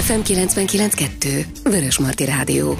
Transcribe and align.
FM 0.00 0.20
99.2 0.24 1.46
Vörös 1.62 1.98
Marti 1.98 2.24
Rádió. 2.24 2.78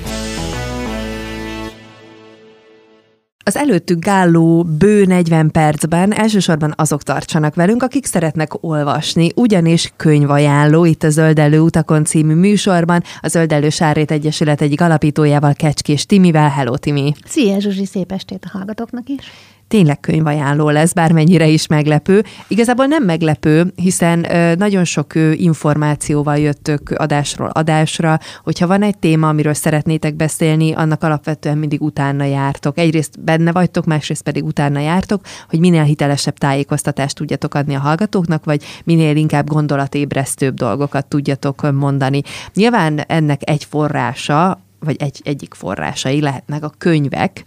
Az 3.44 3.56
előttünk 3.56 4.06
álló 4.06 4.62
bő 4.78 5.04
40 5.04 5.50
percben 5.50 6.12
elsősorban 6.12 6.74
azok 6.76 7.02
tartsanak 7.02 7.54
velünk, 7.54 7.82
akik 7.82 8.06
szeretnek 8.06 8.64
olvasni, 8.64 9.30
ugyanis 9.34 9.92
könyvajánló 9.96 10.84
itt 10.84 11.02
a 11.02 11.10
Zöldelő 11.10 11.60
utakon 11.60 12.04
című 12.04 12.34
műsorban, 12.34 13.02
a 13.20 13.28
Zöldelő 13.28 13.68
Sárét 13.68 14.10
Egyesület 14.10 14.60
egyik 14.60 14.80
alapítójával, 14.80 15.52
Kecskés 15.54 16.06
Timivel. 16.06 16.48
Hello, 16.48 16.76
Timi! 16.76 17.12
Szia, 17.26 17.60
Zsuzsi, 17.60 17.86
szép 17.86 18.12
estét 18.12 18.44
a 18.44 18.56
hallgatóknak 18.56 19.08
is! 19.08 19.20
Tényleg 19.68 20.00
könyvajánló 20.00 20.70
lesz, 20.70 20.92
bármennyire 20.92 21.46
is 21.46 21.66
meglepő. 21.66 22.24
Igazából 22.48 22.86
nem 22.86 23.04
meglepő, 23.04 23.72
hiszen 23.74 24.26
nagyon 24.58 24.84
sok 24.84 25.12
információval 25.32 26.38
jöttök 26.38 26.90
adásról 26.90 27.48
adásra, 27.48 28.18
hogyha 28.42 28.66
van 28.66 28.82
egy 28.82 28.98
téma, 28.98 29.28
amiről 29.28 29.54
szeretnétek 29.54 30.14
beszélni, 30.14 30.72
annak 30.72 31.02
alapvetően 31.02 31.58
mindig 31.58 31.82
utána 31.82 32.24
jártok. 32.24 32.78
Egyrészt 32.78 33.20
benne 33.20 33.52
vagytok, 33.52 33.84
másrészt 33.84 34.22
pedig 34.22 34.44
utána 34.44 34.80
jártok, 34.80 35.20
hogy 35.48 35.60
minél 35.60 35.82
hitelesebb 35.82 36.38
tájékoztatást 36.38 37.16
tudjatok 37.16 37.54
adni 37.54 37.74
a 37.74 37.80
hallgatóknak, 37.80 38.44
vagy 38.44 38.64
minél 38.84 39.16
inkább 39.16 39.48
gondolatébresztőbb 39.48 40.54
dolgokat 40.54 41.06
tudjatok 41.06 41.72
mondani. 41.72 42.22
Nyilván 42.54 42.98
ennek 42.98 43.40
egy 43.50 43.64
forrása 43.64 44.60
vagy 44.86 44.96
egy, 44.98 45.20
egyik 45.24 45.54
forrásai 45.54 46.20
lehetnek 46.20 46.64
a 46.64 46.72
könyvek, 46.78 47.44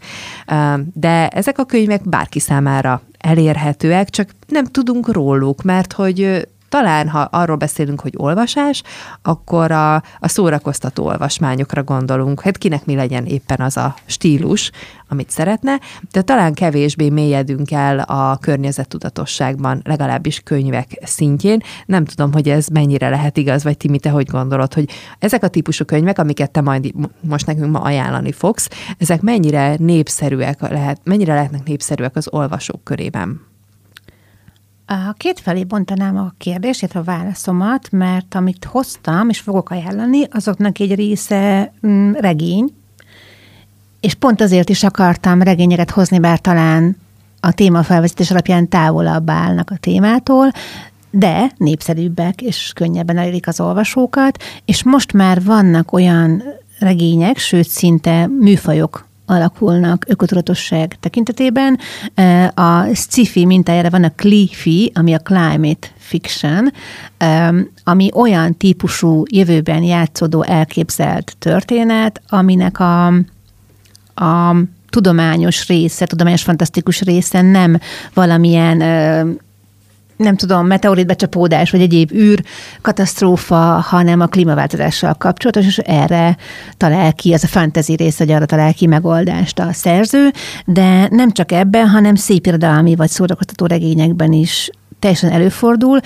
de 0.94 1.28
ezek 1.28 1.60
a 1.60 1.66
könyvek 1.66 2.10
bárki 2.10 2.40
számára 2.40 3.02
elérhetőek, 3.18 4.10
csak 4.10 4.30
nem 4.48 4.66
tudunk 4.66 5.12
róluk, 5.12 5.64
mert 5.64 5.94
hogy 5.94 6.48
talán, 6.70 7.10
ha 7.10 7.20
arról 7.20 7.56
beszélünk, 7.56 8.02
hogy 8.02 8.14
olvasás, 8.18 8.84
akkor 9.22 9.72
a, 9.72 9.96
a 9.96 10.28
szórakoztató 10.28 11.06
olvasmányokra 11.06 11.84
gondolunk. 11.84 12.42
Hát 12.42 12.58
kinek 12.58 12.86
mi 12.86 12.96
legyen 12.96 13.26
éppen 13.26 13.60
az 13.60 13.78
a 13.78 13.96
stílus, 14.06 14.72
amit 15.08 15.30
szeretne, 15.30 15.80
de 16.12 16.22
talán 16.22 16.54
kevésbé 16.54 17.10
mélyedünk 17.10 17.72
el 17.72 18.00
a 18.00 18.38
környezettudatosságban, 18.38 19.82
legalábbis 19.84 20.40
könyvek 20.40 21.00
szintjén. 21.04 21.62
Nem 21.86 22.06
tudom, 22.06 22.34
hogy 22.34 22.50
ez 22.50 22.68
mennyire 22.68 23.10
lehet 23.10 23.38
igaz, 23.38 23.64
vagy 23.64 23.78
Timi, 23.78 24.00
te 24.00 24.10
hogy 24.10 24.28
gondolod, 24.28 24.74
hogy 24.74 24.90
ezek 25.20 25.44
a 25.44 25.48
típusú 25.48 25.86
könyvek, 25.86 26.20
amiket 26.20 26.52
te 26.52 26.62
majd 26.62 26.92
most 27.22 27.46
nekünk 27.46 27.72
ma 27.72 27.80
ajánlani 27.80 28.32
fogsz, 28.32 28.70
ezek 28.98 29.22
mennyire 29.22 29.76
népszerűek 29.78 30.62
lehet, 30.62 31.02
mennyire 31.04 31.34
lehetnek 31.34 31.64
népszerűek 31.64 32.16
az 32.16 32.28
olvasók 32.32 32.84
körében? 32.84 33.49
A 34.92 35.14
két 35.18 35.40
felé 35.40 35.64
bontanám 35.64 36.18
a 36.18 36.34
kérdést, 36.38 36.82
illetve 36.82 37.00
a 37.00 37.04
válaszomat, 37.04 37.88
mert 37.92 38.36
amit 38.36 38.66
hoztam 38.66 39.30
és 39.30 39.40
fogok 39.40 39.70
ajánlani, 39.70 40.28
azoknak 40.32 40.80
egy 40.80 40.96
része 40.96 41.74
mm, 41.88 42.12
regény, 42.12 42.74
és 44.00 44.14
pont 44.14 44.42
azért 44.42 44.70
is 44.70 44.84
akartam 44.84 45.42
regényeket 45.42 45.92
hozni, 45.92 46.20
bár 46.20 46.40
talán 46.40 46.98
a 47.40 47.52
téma 47.52 47.84
felvezetés 47.84 48.32
alapján 48.32 48.68
távolabb 48.68 49.30
állnak 49.30 49.72
a 49.72 49.78
témától, 49.78 50.52
de 51.12 51.52
népszerűbbek 51.58 52.42
és 52.42 52.72
könnyebben 52.76 53.18
elérik 53.18 53.48
az 53.48 53.60
olvasókat, 53.60 54.44
és 54.66 54.84
most 54.84 55.14
már 55.14 55.44
vannak 55.44 55.92
olyan 55.92 56.44
regények, 56.80 57.38
sőt 57.38 57.68
szinte 57.68 58.28
műfajok 58.28 59.09
alakulnak 59.30 60.06
ökotudatosság 60.08 60.98
tekintetében. 61.00 61.80
A 62.54 62.94
sci-fi 62.94 63.46
mintájára 63.46 63.90
van 63.90 64.04
a 64.04 64.12
CLIFI, 64.16 64.92
ami 64.96 65.14
a 65.14 65.20
Climate 65.20 65.88
Fiction, 65.98 66.74
ami 67.84 68.10
olyan 68.14 68.58
típusú 68.58 69.24
jövőben 69.32 69.84
játszódó 69.84 70.44
elképzelt 70.44 71.36
történet, 71.40 72.22
aminek 72.28 72.80
a, 72.80 73.06
a 74.16 74.56
tudományos 74.90 75.68
része, 75.68 76.06
tudományos 76.06 76.44
fantasztikus 76.44 77.02
része 77.02 77.42
nem 77.42 77.80
valamilyen 78.14 78.82
nem 80.20 80.36
tudom, 80.36 80.68
meteorit 80.68 81.08
becsapódás, 81.08 81.72
vagy 81.72 81.82
egyéb 81.82 82.12
űr 82.12 82.44
katasztrófa, 82.82 83.56
hanem 83.80 84.20
a 84.20 84.26
klímaváltozással 84.26 85.14
kapcsolatos, 85.14 85.66
és 85.66 85.78
erre 85.78 86.38
talál 86.78 87.14
ki, 87.14 87.34
az 87.34 87.44
a 87.44 87.48
fantasy 87.48 87.96
rész, 87.96 88.18
hogy 88.18 88.32
arra 88.32 88.46
talál 88.46 88.74
ki 88.74 88.88
megoldást 88.88 89.60
a 89.60 89.74
szerző, 89.74 90.32
de 90.66 91.08
nem 91.10 91.32
csak 91.32 91.52
ebben, 91.52 91.88
hanem 91.88 92.16
szép 92.16 92.46
irodalmi 92.46 92.96
vagy 92.96 93.10
szórakoztató 93.10 93.66
regényekben 93.66 94.32
is 94.32 94.70
teljesen 95.00 95.32
előfordul. 95.32 96.00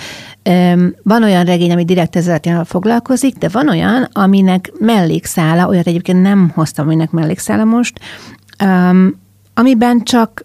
Van 1.02 1.22
olyan 1.22 1.44
regény, 1.44 1.72
ami 1.72 1.84
direkt 1.84 2.16
ezzel 2.16 2.64
foglalkozik, 2.64 3.36
de 3.36 3.48
van 3.48 3.68
olyan, 3.68 4.08
aminek 4.12 4.72
mellékszála, 4.78 5.66
olyat 5.68 5.86
egyébként 5.86 6.22
nem 6.22 6.50
hoztam, 6.54 6.86
aminek 6.86 7.10
mellékszála 7.10 7.64
most, 7.64 8.00
amiben 9.54 10.02
csak 10.02 10.44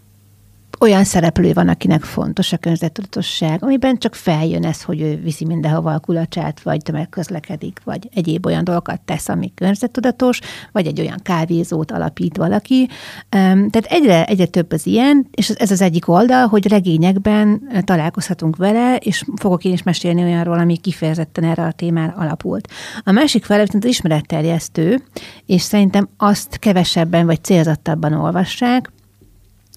olyan 0.79 1.03
szereplő 1.03 1.53
van, 1.53 1.67
akinek 1.67 2.03
fontos 2.03 2.53
a 2.53 2.57
környezettudatosság, 2.57 3.63
amiben 3.63 3.97
csak 3.97 4.15
feljön 4.15 4.65
ez, 4.65 4.81
hogy 4.81 5.01
ő 5.01 5.19
viszi 5.23 5.45
mindenhova 5.45 5.93
a 5.93 5.99
kulacsát, 5.99 6.61
vagy 6.61 6.81
tömegközlekedik, 6.81 7.79
vagy 7.83 8.09
egyéb 8.13 8.45
olyan 8.45 8.63
dolgokat 8.63 9.01
tesz, 9.01 9.29
ami 9.29 9.51
környezettudatos, 9.55 10.39
vagy 10.71 10.87
egy 10.87 10.99
olyan 10.99 11.19
kávézót 11.23 11.91
alapít 11.91 12.37
valaki. 12.37 12.89
Tehát 13.29 13.85
egyre, 13.85 14.25
egyre 14.25 14.45
több 14.45 14.71
az 14.71 14.85
ilyen, 14.85 15.27
és 15.31 15.49
ez 15.49 15.71
az 15.71 15.81
egyik 15.81 16.07
oldal, 16.07 16.47
hogy 16.47 16.67
regényekben 16.67 17.61
találkozhatunk 17.83 18.55
vele, 18.55 18.95
és 18.95 19.23
fogok 19.35 19.63
én 19.63 19.73
is 19.73 19.83
mesélni 19.83 20.23
olyanról, 20.23 20.59
ami 20.59 20.77
kifejezetten 20.77 21.43
erre 21.43 21.63
a 21.63 21.71
témára 21.71 22.13
alapult. 22.17 22.67
A 23.03 23.11
másik 23.11 23.45
fele 23.45 23.63
viszont 23.63 23.83
az 23.83 23.89
ismeretterjesztő, 23.89 25.03
és 25.45 25.61
szerintem 25.61 26.09
azt 26.17 26.57
kevesebben 26.57 27.25
vagy 27.25 27.43
célzottabban 27.43 28.13
olvassák, 28.13 28.91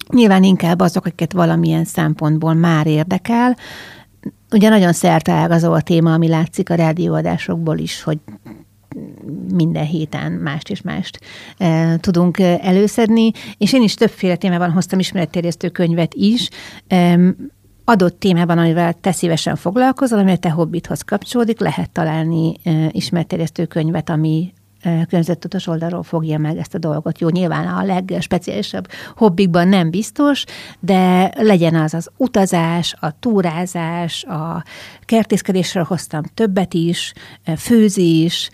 Nyilván 0.09 0.43
inkább 0.43 0.79
azok, 0.79 1.05
akiket 1.05 1.33
valamilyen 1.33 1.85
szempontból 1.85 2.53
már 2.53 2.87
érdekel. 2.87 3.57
Ugye 4.51 4.69
nagyon 4.69 4.93
ágazó 5.25 5.73
a 5.73 5.81
téma, 5.81 6.13
ami 6.13 6.27
látszik 6.27 6.69
a 6.69 6.75
rádióadásokból 6.75 7.77
is, 7.77 8.03
hogy 8.03 8.17
minden 9.53 9.85
héten 9.85 10.31
mást 10.31 10.69
és 10.69 10.81
mást 10.81 11.19
e, 11.57 11.97
tudunk 11.97 12.39
előszedni, 12.39 13.31
és 13.57 13.73
én 13.73 13.81
is 13.81 13.93
többféle 13.93 14.35
témában 14.35 14.71
hoztam 14.71 14.99
ismeretterjesztő 14.99 15.69
könyvet 15.69 16.13
is, 16.13 16.49
e, 16.87 17.19
adott 17.83 18.19
témában, 18.19 18.57
amivel 18.57 18.93
te 18.93 19.11
szívesen 19.11 19.55
foglalkozol, 19.55 20.19
amire 20.19 20.37
te 20.37 20.49
hobbithoz 20.49 21.01
kapcsolódik, 21.01 21.59
lehet 21.59 21.91
találni 21.91 22.55
e, 22.63 22.89
ismeretterjesztő 22.91 23.65
könyvet, 23.65 24.09
ami 24.09 24.53
környezettudatos 24.83 25.67
oldalról 25.67 26.03
fogja 26.03 26.37
meg 26.37 26.57
ezt 26.57 26.75
a 26.75 26.77
dolgot. 26.77 27.19
Jó, 27.19 27.29
nyilván 27.29 27.67
a 27.67 27.83
legspeciálisabb 27.83 28.87
hobbikban 29.15 29.67
nem 29.67 29.89
biztos, 29.89 30.43
de 30.79 31.31
legyen 31.35 31.75
az 31.75 31.93
az 31.93 32.09
utazás, 32.17 32.95
a 32.99 33.19
túrázás, 33.19 34.23
a 34.23 34.63
kertészkedésről 35.01 35.83
hoztam 35.83 36.23
többet 36.33 36.73
is, 36.73 37.13
főzés, 37.57 38.49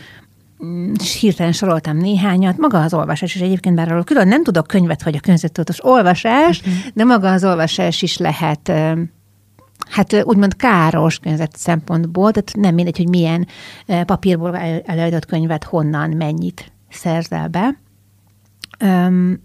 mm, 0.65 0.93
és 0.99 1.19
hirtelen 1.19 1.51
soroltam 1.51 1.97
néhányat, 1.97 2.57
maga 2.57 2.81
az 2.81 2.93
olvasás 2.93 3.35
is 3.35 3.41
egyébként, 3.41 3.75
bár 3.75 3.91
arról 3.91 4.03
külön 4.03 4.27
nem 4.27 4.43
tudok 4.43 4.67
könyvet, 4.67 5.03
vagy 5.03 5.15
a 5.15 5.19
környezettudatos 5.19 5.85
olvasás, 5.85 6.59
uh-huh. 6.59 6.73
de 6.93 7.03
maga 7.03 7.31
az 7.31 7.43
olvasás 7.43 8.01
is 8.01 8.17
lehet 8.17 8.71
hát 9.89 10.23
úgymond 10.23 10.55
káros 10.55 11.19
környezet 11.19 11.57
szempontból, 11.57 12.31
tehát 12.31 12.55
nem 12.55 12.73
mindegy, 12.73 12.97
hogy 12.97 13.09
milyen 13.09 13.47
papírból 14.05 14.57
előadott 14.85 15.25
könyvet 15.25 15.63
honnan, 15.63 16.09
mennyit 16.09 16.71
szerzel 16.89 17.47
be. 17.47 17.77
Üm, 18.79 19.41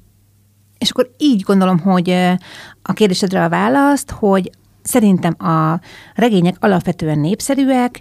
és 0.78 0.90
akkor 0.90 1.10
így 1.18 1.40
gondolom, 1.40 1.78
hogy 1.78 2.10
a 2.82 2.92
kérdésedre 2.92 3.44
a 3.44 3.48
választ, 3.48 4.10
hogy 4.10 4.50
szerintem 4.82 5.34
a 5.38 5.80
regények 6.14 6.56
alapvetően 6.60 7.18
népszerűek. 7.18 8.00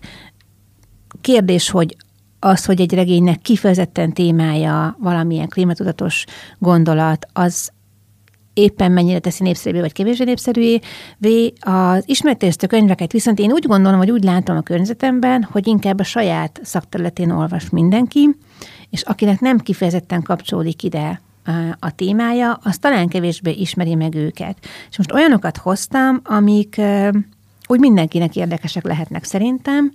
Kérdés, 1.21 1.69
hogy 1.69 1.97
az, 2.39 2.65
hogy 2.65 2.81
egy 2.81 2.93
regénynek 2.93 3.41
kifejezetten 3.41 4.13
témája 4.13 4.97
valamilyen 4.99 5.47
klímatudatos 5.47 6.25
gondolat, 6.59 7.27
az 7.33 7.71
éppen 8.53 8.91
mennyire 8.91 9.19
teszi 9.19 9.43
népszerűvé 9.43 9.81
vagy 9.81 9.93
kevésbé 9.93 10.23
népszerűvé. 10.23 10.81
Az 11.59 12.03
ismertérző 12.05 12.67
könyveket 12.67 13.11
viszont 13.11 13.39
én 13.39 13.51
úgy 13.51 13.65
gondolom, 13.65 13.97
hogy 13.97 14.11
úgy 14.11 14.23
látom 14.23 14.57
a 14.57 14.61
környezetemben, 14.61 15.43
hogy 15.43 15.67
inkább 15.67 15.99
a 15.99 16.03
saját 16.03 16.59
szakterületén 16.63 17.31
olvas 17.31 17.69
mindenki, 17.69 18.29
és 18.89 19.01
akinek 19.01 19.39
nem 19.39 19.57
kifejezetten 19.57 20.21
kapcsolódik 20.21 20.83
ide 20.83 21.21
a 21.79 21.95
témája, 21.95 22.59
az 22.63 22.77
talán 22.77 23.07
kevésbé 23.07 23.51
ismeri 23.51 23.95
meg 23.95 24.15
őket. 24.15 24.57
És 24.89 24.97
most 24.97 25.13
olyanokat 25.13 25.57
hoztam, 25.57 26.21
amik 26.23 26.81
úgy 27.67 27.79
mindenkinek 27.79 28.35
érdekesek 28.35 28.83
lehetnek 28.83 29.23
szerintem. 29.23 29.93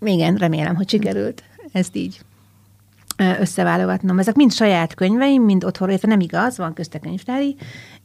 Igen, 0.00 0.34
remélem, 0.34 0.74
hogy 0.74 0.88
sikerült 0.88 1.42
ezt 1.72 1.96
így 1.96 2.20
összeválogatnom. 3.40 4.18
Ezek 4.18 4.34
mind 4.34 4.52
saját 4.52 4.94
könyveim, 4.94 5.42
mind 5.42 5.64
otthonról, 5.64 5.88
illetve 5.88 6.08
nem 6.08 6.20
igaz, 6.20 6.56
van 6.56 6.72
közte 6.72 6.98
könyvtári, 6.98 7.56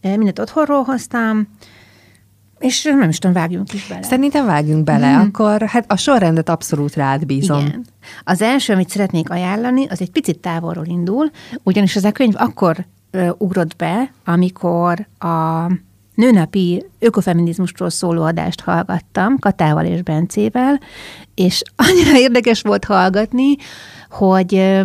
mindent 0.01 0.39
otthonról 0.39 0.83
hoztam. 0.83 1.47
És 2.59 2.83
nem 2.83 3.09
is 3.09 3.17
tudom, 3.17 3.35
vágjunk 3.35 3.73
is 3.73 3.87
bele. 3.87 4.03
Szerintem 4.03 4.45
vágjunk 4.45 4.83
bele, 4.83 5.13
hmm. 5.13 5.21
akkor 5.21 5.61
hát 5.61 5.91
a 5.91 5.95
sorrendet 5.95 6.49
abszolút 6.49 6.95
rád 6.95 7.25
bízom. 7.25 7.65
Igen. 7.65 7.85
Az 8.23 8.41
első, 8.41 8.73
amit 8.73 8.89
szeretnék 8.89 9.29
ajánlani, 9.29 9.85
az 9.87 10.01
egy 10.01 10.11
picit 10.11 10.39
távolról 10.39 10.85
indul, 10.85 11.31
ugyanis 11.63 11.95
ez 11.95 12.03
a 12.03 12.11
könyv 12.11 12.33
akkor 12.37 12.85
ö, 13.11 13.29
ugrott 13.37 13.75
be, 13.75 14.11
amikor 14.25 15.07
a 15.17 15.67
nőnapi 16.15 16.85
ökofeminizmusról 16.99 17.89
szóló 17.89 18.23
adást 18.23 18.61
hallgattam 18.61 19.39
Katával 19.39 19.85
és 19.85 20.01
Bencével, 20.01 20.79
és 21.35 21.61
annyira 21.75 22.17
érdekes 22.25 22.61
volt 22.61 22.85
hallgatni, 22.85 23.55
hogy 24.09 24.81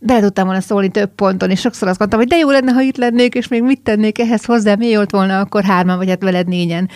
bele 0.00 0.20
tudtam 0.20 0.44
volna 0.44 0.60
szólni 0.60 0.88
több 0.88 1.14
ponton, 1.14 1.50
és 1.50 1.60
sokszor 1.60 1.88
azt 1.88 1.98
mondtam, 1.98 2.20
hogy 2.20 2.28
de 2.28 2.36
jó 2.36 2.50
lenne, 2.50 2.72
ha 2.72 2.80
itt 2.80 2.96
lennék, 2.96 3.34
és 3.34 3.48
még 3.48 3.62
mit 3.62 3.80
tennék 3.80 4.18
ehhez 4.18 4.44
hozzá, 4.44 4.74
mi 4.74 4.94
volt 4.94 5.10
volna 5.10 5.40
akkor 5.40 5.64
hárman, 5.64 5.96
vagy 5.96 6.08
hát 6.08 6.22
veled 6.22 6.48
négyen 6.48 6.88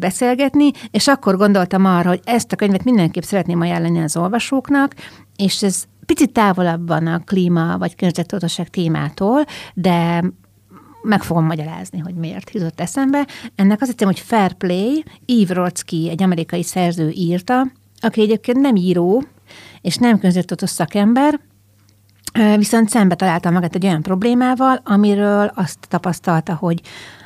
beszélgetni, 0.00 0.70
és 0.90 1.06
akkor 1.06 1.36
gondoltam 1.36 1.84
arra, 1.84 2.08
hogy 2.08 2.20
ezt 2.24 2.52
a 2.52 2.56
könyvet 2.56 2.84
mindenképp 2.84 3.22
szeretném 3.22 3.60
ajánlani 3.60 4.02
az 4.02 4.16
olvasóknak, 4.16 4.94
és 5.36 5.62
ez 5.62 5.84
picit 6.06 6.32
távolabb 6.32 6.88
van 6.88 7.06
a 7.06 7.18
klíma 7.18 7.78
vagy 7.78 7.94
környezettudatosság 7.94 8.68
témától, 8.68 9.44
de 9.74 10.24
meg 11.02 11.22
fogom 11.22 11.44
magyarázni, 11.44 11.98
hogy 11.98 12.14
miért 12.14 12.50
jutott 12.50 12.80
eszembe. 12.80 13.26
Ennek 13.54 13.80
az 13.80 13.88
hiszem, 13.90 14.08
hogy 14.08 14.20
Fair 14.20 14.52
Play, 14.52 15.04
Eve 15.26 15.54
Rodsky, 15.54 16.08
egy 16.10 16.22
amerikai 16.22 16.62
szerző 16.62 17.10
írta, 17.10 17.66
aki 18.00 18.20
egyébként 18.20 18.58
nem 18.58 18.76
író, 18.76 19.24
és 19.80 19.96
nem 19.96 20.14
környezettudatos 20.14 20.70
szakember, 20.70 21.40
viszont 22.56 22.88
szembe 22.88 23.14
találta 23.14 23.50
magát 23.50 23.74
egy 23.74 23.84
olyan 23.86 24.02
problémával, 24.02 24.80
amiről 24.84 25.50
azt 25.54 25.78
tapasztalta, 25.88 26.54
hogy 26.54 26.80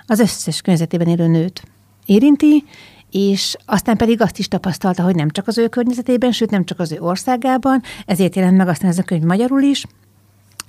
az 0.06 0.18
összes 0.18 0.60
környezetében 0.60 1.08
élő 1.08 1.26
nőt 1.26 1.62
érinti, 2.06 2.64
és 3.10 3.56
aztán 3.64 3.96
pedig 3.96 4.20
azt 4.20 4.38
is 4.38 4.48
tapasztalta, 4.48 5.02
hogy 5.02 5.14
nem 5.14 5.30
csak 5.30 5.46
az 5.46 5.58
ő 5.58 5.68
környezetében, 5.68 6.32
sőt 6.32 6.50
nem 6.50 6.64
csak 6.64 6.78
az 6.80 6.92
ő 6.92 7.00
országában, 7.00 7.82
ezért 8.06 8.36
jelent 8.36 8.56
meg 8.56 8.68
aztán 8.68 8.90
ez 8.90 8.98
a 8.98 9.02
könyv 9.02 9.22
magyarul 9.22 9.62
is, 9.62 9.84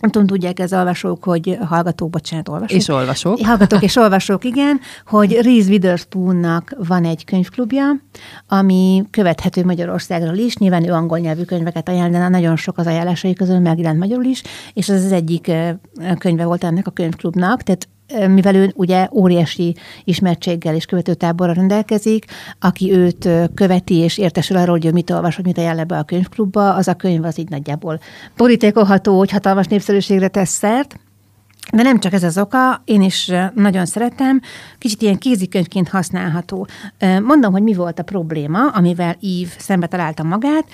nem 0.01 0.11
tudom, 0.11 0.27
tudják 0.27 0.59
ez 0.59 0.73
olvasók, 0.73 1.23
hogy 1.23 1.57
hallgatók, 1.67 2.09
bocsánat, 2.09 2.49
olvasók. 2.49 2.77
És 2.77 2.87
olvasók. 2.87 3.39
Hallgatók 3.39 3.81
és 3.81 3.95
olvasók, 3.95 4.43
igen, 4.43 4.79
hogy 5.05 5.31
Reese 5.31 5.69
Witherspoonnak 5.69 6.75
van 6.77 7.05
egy 7.05 7.25
könyvklubja, 7.25 7.85
ami 8.47 9.03
követhető 9.11 9.65
Magyarországról 9.65 10.37
is. 10.37 10.57
Nyilván 10.57 10.87
ő 10.87 10.91
angol 10.91 11.17
nyelvű 11.17 11.43
könyveket 11.43 11.89
ajánl, 11.89 12.11
de 12.11 12.27
nagyon 12.27 12.55
sok 12.55 12.77
az 12.77 12.87
ajánlásai 12.87 13.33
közül 13.33 13.59
megjelent 13.59 13.99
magyarul 13.99 14.25
is, 14.25 14.43
és 14.73 14.89
ez 14.89 15.05
az 15.05 15.11
egyik 15.11 15.51
könyve 16.17 16.45
volt 16.45 16.63
ennek 16.63 16.87
a 16.87 16.91
könyvklubnak, 16.91 17.61
tehát 17.61 17.87
mivel 18.27 18.55
ő 18.55 18.71
ugye 18.75 19.07
óriási 19.13 19.75
ismertséggel 20.03 20.75
és 20.75 20.85
követőtáborra 20.85 21.53
rendelkezik, 21.53 22.25
aki 22.59 22.93
őt 22.93 23.29
követi 23.53 23.95
és 23.95 24.17
értesül 24.17 24.57
arról, 24.57 24.75
hogy 24.75 24.85
ő 24.85 24.91
mit 24.91 25.09
olvas, 25.09 25.35
hogy 25.35 25.45
mit 25.45 25.57
ajánl 25.57 25.79
ebbe 25.79 25.97
a 25.97 26.03
könyvklubba, 26.03 26.73
az 26.73 26.87
a 26.87 26.93
könyv 26.93 27.23
az 27.23 27.39
így 27.39 27.49
nagyjából 27.49 27.99
borítékolható, 28.37 29.17
hogy 29.17 29.31
hatalmas 29.31 29.67
népszerűségre 29.67 30.27
tesz 30.27 30.51
szert. 30.51 30.99
De 31.73 31.83
nem 31.83 31.99
csak 31.99 32.13
ez 32.13 32.23
az 32.23 32.37
oka, 32.37 32.81
én 32.85 33.01
is 33.01 33.31
nagyon 33.55 33.85
szeretem, 33.85 34.41
kicsit 34.77 35.01
ilyen 35.01 35.17
kézikönyvként 35.17 35.89
használható. 35.89 36.67
Mondom, 37.23 37.51
hogy 37.51 37.63
mi 37.63 37.73
volt 37.73 37.99
a 37.99 38.03
probléma, 38.03 38.67
amivel 38.69 39.15
Ív 39.19 39.49
szembe 39.57 39.87
találta 39.87 40.23
magát. 40.23 40.65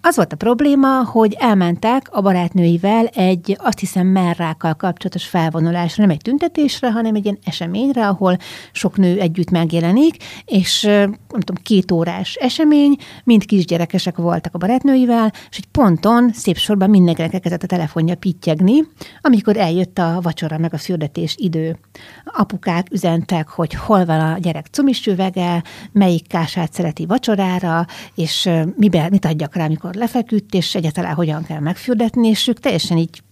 Az 0.00 0.16
volt 0.16 0.32
a 0.32 0.36
probléma, 0.36 1.04
hogy 1.04 1.36
elmentek 1.38 2.08
a 2.10 2.20
barátnőivel 2.20 3.06
egy, 3.06 3.56
azt 3.60 3.78
hiszem, 3.78 4.06
merrákkal 4.06 4.74
kapcsolatos 4.74 5.24
felvonulásra, 5.26 6.02
nem 6.02 6.12
egy 6.12 6.22
tüntetésre, 6.22 6.92
hanem 6.92 7.14
egy 7.14 7.24
ilyen 7.24 7.38
eseményre, 7.44 8.08
ahol 8.08 8.36
sok 8.72 8.96
nő 8.96 9.20
együtt 9.20 9.50
megjelenik, 9.50 10.16
és 10.44 10.82
nem 10.82 11.16
tudom, 11.28 11.62
két 11.62 11.90
órás 11.92 12.34
esemény, 12.34 12.96
mind 13.24 13.44
kisgyerekesek 13.44 14.16
voltak 14.16 14.54
a 14.54 14.58
barátnőivel, 14.58 15.32
és 15.50 15.56
egy 15.56 15.66
ponton, 15.66 16.30
szép 16.32 16.56
sorban 16.56 16.90
mindenkinek 16.90 17.34
elkezdett 17.34 17.62
a 17.62 17.66
telefonja 17.66 18.14
pittyegni, 18.14 18.82
amikor 19.20 19.56
eljött 19.56 19.98
a 19.98 20.18
vacsora 20.22 20.58
meg 20.58 20.74
a 20.74 20.78
fürdetés 20.78 21.34
idő. 21.38 21.78
Apukák 22.24 22.86
üzentek, 22.90 23.48
hogy 23.48 23.74
hol 23.74 24.04
van 24.04 24.20
a 24.20 24.38
gyerek 24.38 24.66
cumis 24.66 25.06
üvege, 25.06 25.62
melyik 25.92 26.26
kását 26.26 26.72
szereti 26.72 27.06
vacsorára, 27.06 27.86
és 28.14 28.50
miben, 28.76 29.10
mit 29.10 29.23
adjak 29.24 29.54
rá, 29.54 29.64
amikor 29.64 29.94
lefeküdt, 29.94 30.54
és 30.54 30.74
egyáltalán 30.74 31.14
hogyan 31.14 31.44
kell 31.44 31.60
megfürdetni, 31.60 32.28
és 32.28 32.48
ők 32.48 32.60
teljesen 32.60 32.96
így 32.96 33.22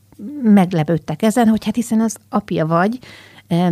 meglepődtek 0.43 1.23
ezen, 1.23 1.49
hogy 1.49 1.65
hát 1.65 1.75
hiszen 1.75 2.01
az 2.01 2.17
apja 2.29 2.67
vagy, 2.67 2.99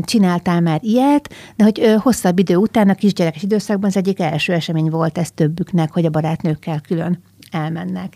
csináltál 0.02 0.60
már 0.60 0.80
ilyet, 0.82 1.34
de 1.56 1.64
hogy 1.64 1.94
hosszabb 1.98 2.38
idő 2.38 2.56
után 2.56 2.88
a 2.88 2.94
kisgyerekes 2.94 3.42
időszakban 3.42 3.88
az 3.88 3.96
egyik 3.96 4.20
első 4.20 4.52
esemény 4.52 4.90
volt 4.90 5.18
ez 5.18 5.30
többüknek, 5.30 5.92
hogy 5.92 6.04
a 6.04 6.10
barátnőkkel 6.10 6.80
külön 6.80 7.22
elmennek. 7.50 8.14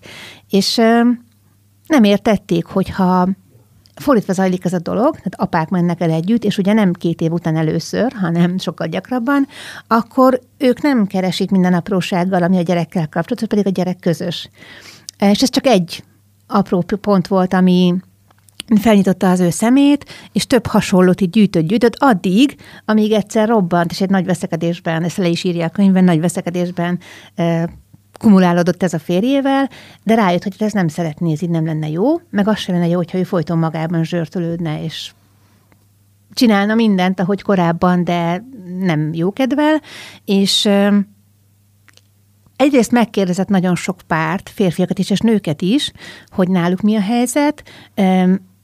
És 0.51 0.77
nem 1.87 2.05
értették, 2.05 2.65
hogyha 2.65 3.29
fordítva 3.95 4.33
zajlik 4.33 4.65
ez 4.65 4.73
a 4.73 4.79
dolog, 4.79 5.11
tehát 5.11 5.35
apák 5.37 5.69
mennek 5.69 6.01
el 6.01 6.11
együtt, 6.11 6.45
és 6.45 6.59
ugye 6.59 6.73
nem 6.73 6.93
két 6.93 7.21
év 7.21 7.33
után 7.33 7.57
először, 7.57 8.13
hanem 8.13 8.59
sokkal 8.59 8.87
gyakrabban, 8.87 9.47
akkor 9.87 10.41
ők 10.59 10.83
nem 10.83 11.07
keresik 11.07 11.51
minden 11.51 11.75
aprósággal, 11.75 12.43
ami 12.43 12.57
a 12.57 12.63
gyerekkel 12.63 13.09
kapcsolatos, 13.09 13.49
pedig 13.49 13.67
a 13.67 13.71
gyerek 13.71 13.99
közös. 13.99 14.49
És 15.19 15.43
ez 15.43 15.51
csak 15.51 15.67
egy 15.67 16.05
apró 16.47 16.85
pont 17.01 17.27
volt, 17.27 17.55
ami 17.55 17.95
felnyitotta 18.81 19.31
az 19.31 19.41
ő 19.41 19.51
szemét, 19.51 20.05
és 20.33 20.47
több 20.47 20.67
hasonlót 20.67 21.21
így 21.21 21.31
gyűjtött, 21.31 21.67
gyűjtött, 21.67 21.97
addig, 21.99 22.57
amíg 22.85 23.13
egyszer 23.13 23.49
robbant, 23.49 23.91
és 23.91 24.01
egy 24.01 24.11
nagy 24.11 24.25
veszekedésben, 24.25 25.03
ezt 25.03 25.17
le 25.17 25.29
is 25.29 25.45
írja 25.45 25.67
a 25.67 25.69
könyvben, 25.69 26.05
nagy 26.05 26.21
veszekedésben 26.21 26.99
kumulálódott 28.19 28.83
ez 28.83 28.95
a 28.95 28.99
férjével, 28.99 29.71
de 30.03 30.15
rájött, 30.15 30.43
hogy 30.43 30.55
ez 30.59 30.73
nem 30.73 30.89
szeretné, 30.89 31.33
ez 31.33 31.43
így 31.43 31.51
nem 31.51 31.65
lenne 31.65 31.89
jó, 31.89 32.21
meg 32.31 32.49
az 32.49 32.59
sem 32.59 32.75
lenne 32.75 32.89
jó, 32.89 32.97
hogyha 32.97 33.19
ő 33.19 33.23
folyton 33.23 33.59
magában 33.59 34.05
zsörtölődne, 34.05 34.83
és 34.83 35.13
csinálna 36.35 36.75
mindent, 36.75 37.21
ahogy 37.21 37.43
korábban, 37.43 38.05
de 38.05 38.45
nem 38.79 39.15
jó 39.15 39.33
kedvel, 39.33 39.81
és 40.25 40.69
egyrészt 42.57 42.91
megkérdezett 42.91 43.49
nagyon 43.49 43.77
sok 43.77 43.97
párt, 44.07 44.49
férfiakat 44.49 44.99
is 44.99 45.11
és 45.11 45.21
nőket 45.21 45.63
is, 45.63 45.93
hogy 46.29 46.49
náluk 46.49 46.81
mi 46.81 46.97
a 46.97 47.01
helyzet, 47.01 47.63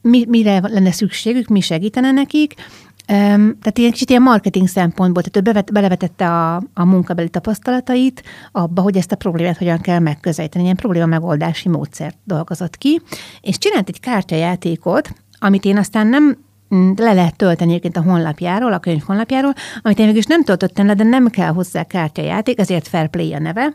mi, 0.02 0.24
mire 0.28 0.60
lenne 0.62 0.92
szükségük, 0.92 1.48
mi 1.48 1.60
segítene 1.60 2.10
nekik, 2.10 2.54
tehát 3.10 3.78
ilyen 3.78 3.90
kicsit 3.90 4.10
ilyen 4.10 4.22
marketing 4.22 4.68
szempontból, 4.68 5.22
tehát 5.22 5.36
ő 5.36 5.52
bevet, 5.52 5.72
belevetette 5.72 6.28
a, 6.28 6.62
a 6.74 6.84
munkabeli 6.84 7.28
tapasztalatait 7.28 8.22
abba, 8.52 8.82
hogy 8.82 8.96
ezt 8.96 9.12
a 9.12 9.16
problémát 9.16 9.56
hogyan 9.56 9.80
kell 9.80 9.98
megközelíteni. 9.98 10.64
Ilyen 10.64 10.76
probléma 10.76 11.06
megoldási 11.06 11.68
módszert 11.68 12.16
dolgozott 12.24 12.76
ki, 12.76 13.00
és 13.40 13.58
csinált 13.58 13.88
egy 13.88 14.00
kártyajátékot, 14.00 15.12
amit 15.38 15.64
én 15.64 15.76
aztán 15.76 16.06
nem 16.06 16.36
mm, 16.74 16.90
le 16.96 17.12
lehet 17.12 17.36
tölteni 17.36 17.70
egyébként 17.70 17.96
a 17.96 18.02
honlapjáról, 18.02 18.72
a 18.72 18.78
könyv 18.78 19.02
honlapjáról, 19.02 19.52
amit 19.82 19.98
én 19.98 20.06
mégis 20.06 20.26
nem 20.26 20.44
töltöttem 20.44 20.86
le, 20.86 20.94
de 20.94 21.04
nem 21.04 21.28
kell 21.28 21.52
hozzá 21.52 21.82
kártyajáték, 21.82 22.58
ezért 22.58 22.88
Fair 22.88 23.08
Play 23.08 23.34
a 23.34 23.38
neve. 23.38 23.72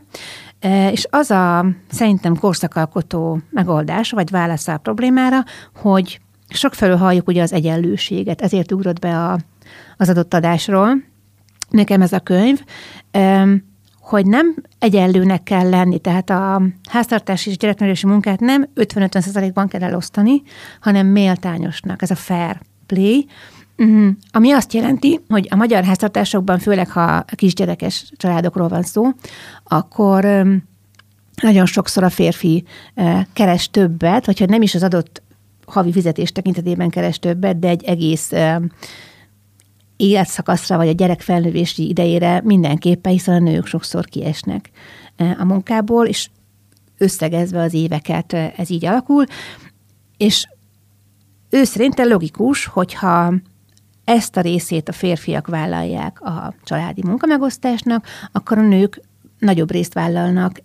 És 0.90 1.06
az 1.10 1.30
a 1.30 1.66
szerintem 1.90 2.38
korszakalkotó 2.38 3.40
megoldás, 3.50 4.10
vagy 4.10 4.30
válasz 4.30 4.68
a 4.68 4.78
problémára, 4.78 5.44
hogy 5.74 6.20
sokfelől 6.48 6.96
halljuk 6.96 7.28
ugye 7.28 7.42
az 7.42 7.52
egyenlőséget, 7.52 8.40
ezért 8.40 8.72
ugrott 8.72 8.98
be 8.98 9.18
a, 9.18 9.38
az 9.96 10.08
adott 10.08 10.34
adásról. 10.34 11.02
Nekem 11.70 12.02
ez 12.02 12.12
a 12.12 12.20
könyv, 12.20 12.60
hogy 14.00 14.26
nem 14.26 14.56
egyenlőnek 14.78 15.42
kell 15.42 15.68
lenni, 15.68 15.98
tehát 15.98 16.30
a 16.30 16.62
háztartási 16.88 17.50
és 17.50 17.56
gyereknevelési 17.56 18.06
munkát 18.06 18.40
nem 18.40 18.68
50-50%-ban 18.76 19.68
kell 19.68 19.82
elosztani, 19.82 20.42
hanem 20.80 21.06
méltányosnak, 21.06 22.02
ez 22.02 22.10
a 22.10 22.14
fair 22.14 22.60
play, 22.86 23.26
Uh-huh. 23.78 24.08
Ami 24.30 24.52
azt 24.52 24.72
jelenti, 24.72 25.20
hogy 25.28 25.46
a 25.50 25.56
magyar 25.56 25.84
háztartásokban, 25.84 26.58
főleg 26.58 26.90
ha 26.90 27.24
kisgyerekes 27.34 28.12
családokról 28.16 28.68
van 28.68 28.82
szó, 28.82 29.06
akkor 29.64 30.46
nagyon 31.42 31.66
sokszor 31.66 32.02
a 32.02 32.10
férfi 32.10 32.64
keres 33.32 33.70
többet, 33.70 34.26
vagy 34.26 34.48
nem 34.48 34.62
is 34.62 34.74
az 34.74 34.82
adott 34.82 35.22
havi 35.66 35.92
fizetés 35.92 36.32
tekintetében 36.32 36.90
keres 36.90 37.18
többet, 37.18 37.58
de 37.58 37.68
egy 37.68 37.84
egész 37.84 38.32
életszakaszra, 39.96 40.76
vagy 40.76 40.88
a 40.88 40.92
gyerek 40.92 41.20
felnővési 41.20 41.88
idejére 41.88 42.40
mindenképpen, 42.44 43.12
hiszen 43.12 43.34
a 43.34 43.50
nők 43.50 43.66
sokszor 43.66 44.04
kiesnek 44.04 44.70
a 45.38 45.44
munkából, 45.44 46.06
és 46.06 46.28
összegezve 46.98 47.60
az 47.60 47.74
éveket 47.74 48.32
ez 48.32 48.70
így 48.70 48.84
alakul, 48.84 49.24
és 50.16 50.48
ő 51.50 51.64
szerinte 51.64 52.04
logikus, 52.04 52.66
hogyha 52.66 53.34
ezt 54.04 54.36
a 54.36 54.40
részét 54.40 54.88
a 54.88 54.92
férfiak 54.92 55.46
vállalják 55.46 56.20
a 56.20 56.54
családi 56.64 57.02
munkamegosztásnak, 57.04 58.06
akkor 58.32 58.58
a 58.58 58.62
nők 58.62 59.00
nagyobb 59.38 59.70
részt 59.70 59.94
vállalnak 59.94 60.60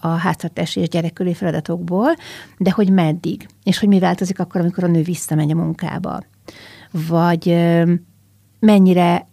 a 0.00 0.08
háztartási 0.08 0.80
és 0.80 0.88
gyerekkörű 0.88 1.32
feladatokból, 1.32 2.14
de 2.58 2.70
hogy 2.70 2.90
meddig, 2.90 3.46
és 3.62 3.78
hogy 3.78 3.88
mi 3.88 3.98
változik 3.98 4.40
akkor, 4.40 4.60
amikor 4.60 4.84
a 4.84 4.88
nő 4.88 5.02
visszamegy 5.02 5.50
a 5.50 5.54
munkába. 5.54 6.22
Vagy 7.08 7.56
mennyire 8.60 9.28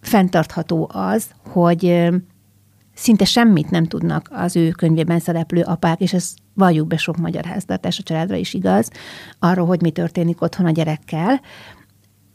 fenntartható 0.00 0.90
az, 0.92 1.30
hogy 1.48 2.10
szinte 2.94 3.24
semmit 3.24 3.70
nem 3.70 3.86
tudnak 3.86 4.28
az 4.32 4.56
ő 4.56 4.70
könyvében 4.70 5.18
szereplő 5.18 5.62
apák, 5.62 6.00
és 6.00 6.12
ez 6.12 6.34
valljuk 6.54 6.86
be 6.86 6.96
sok 6.96 7.16
magyar 7.16 7.44
háztartás 7.44 7.98
a 7.98 8.02
családra 8.02 8.36
is 8.36 8.54
igaz, 8.54 8.90
arról, 9.38 9.66
hogy 9.66 9.80
mi 9.80 9.90
történik 9.90 10.42
otthon 10.42 10.66
a 10.66 10.70
gyerekkel. 10.70 11.40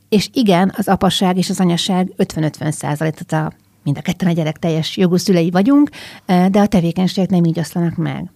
És 0.10 0.30
igen, 0.34 0.74
az 0.76 0.88
apasság 0.88 1.38
és 1.38 1.50
az 1.50 1.60
anyaság 1.60 2.12
50-50 2.18 2.72
százalék, 2.72 3.14
tehát 3.14 3.48
a, 3.48 3.56
mind 3.86 3.98
a 3.98 4.02
ketten 4.02 4.28
a 4.28 4.32
gyerek 4.32 4.58
teljes 4.58 4.98
jogú 4.98 5.16
szülei 5.16 5.50
vagyunk, 5.52 5.90
de 6.26 6.60
a 6.60 6.68
tevékenységek 6.68 7.30
nem 7.30 7.44
így 7.44 7.60
oszlanak 7.60 7.96
meg. 7.96 8.32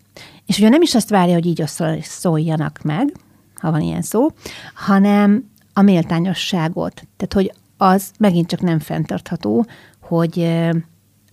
És 0.45 0.57
ugye 0.57 0.69
nem 0.69 0.81
is 0.81 0.95
azt 0.95 1.09
várja, 1.09 1.33
hogy 1.33 1.45
így 1.45 1.63
szóljanak 2.01 2.79
meg, 2.83 3.13
ha 3.55 3.71
van 3.71 3.81
ilyen 3.81 4.01
szó, 4.01 4.27
hanem 4.73 5.49
a 5.73 5.81
méltányosságot. 5.81 6.93
Tehát, 6.93 7.33
hogy 7.33 7.51
az 7.77 8.11
megint 8.17 8.47
csak 8.47 8.61
nem 8.61 8.79
fenntartható, 8.79 9.65
hogy 10.01 10.59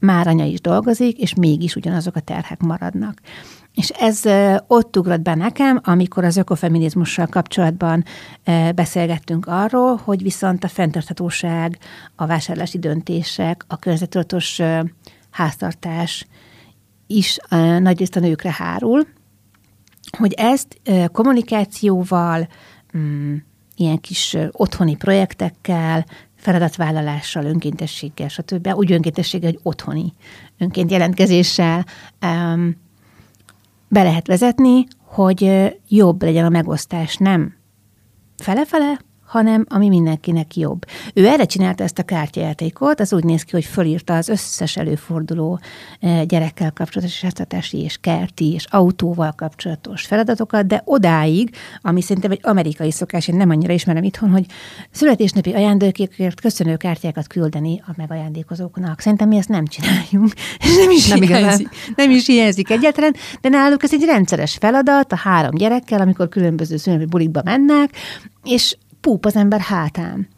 már 0.01 0.27
anya 0.27 0.45
is 0.45 0.61
dolgozik, 0.61 1.19
és 1.19 1.35
mégis 1.35 1.77
ugyanazok 1.77 2.17
a 2.17 2.21
terhek 2.21 2.61
maradnak. 2.61 3.21
És 3.77 3.89
ez 3.89 4.23
ott 4.67 4.97
ugrott 4.97 5.21
be 5.21 5.35
nekem, 5.35 5.81
amikor 5.85 6.25
az 6.25 6.37
ökofeminizmussal 6.37 7.27
kapcsolatban 7.27 8.05
beszélgettünk 8.75 9.47
arról, 9.47 10.01
hogy 10.05 10.23
viszont 10.23 10.65
a 10.65 10.69
fenntarthatóság, 10.69 11.79
a 12.15 12.27
vásárlási 12.27 12.79
döntések, 12.79 13.65
a 13.69 13.77
környezetudatos 13.79 14.61
háztartás 15.31 16.27
is 17.07 17.39
nagyrészt 17.79 18.17
a 18.17 18.21
nőkre 18.21 18.53
hárul, 18.53 19.07
hogy 20.19 20.33
ezt 20.33 20.81
kommunikációval, 21.13 22.49
mm, 22.97 23.35
ilyen 23.77 24.01
kis 24.01 24.37
otthoni 24.51 24.97
projektekkel, 24.97 26.07
feladatvállalással, 26.37 27.45
önkéntességgel, 27.45 28.29
stb. 28.29 28.69
Úgy 28.75 28.93
önkéntességgel, 28.93 29.51
hogy 29.51 29.61
otthoni 29.63 30.13
önként 30.59 30.91
jelentkezéssel 30.91 31.87
be 33.89 34.03
lehet 34.03 34.27
vezetni, 34.27 34.87
hogy 35.05 35.73
jobb 35.89 36.23
legyen 36.23 36.45
a 36.45 36.49
megosztás, 36.49 37.17
nem? 37.17 37.55
Fele-fele, 38.37 39.01
hanem 39.27 39.65
ami 39.69 39.89
mindenkinek 39.89 40.57
jobb. 40.57 40.85
Ő 41.15 41.27
erre 41.27 41.45
csinálta 41.45 41.85
ezt 41.85 41.99
a 41.99 42.03
kártyajátékot, 42.03 43.01
az 43.01 43.13
úgy 43.13 43.25
néz 43.25 43.43
ki, 43.43 43.51
hogy 43.53 43.65
fölírta 43.65 44.17
az 44.17 44.29
összes 44.29 44.77
előforduló 44.77 45.61
eh, 46.01 46.25
gyerekkel 46.25 46.73
kapcsolatos 46.73 47.15
esetetási 47.15 47.79
és 47.79 47.97
kerti 48.01 48.53
és 48.53 48.65
autóval 48.69 49.33
kapcsolatos 49.33 50.07
feladatokat, 50.07 50.67
de 50.67 50.83
odáig, 50.85 51.57
ami 51.81 52.01
szerintem 52.01 52.31
egy 52.31 52.41
amerikai 52.43 52.91
szokás, 52.91 53.29
én 53.29 53.37
nem 53.37 53.51
annyira 53.51 53.73
ismerem 53.73 54.03
itthon, 54.03 54.31
hogy 54.31 54.47
születésnapi 54.91 55.53
ajándékért 55.53 56.41
köszönő 56.41 56.77
kártyákat 56.77 57.27
küldeni 57.27 57.83
a 57.87 57.91
megajándékozóknak. 57.97 59.01
Szerintem 59.01 59.29
mi 59.29 59.37
ezt 59.37 59.49
nem 59.49 59.67
csináljuk, 59.67 60.33
és 60.65 60.77
nem 60.77 60.91
is, 60.91 61.09
nem, 61.09 61.21
hiányzik, 61.21 61.69
nem 61.97 62.11
is 62.11 62.27
hiányzik 62.27 62.71
egyáltalán, 62.71 63.15
de 63.41 63.49
náluk 63.49 63.83
ez 63.83 63.93
egy 63.93 64.05
rendszeres 64.05 64.57
feladat 64.61 65.13
a 65.13 65.17
három 65.17 65.55
gyerekkel, 65.55 66.01
amikor 66.01 66.29
különböző 66.29 66.77
szülői 66.77 67.05
bulikba 67.05 67.41
mennek, 67.45 67.91
és 68.45 68.77
púp 69.07 69.27
az 69.27 69.37
ember 69.37 69.61
hátán. 69.61 70.29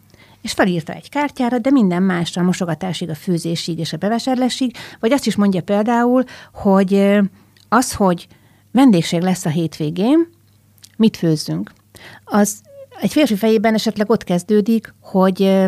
És 0.43 0.53
felírta 0.53 0.93
egy 0.93 1.09
kártyára, 1.09 1.59
de 1.59 1.71
minden 1.71 2.03
másra, 2.03 2.43
a 2.43 2.45
mosogatásig, 2.45 3.11
a 3.11 3.15
főzésig 3.15 3.79
és 3.79 3.93
a 3.93 3.97
bevásárlásig, 3.97 4.77
vagy 5.01 5.13
azt 5.13 5.27
is 5.27 5.37
mondja 5.37 5.63
például, 5.63 6.25
hogy 6.53 7.19
az, 7.69 7.93
hogy 7.93 8.27
vendégség 8.73 9.21
lesz 9.21 9.45
a 9.45 9.49
hétvégén, 9.49 10.29
mit 10.97 11.17
főzzünk. 11.17 11.73
Az 12.25 12.61
egy 13.01 13.13
férfi 13.13 13.37
fejében 13.37 13.75
esetleg 13.75 14.11
ott 14.11 14.25
kezdődik, 14.25 14.95
hogy 15.01 15.67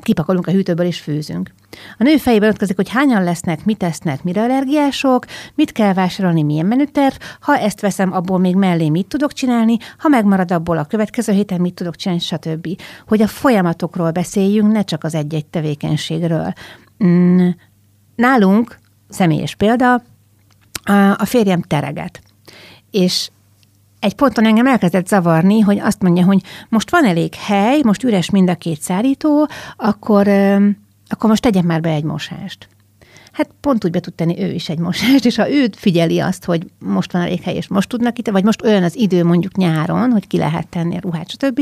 kipakolunk 0.00 0.46
a 0.46 0.52
hűtőből 0.52 0.86
és 0.86 1.00
főzünk. 1.00 1.54
A 1.98 2.02
nő 2.02 2.16
fejében 2.16 2.48
ötközik, 2.48 2.76
hogy 2.76 2.88
hányan 2.88 3.24
lesznek, 3.24 3.64
mit 3.64 3.76
tesznek, 3.76 4.22
mire 4.22 4.42
allergiások, 4.42 5.26
mit 5.54 5.72
kell 5.72 5.92
vásárolni, 5.92 6.42
milyen 6.42 6.66
menüterv, 6.66 7.14
ha 7.40 7.58
ezt 7.58 7.80
veszem, 7.80 8.12
abból 8.12 8.38
még 8.38 8.54
mellé 8.54 8.88
mit 8.88 9.06
tudok 9.06 9.32
csinálni, 9.32 9.76
ha 9.98 10.08
megmarad 10.08 10.52
abból 10.52 10.78
a 10.78 10.84
következő 10.84 11.32
héten 11.32 11.60
mit 11.60 11.74
tudok 11.74 11.96
csinálni, 11.96 12.22
stb. 12.22 12.80
Hogy 13.06 13.22
a 13.22 13.26
folyamatokról 13.26 14.10
beszéljünk, 14.10 14.72
ne 14.72 14.82
csak 14.82 15.04
az 15.04 15.14
egy-egy 15.14 15.46
tevékenységről. 15.46 16.52
Mm, 17.04 17.48
nálunk, 18.16 18.78
személyes 19.08 19.54
példa, 19.54 20.02
a 21.16 21.24
férjem 21.24 21.62
tereget. 21.62 22.20
És 22.90 23.30
egy 24.00 24.14
ponton 24.14 24.46
engem 24.46 24.66
elkezdett 24.66 25.08
zavarni, 25.08 25.60
hogy 25.60 25.78
azt 25.78 26.02
mondja, 26.02 26.24
hogy 26.24 26.42
most 26.68 26.90
van 26.90 27.04
elég 27.04 27.34
hely, 27.34 27.80
most 27.82 28.02
üres 28.02 28.30
mind 28.30 28.50
a 28.50 28.54
két 28.54 28.80
szárító, 28.80 29.48
akkor 29.76 30.26
akkor 31.08 31.30
most 31.30 31.42
tegyen 31.42 31.64
már 31.64 31.80
be 31.80 31.90
egy 31.90 32.04
mosást. 32.04 32.68
Hát 33.36 33.50
pont 33.60 33.84
úgy 33.84 33.90
be 33.90 34.00
tud 34.00 34.14
tenni 34.14 34.42
ő 34.42 34.52
is 34.52 34.68
egy 34.68 34.78
mosást, 34.78 35.24
és 35.24 35.36
ha 35.36 35.50
ő 35.50 35.68
figyeli 35.72 36.20
azt, 36.20 36.44
hogy 36.44 36.66
most 36.78 37.12
van 37.12 37.22
elég 37.22 37.42
hely, 37.42 37.54
és 37.54 37.68
most 37.68 37.88
tudnak 37.88 38.18
itt, 38.18 38.28
vagy 38.28 38.44
most 38.44 38.62
olyan 38.62 38.82
az 38.82 38.96
idő 38.96 39.24
mondjuk 39.24 39.56
nyáron, 39.56 40.10
hogy 40.10 40.26
ki 40.26 40.38
lehet 40.38 40.68
tenni 40.68 40.96
a 40.96 41.00
ruhát, 41.00 41.30
stb., 41.30 41.60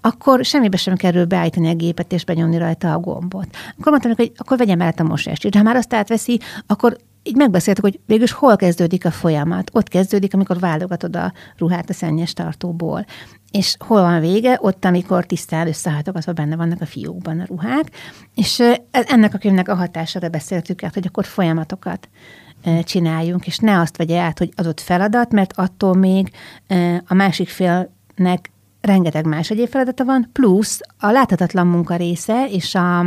akkor 0.00 0.44
semmibe 0.44 0.76
sem 0.76 0.94
kerül 0.96 1.24
beállítani 1.24 1.68
a 1.68 1.74
gépet 1.74 2.12
és 2.12 2.24
benyomni 2.24 2.58
rajta 2.58 2.92
a 2.92 2.98
gombot. 2.98 3.48
Akkor 3.78 3.90
mondtam, 3.90 4.12
hogy 4.16 4.32
akkor 4.36 4.58
vegyem 4.58 4.80
el 4.80 4.92
a 4.96 5.02
mosást. 5.02 5.44
És 5.44 5.56
ha 5.56 5.62
már 5.62 5.76
azt 5.76 5.94
átveszi, 5.94 6.40
akkor 6.66 6.96
így 7.22 7.36
megbeszéltük, 7.36 7.84
hogy 7.84 8.00
végülis 8.06 8.32
hol 8.32 8.56
kezdődik 8.56 9.04
a 9.04 9.10
folyamat. 9.10 9.70
Ott 9.72 9.88
kezdődik, 9.88 10.34
amikor 10.34 10.58
válogatod 10.58 11.16
a 11.16 11.32
ruhát 11.56 11.90
a 11.90 11.92
szennyes 11.92 12.32
tartóból. 12.32 13.06
És 13.50 13.76
hol 13.78 14.00
van 14.00 14.20
vége? 14.20 14.58
Ott, 14.60 14.84
amikor 14.84 15.26
tisztán 15.26 15.66
összehajtogatva 15.66 16.32
benne 16.32 16.56
vannak 16.56 16.80
a 16.80 16.86
fiókban 16.86 17.40
a 17.40 17.44
ruhák. 17.46 17.90
És 18.34 18.62
ennek 18.90 19.34
a 19.34 19.38
könyvnek 19.38 19.68
a 19.68 19.74
hatására 19.74 20.28
beszéltük 20.28 20.82
át, 20.82 20.94
hogy 20.94 21.06
akkor 21.06 21.24
folyamatokat 21.24 22.08
csináljunk, 22.82 23.46
és 23.46 23.58
ne 23.58 23.80
azt 23.80 23.96
vegye 23.96 24.20
át, 24.20 24.38
hogy 24.38 24.52
adott 24.56 24.80
feladat, 24.80 25.32
mert 25.32 25.52
attól 25.56 25.94
még 25.94 26.30
a 27.06 27.14
másik 27.14 27.48
félnek 27.48 28.50
rengeteg 28.80 29.26
más 29.26 29.50
egyéb 29.50 29.68
feladata 29.68 30.04
van, 30.04 30.28
plusz 30.32 30.80
a 30.98 31.10
láthatatlan 31.10 31.66
munka 31.66 31.96
része 31.96 32.46
és 32.50 32.74
a, 32.74 32.98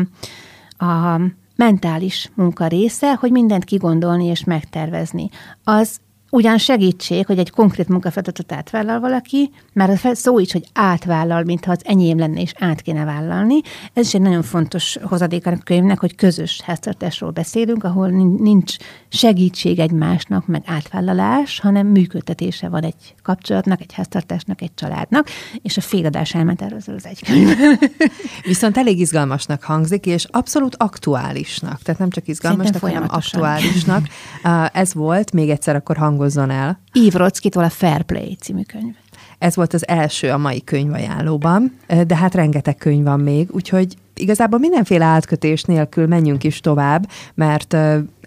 a 0.85 1.21
mentális 1.55 2.31
munka 2.35 2.67
része, 2.67 3.13
hogy 3.13 3.31
mindent 3.31 3.63
kigondolni 3.63 4.25
és 4.25 4.43
megtervezni. 4.43 5.29
Az 5.63 5.99
ugyan 6.33 6.57
segítség, 6.57 7.25
hogy 7.25 7.39
egy 7.39 7.49
konkrét 7.49 7.87
munkafeladatot 7.87 8.51
átvállal 8.51 8.99
valaki, 8.99 9.51
mert 9.73 10.05
a 10.05 10.15
szó 10.15 10.39
is, 10.39 10.51
hogy 10.51 10.65
átvállal, 10.73 11.43
mintha 11.43 11.71
az 11.71 11.81
enyém 11.83 12.17
lenne, 12.17 12.41
és 12.41 12.53
át 12.59 12.81
kéne 12.81 13.03
vállalni. 13.03 13.61
Ez 13.93 14.05
is 14.05 14.13
egy 14.13 14.21
nagyon 14.21 14.41
fontos 14.41 14.97
hozadék 15.01 15.45
a 15.45 15.57
könyvnek, 15.63 15.99
hogy 15.99 16.15
közös 16.15 16.61
háztartásról 16.61 17.31
beszélünk, 17.31 17.83
ahol 17.83 18.09
nincs 18.37 18.75
segítség 19.09 19.79
egymásnak, 19.79 20.47
meg 20.47 20.63
átvállalás, 20.65 21.59
hanem 21.59 21.87
működtetése 21.87 22.69
van 22.69 22.83
egy 22.83 23.15
kapcsolatnak, 23.23 23.81
egy 23.81 23.93
háztartásnak, 23.93 24.61
egy 24.61 24.73
családnak, 24.75 25.27
és 25.61 25.77
a 25.77 25.81
féladás 25.81 26.33
elment 26.33 26.61
erről 26.61 26.79
az 26.85 27.05
egy 27.05 27.23
könyv. 27.23 27.57
Viszont 28.43 28.77
elég 28.77 28.99
izgalmasnak 28.99 29.63
hangzik, 29.63 30.05
és 30.05 30.25
abszolút 30.31 30.75
aktuálisnak. 30.77 31.81
Tehát 31.81 31.99
nem 31.99 32.09
csak 32.09 32.27
izgalmasnak, 32.27 32.81
hanem 32.81 33.05
aktuálisnak. 33.07 34.07
Ez 34.83 34.93
volt, 34.93 35.31
még 35.31 35.49
egyszer 35.49 35.75
akkor 35.75 35.97
hangos 35.97 36.21
hangozzon 36.23 36.49
el. 36.49 36.79
Eve 36.91 37.17
Rockitól 37.17 37.63
a 37.63 37.69
Fair 37.69 38.01
Play 38.03 38.35
című 38.35 38.61
könyv. 38.61 38.93
Ez 39.37 39.55
volt 39.55 39.73
az 39.73 39.87
első 39.87 40.29
a 40.29 40.37
mai 40.37 40.63
könyvajánlóban, 40.63 41.77
de 42.07 42.15
hát 42.15 42.35
rengeteg 42.35 42.77
könyv 42.77 43.03
van 43.03 43.19
még, 43.19 43.47
úgyhogy 43.51 43.95
igazából 44.15 44.59
mindenféle 44.59 45.05
átkötés 45.05 45.63
nélkül 45.63 46.07
menjünk 46.07 46.43
is 46.43 46.59
tovább, 46.59 47.09
mert 47.33 47.77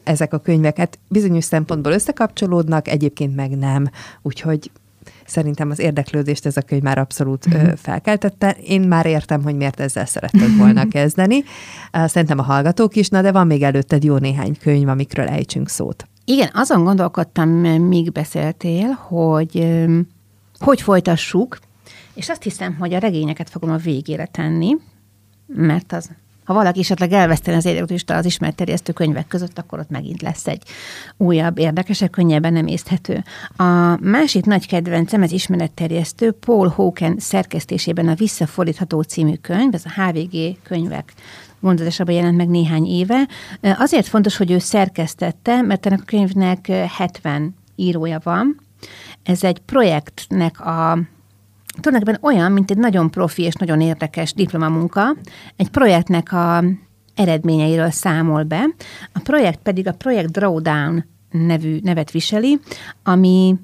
ezek 0.04 0.32
a 0.32 0.38
könyveket 0.38 0.98
bizonyos 1.08 1.44
szempontból 1.44 1.92
összekapcsolódnak, 1.92 2.88
egyébként 2.88 3.36
meg 3.36 3.50
nem. 3.50 3.90
Úgyhogy 4.22 4.70
szerintem 5.26 5.70
az 5.70 5.78
érdeklődést 5.78 6.46
ez 6.46 6.56
a 6.56 6.60
könyv 6.60 6.82
már 6.82 6.98
abszolút 6.98 7.46
uh-huh. 7.46 7.72
felkeltette. 7.76 8.56
Én 8.64 8.80
már 8.80 9.06
értem, 9.06 9.42
hogy 9.42 9.56
miért 9.56 9.80
ezzel 9.80 10.06
szeretted 10.06 10.56
volna 10.56 10.88
kezdeni. 10.96 11.44
Szerintem 11.92 12.38
a 12.38 12.42
hallgatók 12.42 12.96
is, 12.96 13.08
na 13.08 13.22
de 13.22 13.32
van 13.32 13.46
még 13.46 13.62
előtted 13.62 14.04
jó 14.04 14.16
néhány 14.16 14.56
könyv, 14.60 14.88
amikről 14.88 15.26
ejtsünk 15.26 15.68
szót. 15.68 16.06
Igen, 16.28 16.50
azon 16.52 16.84
gondolkodtam, 16.84 17.48
míg 17.48 18.12
beszéltél, 18.12 18.88
hogy 18.88 19.84
hogy 20.58 20.80
folytassuk, 20.80 21.58
és 22.14 22.28
azt 22.28 22.42
hiszem, 22.42 22.76
hogy 22.78 22.94
a 22.94 22.98
regényeket 22.98 23.50
fogom 23.50 23.70
a 23.70 23.76
végére 23.76 24.26
tenni, 24.26 24.76
mert 25.46 25.92
az, 25.92 26.10
ha 26.44 26.54
valaki 26.54 26.80
esetleg 26.80 27.12
elveszteni 27.12 27.56
az 27.56 27.64
érdeklődést 27.64 28.10
az 28.10 28.24
ismert 28.24 28.56
terjesztő 28.56 28.92
könyvek 28.92 29.26
között, 29.26 29.58
akkor 29.58 29.78
ott 29.78 29.90
megint 29.90 30.22
lesz 30.22 30.46
egy 30.46 30.62
újabb, 31.16 31.58
érdekesebb, 31.58 32.10
könnyebben 32.10 32.52
nem 32.52 32.66
észthető. 32.66 33.24
A 33.56 33.64
másik 34.00 34.44
nagy 34.44 34.66
kedvencem, 34.66 35.22
ez 35.22 35.32
ismeretterjesztő, 35.32 36.32
Paul 36.32 36.68
Hawken 36.68 37.18
szerkesztésében 37.18 38.08
a 38.08 38.14
Visszafordítható 38.14 39.02
című 39.02 39.34
könyv, 39.34 39.74
ez 39.74 39.84
a 39.84 40.02
HVG 40.02 40.56
könyvek 40.62 41.12
gondozásában 41.60 42.14
jelent 42.14 42.36
meg 42.36 42.48
néhány 42.48 42.86
éve. 42.86 43.28
Azért 43.60 44.06
fontos, 44.06 44.36
hogy 44.36 44.50
ő 44.50 44.58
szerkesztette, 44.58 45.62
mert 45.62 45.86
ennek 45.86 46.00
a 46.00 46.04
könyvnek 46.04 46.66
70 46.66 47.54
írója 47.76 48.20
van. 48.22 48.60
Ez 49.22 49.44
egy 49.44 49.58
projektnek 49.58 50.60
a 50.60 50.98
tulajdonképpen 51.80 52.30
olyan, 52.30 52.52
mint 52.52 52.70
egy 52.70 52.78
nagyon 52.78 53.10
profi 53.10 53.42
és 53.42 53.54
nagyon 53.54 53.80
érdekes 53.80 54.32
diplomamunka. 54.32 55.16
Egy 55.56 55.68
projektnek 55.68 56.32
a 56.32 56.64
eredményeiről 57.14 57.90
számol 57.90 58.42
be. 58.42 58.64
A 59.12 59.18
projekt 59.22 59.58
pedig 59.62 59.86
a 59.86 59.92
Projekt 59.92 60.30
Drawdown 60.30 61.04
nevű 61.30 61.78
nevet 61.82 62.10
viseli, 62.10 62.60
ami 63.02 63.54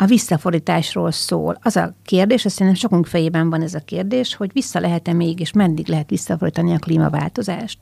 a 0.00 0.06
visszafordításról 0.06 1.10
szól. 1.10 1.58
Az 1.62 1.76
a 1.76 1.94
kérdés, 2.04 2.44
azt 2.44 2.54
szerintem 2.54 2.80
sokunk 2.80 3.06
fejében 3.06 3.50
van 3.50 3.62
ez 3.62 3.74
a 3.74 3.80
kérdés, 3.80 4.34
hogy 4.34 4.50
vissza 4.52 4.80
lehet-e 4.80 5.12
még, 5.12 5.40
és 5.40 5.52
meddig 5.52 5.88
lehet 5.88 6.10
visszafordítani 6.10 6.74
a 6.74 6.78
klímaváltozást. 6.78 7.78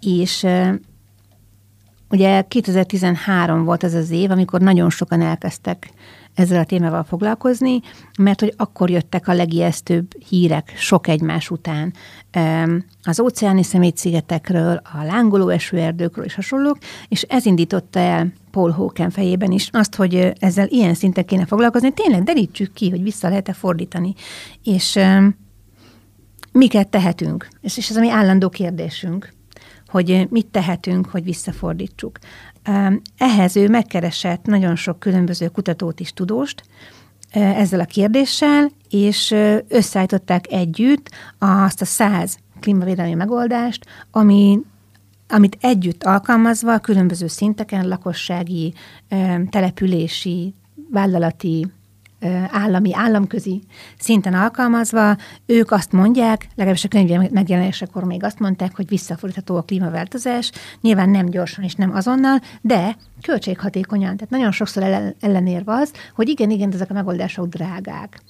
És 0.00 0.46
ugye 2.14 2.42
2013 2.42 3.64
volt 3.64 3.82
az 3.82 3.94
az 3.94 4.10
év, 4.10 4.30
amikor 4.30 4.60
nagyon 4.60 4.90
sokan 4.90 5.20
elkezdtek 5.20 5.90
ezzel 6.34 6.60
a 6.60 6.64
témával 6.64 7.04
foglalkozni, 7.04 7.80
mert 8.18 8.40
hogy 8.40 8.54
akkor 8.56 8.90
jöttek 8.90 9.28
a 9.28 9.32
legijesztőbb 9.32 10.22
hírek 10.28 10.72
sok 10.76 11.08
egymás 11.08 11.50
után 11.50 11.92
az 13.02 13.20
óceáni 13.20 13.62
szemétszigetekről, 13.62 14.80
a 14.82 15.04
lángoló 15.04 15.48
esőerdőkről 15.48 16.24
és 16.24 16.34
hasonlók, 16.34 16.78
és 17.08 17.22
ez 17.22 17.46
indította 17.46 17.98
el 17.98 18.32
Paul 18.50 18.70
Hawken 18.70 19.10
fejében 19.10 19.50
is 19.50 19.68
azt, 19.72 19.94
hogy 19.94 20.32
ezzel 20.38 20.66
ilyen 20.68 20.94
szinten 20.94 21.24
kéne 21.24 21.46
foglalkozni, 21.46 21.92
tényleg 21.92 22.22
derítsük 22.22 22.72
ki, 22.72 22.90
hogy 22.90 23.02
vissza 23.02 23.28
lehet-e 23.28 23.52
fordítani. 23.52 24.14
És 24.62 24.98
miket 26.52 26.88
tehetünk? 26.88 27.48
És, 27.60 27.76
és 27.76 27.90
ez 27.90 27.96
a 27.96 28.00
mi 28.00 28.10
állandó 28.10 28.48
kérdésünk, 28.48 29.33
hogy 29.94 30.26
mit 30.30 30.46
tehetünk, 30.46 31.06
hogy 31.06 31.24
visszafordítsuk. 31.24 32.18
Ehhez 33.16 33.56
ő 33.56 33.68
megkeresett 33.68 34.44
nagyon 34.44 34.76
sok 34.76 34.98
különböző 34.98 35.48
kutatót 35.48 36.00
is 36.00 36.12
tudóst, 36.12 36.62
ezzel 37.30 37.80
a 37.80 37.84
kérdéssel, 37.84 38.70
és 38.90 39.34
összeállították 39.68 40.52
együtt 40.52 41.10
azt 41.38 41.80
a 41.80 41.84
száz 41.84 42.36
klímavédelmi 42.60 43.14
megoldást, 43.14 43.86
ami 44.10 44.60
amit 45.28 45.56
együtt 45.60 46.04
alkalmazva 46.04 46.78
különböző 46.78 47.26
szinteken, 47.26 47.88
lakossági, 47.88 48.74
települési, 49.50 50.54
vállalati, 50.90 51.66
állami, 52.50 52.94
államközi 52.94 53.62
szinten 53.98 54.34
alkalmazva, 54.34 55.16
ők 55.46 55.70
azt 55.70 55.92
mondják, 55.92 56.46
legalábbis 56.54 56.84
a 56.84 56.88
könyv 56.88 57.30
megjelenésekor 57.30 58.04
még 58.04 58.24
azt 58.24 58.38
mondták, 58.38 58.76
hogy 58.76 58.88
visszafordítható 58.88 59.56
a 59.56 59.62
klímaváltozás, 59.62 60.50
nyilván 60.80 61.08
nem 61.08 61.26
gyorsan 61.26 61.64
és 61.64 61.74
nem 61.74 61.94
azonnal, 61.94 62.40
de 62.60 62.96
költséghatékonyan. 63.22 64.16
Tehát 64.16 64.30
nagyon 64.30 64.52
sokszor 64.52 65.14
ellenérve 65.20 65.72
az, 65.72 65.92
hogy 66.14 66.28
igen, 66.28 66.50
igen, 66.50 66.72
ezek 66.72 66.90
a 66.90 66.94
megoldások 66.94 67.46
drágák. 67.46 68.22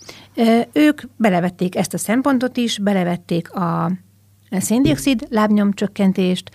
Ők 0.73 1.01
belevették 1.17 1.77
ezt 1.77 1.95
a 1.95 1.99
szempontot 1.99 2.57
is, 2.57 2.79
belevették 2.79 3.53
a 3.53 3.93
széndiokszid 4.51 5.27
lábnyomcsökkentést, 5.31 6.51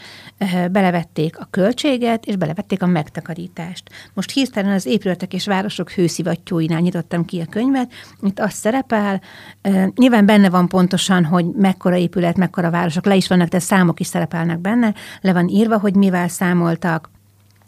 belevették 0.71 1.39
a 1.39 1.47
költséget, 1.49 2.25
és 2.25 2.35
belevették 2.35 2.81
a 2.81 2.85
megtakarítást. 2.85 3.89
Most 4.13 4.31
hirtelen 4.31 4.71
az 4.71 4.85
épületek 4.85 5.33
és 5.33 5.45
városok 5.45 5.91
hőszivattyúinál 5.91 6.79
nyitottam 6.79 7.25
ki 7.25 7.39
a 7.39 7.45
könyvet, 7.45 7.91
itt 8.21 8.39
az 8.39 8.53
szerepel, 8.53 9.21
nyilván 9.95 10.25
benne 10.25 10.49
van 10.49 10.67
pontosan, 10.67 11.25
hogy 11.25 11.45
mekkora 11.45 11.95
épület, 11.95 12.37
mekkora 12.37 12.69
városok, 12.69 13.05
le 13.05 13.15
is 13.15 13.27
vannak, 13.27 13.47
de 13.47 13.59
számok 13.59 13.99
is 13.99 14.07
szerepelnek 14.07 14.59
benne, 14.59 14.93
le 15.21 15.33
van 15.33 15.47
írva, 15.47 15.79
hogy 15.79 15.95
mivel 15.95 16.27
számoltak, 16.27 17.09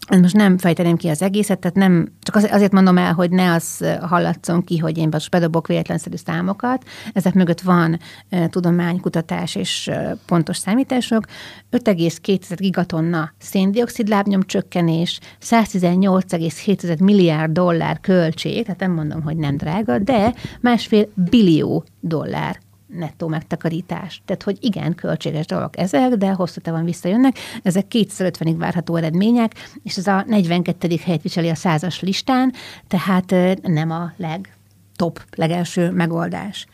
most 0.08 0.34
nem 0.34 0.58
fejteném 0.58 0.96
ki 0.96 1.08
az 1.08 1.22
egészet, 1.22 1.58
tehát 1.58 1.76
nem, 1.76 2.12
csak 2.20 2.52
azért 2.52 2.72
mondom 2.72 2.98
el, 2.98 3.12
hogy 3.12 3.30
ne 3.30 3.52
az 3.52 3.84
hallatszon 4.00 4.64
ki, 4.64 4.78
hogy 4.78 4.98
én 4.98 5.08
most 5.10 5.30
bedobok 5.30 5.66
véletlenszerű 5.66 6.16
számokat. 6.16 6.84
Ezek 7.12 7.34
mögött 7.34 7.60
van 7.60 7.98
e, 8.28 8.48
tudománykutatás 8.48 9.54
és 9.54 9.86
e, 9.86 10.16
pontos 10.26 10.56
számítások. 10.56 11.24
5,2 11.70 12.56
gigatonna 12.56 13.32
széndiokszid 13.38 14.08
lábnyom 14.08 14.42
csökkenés, 14.42 15.20
118,7 15.42 17.02
milliárd 17.02 17.52
dollár 17.52 18.00
költség, 18.00 18.64
tehát 18.64 18.80
nem 18.80 18.92
mondom, 18.92 19.22
hogy 19.22 19.36
nem 19.36 19.56
drága, 19.56 19.98
de 19.98 20.34
másfél 20.60 21.08
billió 21.14 21.84
dollár 22.00 22.60
nettó 22.98 23.28
megtakarítás. 23.28 24.22
Tehát, 24.24 24.42
hogy 24.42 24.58
igen, 24.60 24.94
költséges 24.94 25.46
dolgok 25.46 25.78
ezek, 25.78 26.10
de 26.10 26.32
hosszú 26.32 26.60
távon 26.60 26.84
visszajönnek. 26.84 27.36
Ezek 27.62 27.86
250-ig 27.90 28.54
várható 28.58 28.96
eredmények, 28.96 29.52
és 29.82 29.96
ez 29.96 30.06
a 30.06 30.24
42. 30.26 30.96
helyet 31.04 31.22
viseli 31.22 31.48
a 31.48 31.54
százas 31.54 32.00
listán, 32.00 32.52
tehát 32.88 33.34
nem 33.62 33.90
a 33.90 34.12
legtop, 34.16 35.24
legelső 35.34 35.90
megoldás. 35.90 36.66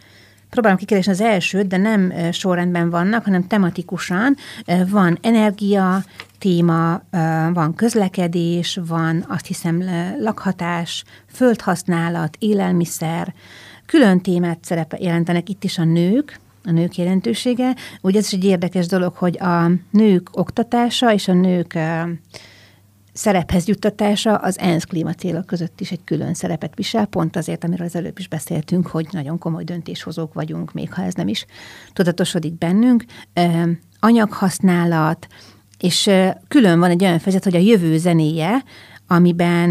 Próbálom 0.50 0.78
kikeresni 0.78 1.12
az 1.12 1.20
elsőt, 1.20 1.66
de 1.66 1.76
nem 1.76 2.12
sorrendben 2.32 2.90
vannak, 2.90 3.24
hanem 3.24 3.46
tematikusan. 3.46 4.36
Van 4.90 5.18
energia, 5.22 6.04
téma, 6.38 7.02
van 7.52 7.74
közlekedés, 7.74 8.78
van 8.86 9.24
azt 9.28 9.46
hiszem 9.46 9.84
lakhatás, 10.20 11.04
földhasználat, 11.26 12.36
élelmiszer, 12.38 13.34
Külön 13.88 14.20
témát 14.20 14.58
szerepe 14.64 14.96
jelentenek 15.00 15.48
itt 15.48 15.64
is 15.64 15.78
a 15.78 15.84
nők, 15.84 16.38
a 16.64 16.70
nők 16.70 16.96
jelentősége. 16.96 17.74
Ugye 18.00 18.18
ez 18.18 18.24
is 18.26 18.32
egy 18.32 18.44
érdekes 18.44 18.86
dolog, 18.86 19.14
hogy 19.14 19.38
a 19.38 19.70
nők 19.90 20.28
oktatása 20.32 21.12
és 21.12 21.28
a 21.28 21.32
nők 21.32 21.78
szerephez 23.12 23.66
juttatása 23.66 24.36
az 24.36 24.58
ENSZ 24.58 24.84
klímacélok 24.84 25.46
között 25.46 25.80
is 25.80 25.90
egy 25.90 26.04
külön 26.04 26.34
szerepet 26.34 26.74
visel, 26.74 27.06
pont 27.06 27.36
azért, 27.36 27.64
amiről 27.64 27.86
az 27.86 27.96
előbb 27.96 28.18
is 28.18 28.28
beszéltünk, 28.28 28.86
hogy 28.86 29.06
nagyon 29.10 29.38
komoly 29.38 29.64
döntéshozók 29.64 30.34
vagyunk, 30.34 30.72
még 30.72 30.92
ha 30.92 31.02
ez 31.02 31.14
nem 31.14 31.28
is 31.28 31.46
tudatosodik 31.92 32.58
bennünk. 32.58 33.04
Anyaghasználat, 34.00 35.26
és 35.78 36.10
külön 36.48 36.78
van 36.78 36.90
egy 36.90 37.02
olyan 37.02 37.18
fejezet, 37.18 37.44
hogy 37.44 37.56
a 37.56 37.58
jövő 37.58 37.98
zenéje, 37.98 38.64
amiben 39.06 39.70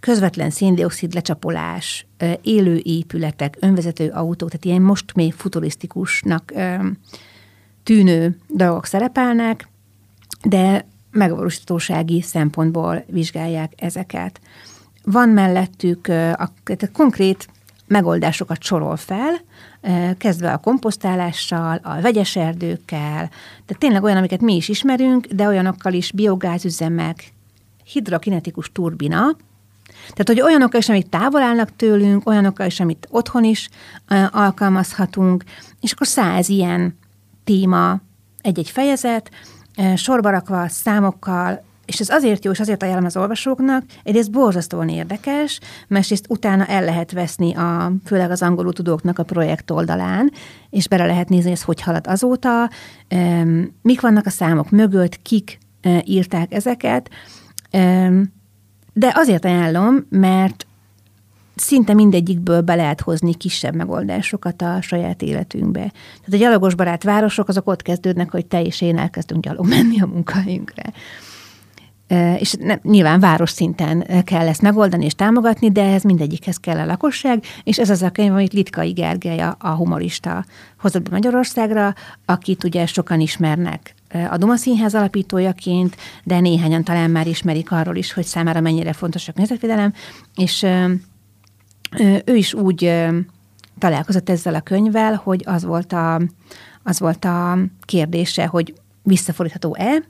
közvetlen 0.00 0.50
széndiokszid 0.50 1.14
lecsapolás, 1.14 2.06
élő 2.42 2.80
épületek, 2.82 3.56
önvezető 3.60 4.08
autók, 4.08 4.48
tehát 4.48 4.64
ilyen 4.64 4.82
most 4.82 5.14
még 5.14 5.32
futurisztikusnak 5.32 6.52
tűnő 7.82 8.38
dolgok 8.48 8.86
szerepelnek, 8.86 9.68
de 10.42 10.86
megvalósítósági 11.10 12.22
szempontból 12.22 13.04
vizsgálják 13.06 13.72
ezeket. 13.76 14.40
Van 15.04 15.28
mellettük 15.28 16.06
a, 16.06 16.32
a 16.32 16.50
konkrét 16.92 17.48
megoldásokat 17.86 18.62
sorol 18.62 18.96
fel, 18.96 19.40
kezdve 20.18 20.52
a 20.52 20.58
komposztálással, 20.58 21.80
a 21.82 22.00
vegyes 22.00 22.36
erdőkkel, 22.36 23.30
de 23.66 23.74
tényleg 23.78 24.02
olyan, 24.02 24.16
amiket 24.16 24.40
mi 24.40 24.56
is 24.56 24.68
ismerünk, 24.68 25.26
de 25.26 25.46
olyanokkal 25.46 25.92
is 25.92 26.12
biogázüzemek, 26.12 27.32
hidrokinetikus 27.84 28.72
turbina, 28.72 29.36
tehát, 30.08 30.26
hogy 30.26 30.40
olyanokkal 30.40 30.80
is, 30.80 30.88
amik 30.88 31.08
távol 31.08 31.42
állnak 31.42 31.76
tőlünk, 31.76 32.28
olyanokkal 32.28 32.66
is, 32.66 32.80
amit 32.80 33.06
otthon 33.10 33.44
is 33.44 33.68
alkalmazhatunk, 34.30 35.44
és 35.80 35.92
akkor 35.92 36.06
száz 36.06 36.48
ilyen 36.48 36.98
téma, 37.44 38.00
egy-egy 38.40 38.70
fejezet, 38.70 39.30
sorba 39.96 40.30
rakva 40.30 40.68
számokkal, 40.68 41.66
és 41.88 42.00
ez 42.00 42.08
azért 42.08 42.44
jó, 42.44 42.50
és 42.50 42.60
azért 42.60 42.82
ajánlom 42.82 43.04
az 43.04 43.16
olvasóknak, 43.16 43.84
egyrészt 44.02 44.30
borzasztóan 44.30 44.88
érdekes, 44.88 45.60
másrészt 45.88 46.26
utána 46.28 46.66
el 46.66 46.84
lehet 46.84 47.12
veszni, 47.12 47.54
a, 47.54 47.92
főleg 48.04 48.30
az 48.30 48.42
angolul 48.42 48.72
tudóknak 48.72 49.18
a 49.18 49.22
projekt 49.22 49.70
oldalán, 49.70 50.32
és 50.70 50.88
bele 50.88 51.06
lehet 51.06 51.28
nézni, 51.28 51.50
ez 51.50 51.62
hogy 51.62 51.80
halad 51.80 52.06
azóta, 52.06 52.70
mik 53.82 54.00
vannak 54.00 54.26
a 54.26 54.30
számok 54.30 54.70
mögött, 54.70 55.22
kik 55.22 55.58
írták 56.04 56.52
ezeket, 56.52 57.10
de 58.98 59.12
azért 59.14 59.44
ajánlom, 59.44 60.06
mert 60.08 60.66
szinte 61.54 61.94
mindegyikből 61.94 62.60
be 62.60 62.74
lehet 62.74 63.00
hozni 63.00 63.34
kisebb 63.34 63.74
megoldásokat 63.74 64.62
a 64.62 64.78
saját 64.80 65.22
életünkbe. 65.22 65.80
Tehát 65.80 66.32
a 66.32 66.36
gyalogos 66.36 66.74
barát 66.74 67.02
városok 67.02 67.48
azok 67.48 67.68
ott 67.68 67.82
kezdődnek, 67.82 68.30
hogy 68.30 68.46
te 68.46 68.62
és 68.62 68.80
én 68.80 68.98
elkezdünk 68.98 69.44
gyalog 69.44 69.68
menni 69.68 70.00
a 70.00 70.06
munkahelyünkre. 70.06 70.92
És 72.38 72.54
nem, 72.60 72.78
nyilván 72.82 73.20
város 73.20 73.50
szinten 73.50 74.24
kell 74.24 74.48
ezt 74.48 74.62
megoldani 74.62 75.04
és 75.04 75.14
támogatni, 75.14 75.70
de 75.70 75.84
ez 75.84 76.02
mindegyikhez 76.02 76.56
kell 76.56 76.78
a 76.78 76.86
lakosság, 76.86 77.44
és 77.64 77.78
ez 77.78 77.90
az 77.90 78.02
a 78.02 78.10
könyv, 78.10 78.32
amit 78.32 78.52
Litkai 78.52 78.90
Gergely, 78.90 79.40
a 79.58 79.74
humorista 79.74 80.44
hozott 80.78 81.02
be 81.02 81.10
Magyarországra, 81.10 81.94
akit 82.24 82.64
ugye 82.64 82.86
sokan 82.86 83.20
ismernek 83.20 83.94
a 84.30 84.36
Duma 84.36 84.56
Színház 84.56 84.94
alapítójaként, 84.94 85.96
de 86.24 86.40
néhányan 86.40 86.84
talán 86.84 87.10
már 87.10 87.26
ismerik 87.26 87.72
arról 87.72 87.96
is, 87.96 88.12
hogy 88.12 88.24
számára 88.24 88.60
mennyire 88.60 88.92
fontos 88.92 89.28
a 89.28 89.32
környezetvédelem, 89.32 89.92
és 90.34 90.66
ő 92.24 92.36
is 92.36 92.54
úgy 92.54 93.06
találkozott 93.78 94.28
ezzel 94.28 94.54
a 94.54 94.60
könyvvel, 94.60 95.14
hogy 95.14 95.42
az 95.46 95.64
volt 95.64 95.92
a, 95.92 96.20
az 96.82 97.00
volt 97.00 97.24
a 97.24 97.58
kérdése, 97.80 98.46
hogy 98.46 98.74
visszafordítható-e, 99.02 100.02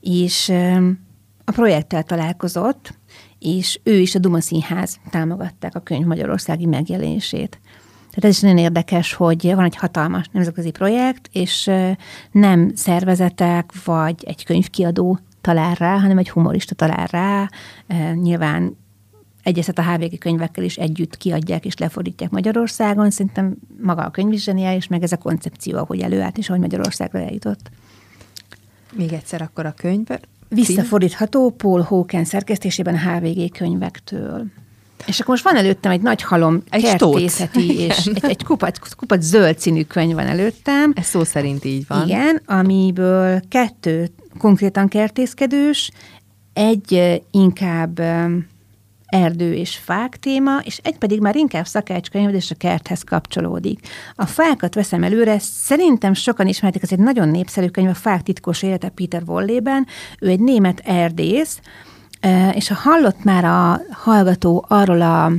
és 0.00 0.52
a 1.44 1.52
projekttel 1.52 2.02
találkozott, 2.02 2.98
és 3.38 3.80
ő 3.82 3.98
is 3.98 4.14
a 4.14 4.18
Duma 4.18 4.40
Színház 4.40 4.98
támogatták 5.10 5.74
a 5.74 5.80
könyv 5.80 6.06
magyarországi 6.06 6.66
megjelenését. 6.66 7.60
Tehát 8.14 8.30
ez 8.30 8.36
is 8.36 8.40
nagyon 8.40 8.58
érdekes, 8.58 9.14
hogy 9.14 9.54
van 9.54 9.64
egy 9.64 9.76
hatalmas 9.76 10.26
nemzetközi 10.32 10.70
projekt, 10.70 11.28
és 11.32 11.70
nem 12.30 12.74
szervezetek 12.74 13.84
vagy 13.84 14.24
egy 14.24 14.44
könyvkiadó 14.44 15.18
talál 15.40 15.74
rá, 15.74 15.98
hanem 15.98 16.18
egy 16.18 16.30
humorista 16.30 16.74
talál 16.74 17.06
rá. 17.06 17.48
Nyilván 18.14 18.76
egyeztet 19.42 19.78
a 19.78 19.82
HVG 19.82 20.18
könyvekkel 20.18 20.64
is 20.64 20.76
együtt 20.76 21.16
kiadják 21.16 21.64
és 21.64 21.76
lefordítják 21.76 22.30
Magyarországon. 22.30 23.10
Szerintem 23.10 23.56
maga 23.82 24.02
a 24.02 24.10
könyv 24.10 24.32
is 24.32 24.46
és 24.46 24.86
meg 24.86 25.02
ez 25.02 25.12
a 25.12 25.16
koncepció, 25.16 25.78
ahogy 25.78 26.00
előállt, 26.00 26.38
és 26.38 26.48
ahogy 26.48 26.60
Magyarországra 26.60 27.18
eljutott. 27.20 27.70
Még 28.92 29.12
egyszer 29.12 29.42
akkor 29.42 29.66
a 29.66 29.72
könyv. 29.72 30.06
Visszafordítható 30.48 31.50
Paul 31.50 31.80
Hawken 31.80 32.24
szerkesztésében 32.24 32.94
a 32.94 32.98
HVG 32.98 33.52
könyvektől. 33.52 34.46
És 35.06 35.20
akkor 35.20 35.30
most 35.30 35.44
van 35.44 35.56
előttem 35.56 35.92
egy 35.92 36.00
nagy 36.00 36.22
halom 36.22 36.62
egy 36.70 36.82
kertészeti, 36.82 37.78
és 37.78 38.06
egy, 38.06 38.24
egy 38.24 38.44
kupac, 38.44 38.94
kupac 38.96 39.22
zöld 39.22 39.58
színű 39.58 39.82
könyv 39.82 40.14
van 40.14 40.26
előttem. 40.26 40.92
Ez 40.96 41.06
szó 41.06 41.24
szerint 41.24 41.64
így 41.64 41.84
van. 41.86 42.06
Igen, 42.06 42.42
amiből 42.46 43.40
kettő 43.48 44.08
konkrétan 44.38 44.88
kertészkedős, 44.88 45.90
egy 46.52 47.22
inkább 47.30 48.00
erdő 49.06 49.54
és 49.54 49.76
fák 49.76 50.16
téma, 50.16 50.58
és 50.58 50.80
egy 50.82 50.98
pedig 50.98 51.20
már 51.20 51.36
inkább 51.36 51.66
szakácskönyv, 51.66 52.34
és 52.34 52.50
a 52.50 52.54
kerthez 52.54 53.02
kapcsolódik. 53.02 53.80
A 54.14 54.26
fákat 54.26 54.74
veszem 54.74 55.02
előre, 55.02 55.38
szerintem 55.38 56.14
sokan 56.14 56.46
ismerték, 56.46 56.82
ez 56.82 56.92
egy 56.92 56.98
nagyon 56.98 57.28
népszerű 57.28 57.66
könyv, 57.66 57.88
a 57.88 57.94
Fák 57.94 58.22
titkos 58.22 58.62
élete 58.62 58.88
Peter 58.88 59.22
Wollében. 59.26 59.86
Ő 60.20 60.28
egy 60.28 60.40
német 60.40 60.80
erdész, 60.84 61.60
és 62.54 62.68
ha 62.68 62.74
hallott 62.74 63.24
már 63.24 63.44
a 63.44 63.80
hallgató 63.92 64.64
arról 64.68 65.00
a 65.02 65.32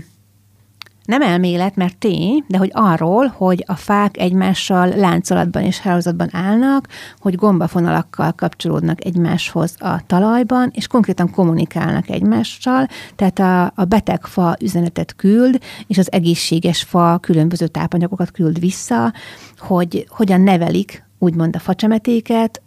nem 1.05 1.21
elmélet, 1.21 1.75
mert 1.75 1.97
tény, 1.97 2.43
de 2.47 2.57
hogy 2.57 2.69
arról, 2.73 3.27
hogy 3.27 3.63
a 3.67 3.75
fák 3.75 4.17
egymással 4.17 4.87
láncolatban 4.87 5.63
és 5.63 5.79
hálózatban 5.79 6.29
állnak, 6.31 6.87
hogy 7.19 7.35
gombafonalakkal 7.35 8.31
kapcsolódnak 8.31 9.05
egymáshoz 9.05 9.75
a 9.79 10.05
talajban, 10.05 10.71
és 10.73 10.87
konkrétan 10.87 11.31
kommunikálnak 11.31 12.09
egymással, 12.09 12.87
tehát 13.15 13.39
a, 13.39 13.81
a 13.81 13.85
beteg 13.85 14.25
fa 14.25 14.55
üzenetet 14.61 15.15
küld, 15.15 15.59
és 15.87 15.97
az 15.97 16.11
egészséges 16.11 16.83
fa 16.83 17.17
különböző 17.17 17.67
tápanyagokat 17.67 18.31
küld 18.31 18.59
vissza, 18.59 19.13
hogy 19.57 20.07
hogyan 20.09 20.41
nevelik 20.41 21.03
úgymond 21.19 21.55
a 21.55 21.59
facsemetéket, 21.59 22.61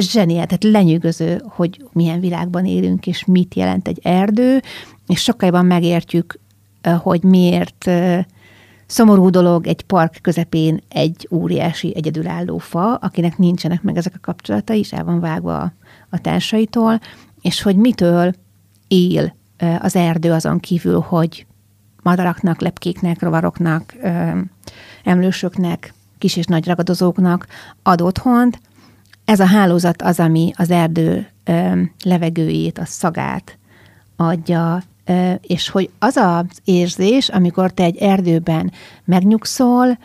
zseniál, 0.00 0.46
tehát 0.46 0.64
lenyűgöző, 0.64 1.42
hogy 1.48 1.84
milyen 1.92 2.20
világban 2.20 2.66
élünk, 2.66 3.06
és 3.06 3.24
mit 3.24 3.54
jelent 3.54 3.88
egy 3.88 4.00
erdő, 4.02 4.60
és 5.06 5.22
sokkal 5.22 5.62
megértjük 5.62 6.38
hogy 6.94 7.22
miért 7.22 7.90
szomorú 8.86 9.30
dolog 9.30 9.66
egy 9.66 9.82
park 9.82 10.18
közepén 10.22 10.80
egy 10.88 11.28
óriási 11.30 11.92
egyedülálló 11.96 12.58
fa, 12.58 12.94
akinek 12.94 13.38
nincsenek 13.38 13.82
meg 13.82 13.96
ezek 13.96 14.12
a 14.16 14.20
kapcsolatai, 14.20 14.78
és 14.78 14.92
el 14.92 15.04
van 15.04 15.20
vágva 15.20 15.60
a, 15.60 15.72
a 16.10 16.18
társaitól, 16.18 17.00
és 17.40 17.62
hogy 17.62 17.76
mitől 17.76 18.34
él 18.88 19.34
az 19.78 19.96
erdő 19.96 20.32
azon 20.32 20.60
kívül, 20.60 21.00
hogy 21.00 21.46
madaraknak, 22.02 22.60
lepkéknek, 22.60 23.22
rovaroknak, 23.22 23.94
emlősöknek, 25.04 25.94
kis 26.18 26.36
és 26.36 26.44
nagy 26.44 26.66
ragadozóknak 26.66 27.46
ad 27.82 28.00
otthont. 28.00 28.60
Ez 29.26 29.40
a 29.40 29.46
hálózat 29.46 30.02
az, 30.02 30.20
ami 30.20 30.52
az 30.56 30.70
erdő 30.70 31.28
levegőjét, 32.02 32.78
a 32.78 32.84
szagát 32.84 33.58
adja 34.16 34.82
és 35.40 35.68
hogy 35.68 35.90
az 35.98 36.16
az 36.16 36.44
érzés, 36.64 37.28
amikor 37.28 37.70
te 37.70 37.82
egy 37.82 37.96
erdőben 37.96 38.72
megnyugszol, 39.04 39.98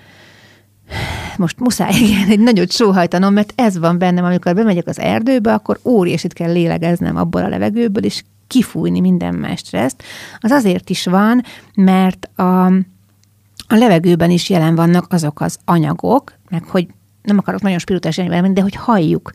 most 1.37 1.59
muszáj 1.59 1.93
igen, 2.05 2.29
egy 2.29 2.39
nagyot 2.39 2.71
sóhajtanom, 2.71 3.33
mert 3.33 3.53
ez 3.55 3.77
van 3.77 3.97
bennem, 3.97 4.23
amikor 4.23 4.55
bemegyek 4.55 4.87
az 4.87 4.99
erdőbe, 4.99 5.53
akkor 5.53 5.79
óriásit 5.83 6.33
kell 6.33 6.51
lélegeznem 6.51 7.15
abból 7.15 7.43
a 7.43 7.47
levegőből, 7.47 8.03
és 8.03 8.23
kifújni 8.47 8.99
minden 8.99 9.35
más 9.35 9.59
stresszt. 9.59 10.03
Az 10.39 10.51
azért 10.51 10.89
is 10.89 11.05
van, 11.05 11.43
mert 11.75 12.29
a, 12.35 12.65
a 13.67 13.75
levegőben 13.75 14.29
is 14.29 14.49
jelen 14.49 14.75
vannak 14.75 15.13
azok 15.13 15.41
az 15.41 15.57
anyagok, 15.65 16.33
meg 16.49 16.63
hogy 16.63 16.87
nem 17.21 17.37
akarok 17.37 17.61
nagyon 17.61 17.79
spirituális 17.79 18.53
de 18.53 18.61
hogy 18.61 18.75
halljuk 18.75 19.31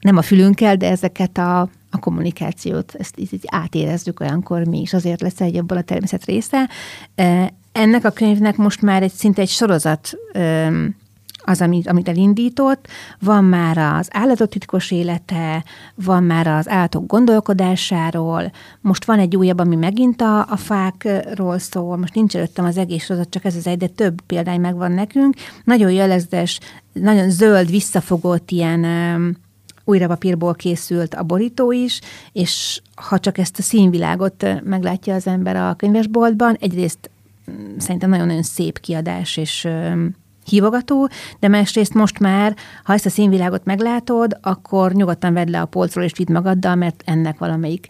nem 0.00 0.16
a 0.16 0.22
fülünkkel, 0.22 0.76
de 0.76 0.90
ezeket 0.90 1.38
a 1.38 1.68
a 1.94 1.98
kommunikációt, 1.98 2.94
ezt 2.94 3.18
így, 3.18 3.40
átérezzük 3.46 4.20
olyankor 4.20 4.66
mi 4.66 4.80
is, 4.80 4.92
azért 4.92 5.20
lesz 5.20 5.40
egy 5.40 5.56
ebből 5.56 5.78
a 5.78 5.82
természet 5.82 6.24
része. 6.24 6.68
Ennek 7.72 8.04
a 8.04 8.10
könyvnek 8.10 8.56
most 8.56 8.82
már 8.82 9.02
egy 9.02 9.12
szinte 9.12 9.40
egy 9.40 9.48
sorozat 9.48 10.16
az, 11.44 11.60
amit, 11.60 11.88
amit 11.88 12.08
elindított. 12.08 12.86
Van 13.20 13.44
már 13.44 13.78
az 13.78 14.08
állatok 14.10 14.48
titkos 14.48 14.90
élete, 14.90 15.64
van 15.94 16.22
már 16.22 16.46
az 16.46 16.68
állatok 16.68 17.06
gondolkodásáról, 17.06 18.52
most 18.80 19.04
van 19.04 19.18
egy 19.18 19.36
újabb, 19.36 19.58
ami 19.58 19.76
megint 19.76 20.20
a, 20.20 20.38
a 20.48 20.56
fákról 20.56 21.58
szól, 21.58 21.96
most 21.96 22.14
nincs 22.14 22.36
előttem 22.36 22.64
az 22.64 22.76
egész 22.76 23.04
sorozat, 23.04 23.30
csak 23.30 23.44
ez 23.44 23.56
az 23.56 23.66
egy, 23.66 23.78
de 23.78 23.86
több 23.86 24.20
példány 24.20 24.60
megvan 24.60 24.92
nekünk. 24.92 25.34
Nagyon 25.64 25.90
jellegzetes, 25.90 26.60
nagyon 26.92 27.30
zöld, 27.30 27.70
visszafogott 27.70 28.50
ilyen 28.50 28.84
újra 29.84 30.06
papírból 30.06 30.54
készült 30.54 31.14
a 31.14 31.22
borító 31.22 31.72
is, 31.72 32.00
és 32.32 32.80
ha 32.94 33.18
csak 33.18 33.38
ezt 33.38 33.58
a 33.58 33.62
színvilágot 33.62 34.62
meglátja 34.64 35.14
az 35.14 35.26
ember 35.26 35.56
a 35.56 35.74
könyvesboltban, 35.74 36.56
egyrészt 36.60 37.10
mm, 37.50 37.76
szerintem 37.78 38.10
nagyon-nagyon 38.10 38.42
szép 38.42 38.80
kiadás, 38.80 39.36
és 39.36 39.68
hívogató, 40.44 41.08
de 41.40 41.48
másrészt 41.48 41.94
most 41.94 42.18
már, 42.18 42.56
ha 42.84 42.92
ezt 42.92 43.06
a 43.06 43.10
színvilágot 43.10 43.64
meglátod, 43.64 44.38
akkor 44.42 44.92
nyugodtan 44.92 45.32
vedd 45.32 45.50
le 45.50 45.60
a 45.60 45.66
polcról 45.66 46.04
és 46.04 46.12
vidd 46.16 46.32
magaddal, 46.32 46.74
mert 46.74 47.02
ennek 47.06 47.38
valamelyik 47.38 47.88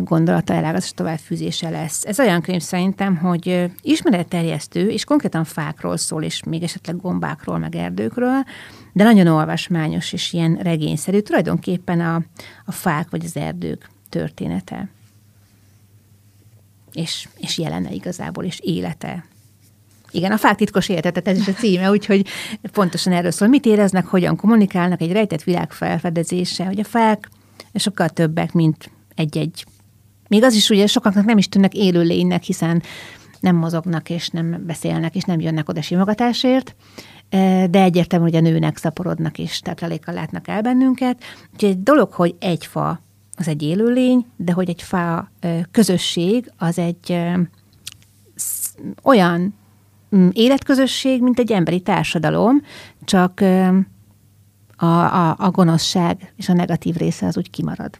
gondolata, 0.00 0.54
elágazás 0.54 0.92
továbbfűzése 0.92 1.70
lesz. 1.70 2.04
Ez 2.04 2.18
olyan 2.18 2.40
könyv 2.40 2.62
szerintem, 2.62 3.16
hogy 3.16 3.70
ismeretterjesztő, 3.82 4.88
és 4.88 5.04
konkrétan 5.04 5.44
fákról 5.44 5.96
szól, 5.96 6.22
és 6.22 6.42
még 6.42 6.62
esetleg 6.62 6.96
gombákról, 6.96 7.58
meg 7.58 7.74
erdőkről, 7.74 8.44
de 8.92 9.04
nagyon 9.04 9.26
olvasmányos 9.26 10.12
és 10.12 10.32
ilyen 10.32 10.54
regényszerű, 10.54 11.18
tulajdonképpen 11.18 12.00
a, 12.00 12.22
a 12.64 12.72
fák 12.72 13.10
vagy 13.10 13.24
az 13.24 13.36
erdők 13.36 13.90
története. 14.08 14.88
És, 16.92 17.28
és 17.36 17.58
jelene 17.58 17.90
igazából, 17.90 18.44
és 18.44 18.60
élete. 18.60 19.24
Igen, 20.14 20.32
a 20.32 20.36
fák 20.36 20.56
titkos 20.56 20.88
élete, 20.88 21.10
tehát 21.10 21.28
ez 21.28 21.38
is 21.38 21.48
a 21.48 21.58
címe, 21.58 21.90
úgyhogy 21.90 22.26
pontosan 22.72 23.12
erről 23.12 23.30
szól. 23.30 23.48
Mit 23.48 23.66
éreznek, 23.66 24.06
hogyan 24.06 24.36
kommunikálnak, 24.36 25.00
egy 25.00 25.12
rejtett 25.12 25.42
világ 25.42 25.72
felfedezése, 25.72 26.64
hogy 26.64 26.80
a 26.80 26.84
fák 26.84 27.30
sokkal 27.74 28.08
többek, 28.08 28.52
mint 28.52 28.90
egy-egy. 29.14 29.64
Még 30.28 30.42
az 30.42 30.54
is 30.54 30.70
ugye 30.70 30.86
sokaknak 30.86 31.24
nem 31.24 31.38
is 31.38 31.48
tűnnek 31.48 31.74
élőlénynek, 31.74 32.42
hiszen 32.42 32.82
nem 33.40 33.56
mozognak, 33.56 34.10
és 34.10 34.28
nem 34.28 34.64
beszélnek, 34.66 35.14
és 35.14 35.22
nem 35.22 35.40
jönnek 35.40 35.68
oda 35.68 35.82
simogatásért, 35.82 36.76
de 37.70 37.82
egyértelmű, 37.82 38.24
hogy 38.24 38.36
a 38.36 38.40
nőnek 38.40 38.76
szaporodnak 38.76 39.38
és 39.38 39.60
táplálékkal 39.60 40.14
látnak 40.14 40.48
el 40.48 40.62
bennünket. 40.62 41.22
Úgyhogy 41.52 41.70
egy 41.70 41.82
dolog, 41.82 42.12
hogy 42.12 42.34
egy 42.38 42.66
fa 42.66 43.00
az 43.36 43.48
egy 43.48 43.62
élőlény, 43.62 44.26
de 44.36 44.52
hogy 44.52 44.68
egy 44.68 44.82
fa 44.82 45.30
közösség 45.70 46.52
az 46.56 46.78
egy 46.78 47.20
olyan 49.02 49.40
mm, 49.40 49.46
életközösség, 50.32 51.22
mint 51.22 51.38
egy 51.38 51.52
emberi 51.52 51.80
társadalom, 51.80 52.62
csak 53.04 53.40
a, 54.76 54.86
a, 54.86 55.36
a 55.38 55.50
gonoszság 55.50 56.32
és 56.36 56.48
a 56.48 56.52
negatív 56.52 56.96
része 56.96 57.26
az 57.26 57.36
úgy 57.36 57.50
kimarad 57.50 57.98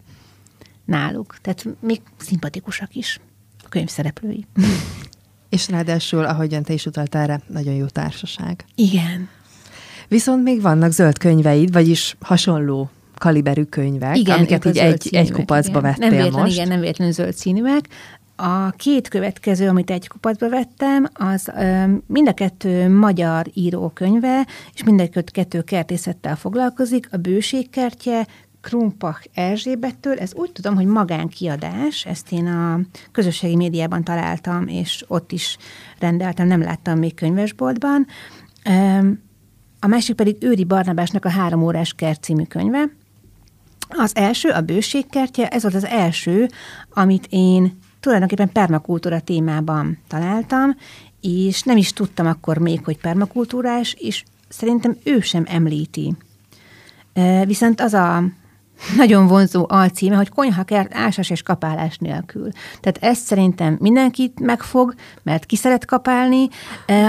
náluk. 0.84 1.36
Tehát 1.40 1.66
még 1.80 2.00
szimpatikusak 2.16 2.94
is 2.94 3.20
a 3.64 3.68
könyv 3.68 3.88
szereplői. 3.88 4.46
És 5.48 5.68
ráadásul, 5.68 6.24
ahogyan 6.24 6.62
te 6.62 6.72
is 6.72 6.86
utaltál 6.86 7.26
rá, 7.26 7.40
nagyon 7.46 7.74
jó 7.74 7.86
társaság. 7.86 8.64
Igen. 8.74 9.28
Viszont 10.08 10.42
még 10.42 10.60
vannak 10.60 10.90
zöld 10.90 11.18
könyveid, 11.18 11.72
vagyis 11.72 12.16
hasonló 12.20 12.90
kaliberű 13.18 13.62
könyvek, 13.62 14.16
igen, 14.16 14.36
amiket 14.36 14.64
így 14.64 14.76
egy, 14.76 15.08
egy 15.14 15.32
kupacba 15.32 15.80
vettél 15.80 16.08
nem 16.08 16.16
véletlen, 16.16 16.42
most. 16.42 16.54
Igen, 16.54 16.68
nem 16.68 16.80
véletlenül 16.80 17.14
zöld 17.14 17.34
színűek. 17.34 17.88
A 18.36 18.70
két 18.70 19.08
következő, 19.08 19.68
amit 19.68 19.90
egy 19.90 20.08
kupacba 20.08 20.48
vettem, 20.48 21.06
az 21.12 21.48
ö, 21.56 21.84
mind 22.06 22.28
a 22.28 22.34
kettő 22.34 22.88
magyar 22.88 23.46
írókönyve, 23.52 24.46
és 24.74 24.84
mind 24.84 25.10
a 25.14 25.22
kettő 25.24 25.62
kertészettel 25.62 26.36
foglalkozik. 26.36 27.08
A 27.12 27.16
Bőségkertje 27.16 28.26
Krumpach 28.60 29.26
Erzsébettől, 29.34 30.18
ez 30.18 30.34
úgy 30.34 30.52
tudom, 30.52 30.74
hogy 30.74 30.86
magánkiadás, 30.86 32.04
ezt 32.04 32.32
én 32.32 32.46
a 32.46 32.80
közösségi 33.12 33.56
médiában 33.56 34.04
találtam, 34.04 34.68
és 34.68 35.04
ott 35.08 35.32
is 35.32 35.56
rendeltem, 35.98 36.46
nem 36.46 36.62
láttam 36.62 36.98
még 36.98 37.14
könyvesboltban. 37.14 38.06
A 39.80 39.86
másik 39.86 40.16
pedig 40.16 40.36
Őri 40.40 40.64
Barnabásnak 40.64 41.24
a 41.24 41.30
Három 41.30 41.62
órás 41.62 41.92
kert 41.92 42.22
című 42.22 42.44
könyve. 42.44 42.84
Az 43.88 44.16
első, 44.16 44.48
a 44.48 44.60
bőségkertje, 44.60 45.48
ez 45.48 45.62
volt 45.62 45.74
az 45.74 45.84
első, 45.84 46.48
amit 46.90 47.26
én 47.30 47.78
tulajdonképpen 48.04 48.52
permakultúra 48.52 49.20
témában 49.20 49.98
találtam, 50.08 50.76
és 51.20 51.62
nem 51.62 51.76
is 51.76 51.92
tudtam 51.92 52.26
akkor 52.26 52.58
még, 52.58 52.84
hogy 52.84 52.98
permakultúrás, 52.98 53.96
és 53.98 54.24
szerintem 54.48 54.96
ő 55.04 55.20
sem 55.20 55.44
említi. 55.48 56.14
Viszont 57.44 57.80
az 57.80 57.94
a 57.94 58.22
nagyon 58.96 59.26
vonzó 59.26 59.66
alcíme, 59.68 60.16
hogy 60.16 60.28
konyhakert 60.28 60.94
ásás 60.94 61.30
és 61.30 61.42
kapálás 61.42 61.98
nélkül. 61.98 62.48
Tehát 62.80 62.98
ezt 63.00 63.24
szerintem 63.24 63.76
mindenkit 63.80 64.40
megfog, 64.40 64.94
mert 65.22 65.44
ki 65.44 65.56
szeret 65.56 65.84
kapálni. 65.84 66.48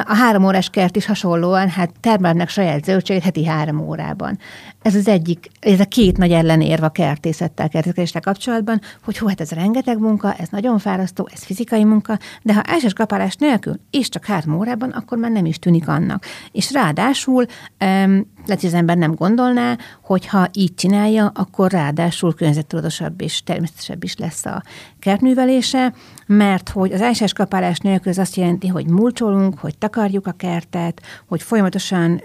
A 0.06 0.16
három 0.16 0.46
órás 0.46 0.70
kert 0.70 0.96
is 0.96 1.06
hasonlóan, 1.06 1.70
hát 1.70 1.92
termelnek 2.00 2.50
saját 2.50 2.84
zöldséget 2.84 3.24
heti 3.24 3.46
három 3.46 3.80
órában. 3.80 4.40
Ez 4.86 4.96
az 4.96 5.08
egyik, 5.08 5.50
ez 5.60 5.80
a 5.80 5.86
két 5.86 6.18
nagy 6.18 6.32
ellenérv 6.32 6.84
a 6.84 6.90
kertészettel, 6.90 7.70
kertészkedéssel 7.70 8.22
kapcsolatban, 8.22 8.82
hogy 9.04 9.18
hú, 9.18 9.28
hát 9.28 9.42
ez 9.42 9.52
rengeteg 9.52 10.00
munka, 10.00 10.34
ez 10.34 10.48
nagyon 10.50 10.80
fárasztó, 10.80 11.28
ez 11.32 11.44
fizikai 11.44 11.84
munka, 11.84 12.18
de 12.42 12.54
ha 12.54 12.62
ásás 12.66 12.94
kapálás 12.94 13.36
nélkül, 13.36 13.80
és 13.92 14.10
csak 14.10 14.26
három 14.26 14.58
órában, 14.58 14.90
akkor 14.90 15.18
már 15.18 15.32
nem 15.32 15.46
is 15.46 15.60
tűnik 15.60 15.88
annak. 15.88 16.26
És 16.52 16.72
ráadásul 16.72 17.46
um, 17.46 18.34
lehet, 18.46 18.62
hogy 18.62 18.66
az 18.66 18.74
ember 18.74 18.98
nem 18.98 19.16
gondolná, 19.16 19.78
hogy 20.04 20.26
ha 20.26 20.48
így 20.54 20.76
csinálja, 20.76 21.32
akkor 21.36 21.72
ráadásul 21.72 22.34
környezettudatosabb 22.34 23.22
és 23.22 23.44
természetesebb 23.44 24.04
is 24.04 24.16
lesz 24.18 24.46
a 24.46 24.64
kertművelése, 25.00 25.94
mert 26.26 26.70
hogy 26.70 26.92
az 26.92 27.02
ásás 27.02 27.34
kapálás 27.34 27.78
nélkül 27.78 28.12
az 28.12 28.18
azt 28.18 28.36
jelenti, 28.36 28.68
hogy 28.68 28.88
mulcsolunk, 28.88 29.60
hogy 29.60 29.78
takarjuk 29.78 30.28
a 30.28 30.32
kertet, 30.32 31.02
hogy 31.28 31.42
folyamatosan 31.42 32.22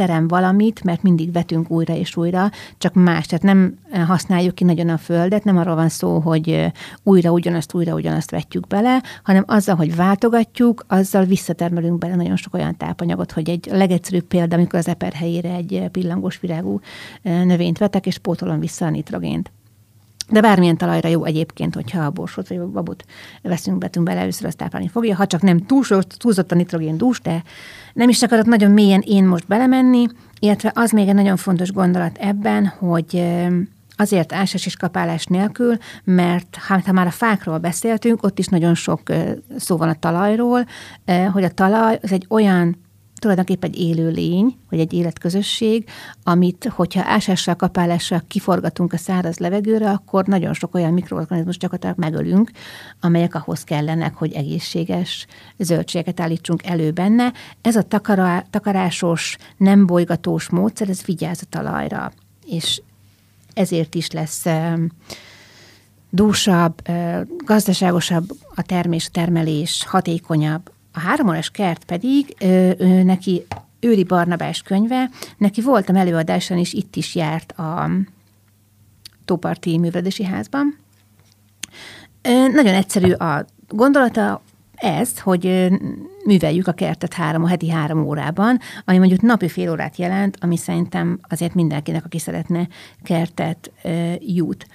terem 0.00 0.28
valamit, 0.28 0.84
mert 0.84 1.02
mindig 1.02 1.32
vetünk 1.32 1.70
újra 1.70 1.94
és 1.94 2.16
újra, 2.16 2.50
csak 2.78 2.94
más. 2.94 3.26
Tehát 3.26 3.44
nem 3.44 3.78
használjuk 4.06 4.54
ki 4.54 4.64
nagyon 4.64 4.88
a 4.88 4.98
földet, 4.98 5.44
nem 5.44 5.56
arról 5.56 5.74
van 5.74 5.88
szó, 5.88 6.18
hogy 6.18 6.72
újra 7.02 7.30
ugyanazt, 7.30 7.74
újra 7.74 7.94
ugyanazt 7.94 8.30
vetjük 8.30 8.66
bele, 8.66 9.02
hanem 9.22 9.44
azzal, 9.46 9.76
hogy 9.76 9.96
váltogatjuk, 9.96 10.84
azzal 10.88 11.24
visszatermelünk 11.24 11.98
bele 11.98 12.14
nagyon 12.14 12.36
sok 12.36 12.54
olyan 12.54 12.76
tápanyagot, 12.76 13.32
hogy 13.32 13.50
egy 13.50 13.68
legegyszerűbb 13.72 14.24
példa, 14.24 14.56
amikor 14.56 14.78
az 14.78 14.88
eper 14.88 15.12
helyére 15.12 15.54
egy 15.54 15.88
pillangós 15.92 16.40
virágú 16.40 16.80
növényt 17.22 17.78
vetek, 17.78 18.06
és 18.06 18.18
pótolom 18.18 18.60
vissza 18.60 18.86
a 18.86 18.90
nitrogént. 18.90 19.50
De 20.30 20.40
bármilyen 20.40 20.76
talajra 20.76 21.08
jó 21.08 21.24
egyébként, 21.24 21.74
hogyha 21.74 22.04
a 22.04 22.10
borsot 22.10 22.48
vagy 22.48 22.58
a 22.58 22.66
babot 22.66 23.04
veszünk, 23.42 23.78
betünk 23.78 24.06
bele, 24.06 24.20
először 24.20 24.46
azt 24.46 24.56
táplálni 24.56 24.88
fogja, 24.88 25.16
ha 25.16 25.26
csak 25.26 25.42
nem 25.42 25.66
túlzott, 25.66 26.14
túlzott 26.18 26.52
a 26.52 26.54
nitrogén 26.54 26.96
dús, 26.96 27.20
de 27.20 27.42
nem 27.92 28.08
is 28.08 28.22
akarok 28.22 28.46
nagyon 28.46 28.70
mélyen 28.70 29.02
én 29.06 29.24
most 29.24 29.46
belemenni, 29.46 30.06
illetve 30.38 30.72
az 30.74 30.90
még 30.90 31.08
egy 31.08 31.14
nagyon 31.14 31.36
fontos 31.36 31.72
gondolat 31.72 32.18
ebben, 32.18 32.66
hogy 32.66 33.24
azért 33.96 34.32
ásás 34.32 34.66
és 34.66 34.76
kapálás 34.76 35.24
nélkül, 35.26 35.76
mert 36.04 36.56
ha 36.84 36.92
már 36.92 37.06
a 37.06 37.10
fákról 37.10 37.58
beszéltünk, 37.58 38.22
ott 38.22 38.38
is 38.38 38.46
nagyon 38.46 38.74
sok 38.74 39.02
szó 39.56 39.76
van 39.76 39.88
a 39.88 39.98
talajról, 39.98 40.66
hogy 41.32 41.44
a 41.44 41.50
talaj 41.50 41.98
az 42.02 42.12
egy 42.12 42.26
olyan 42.28 42.76
tulajdonképpen 43.20 43.70
egy 43.70 43.78
élő 43.78 44.10
lény, 44.10 44.56
vagy 44.70 44.80
egy 44.80 44.92
életközösség, 44.92 45.88
amit, 46.22 46.68
hogyha 46.74 47.02
ásással, 47.04 47.54
kapálással 47.54 48.22
kiforgatunk 48.28 48.92
a 48.92 48.96
száraz 48.96 49.38
levegőre, 49.38 49.90
akkor 49.90 50.24
nagyon 50.26 50.54
sok 50.54 50.74
olyan 50.74 50.92
mikroorganizmus 50.92 51.56
gyakorlatilag 51.56 51.98
megölünk, 51.98 52.50
amelyek 53.00 53.34
ahhoz 53.34 53.64
kellenek, 53.64 54.14
hogy 54.14 54.32
egészséges 54.32 55.26
zöldségeket 55.58 56.20
állítsunk 56.20 56.66
elő 56.66 56.90
benne. 56.90 57.32
Ez 57.60 57.76
a 57.76 57.82
takara, 57.82 58.44
takarásos, 58.50 59.36
nem 59.56 59.86
bolygatós 59.86 60.48
módszer, 60.48 60.88
ez 60.88 61.04
vigyáz 61.04 61.40
a 61.42 61.46
talajra, 61.48 62.12
és 62.46 62.82
ezért 63.54 63.94
is 63.94 64.10
lesz 64.10 64.46
dúsabb, 66.10 66.82
gazdaságosabb 67.44 68.30
a 68.54 68.62
termés, 68.62 69.08
termelés, 69.12 69.84
hatékonyabb, 69.86 70.70
a 70.92 71.00
háromóres 71.00 71.50
kert 71.50 71.84
pedig 71.84 72.36
ő, 72.40 72.74
ő, 72.78 73.02
neki 73.02 73.46
Őri 73.80 74.04
Barnabás 74.04 74.62
könyve, 74.62 75.10
neki 75.38 75.60
voltam 75.60 75.96
előadáson, 75.96 76.58
és 76.58 76.72
itt 76.72 76.96
is 76.96 77.14
járt 77.14 77.52
a 77.52 77.90
Tóparti 79.24 79.78
Művelési 79.78 80.24
Házban. 80.24 80.78
Nagyon 82.52 82.74
egyszerű 82.74 83.10
a 83.12 83.44
gondolata, 83.68 84.42
ez, 84.74 85.18
hogy 85.20 85.70
műveljük 86.24 86.66
a 86.66 86.72
kertet 86.72 87.14
három, 87.14 87.44
a 87.44 87.48
heti 87.48 87.70
három 87.70 88.04
órában, 88.06 88.58
ami 88.84 88.98
mondjuk 88.98 89.20
napi 89.20 89.48
fél 89.48 89.70
órát 89.70 89.96
jelent, 89.96 90.36
ami 90.40 90.56
szerintem 90.56 91.18
azért 91.28 91.54
mindenkinek, 91.54 92.04
aki 92.04 92.18
szeretne 92.18 92.68
kertet, 93.02 93.72
jut. 94.18 94.66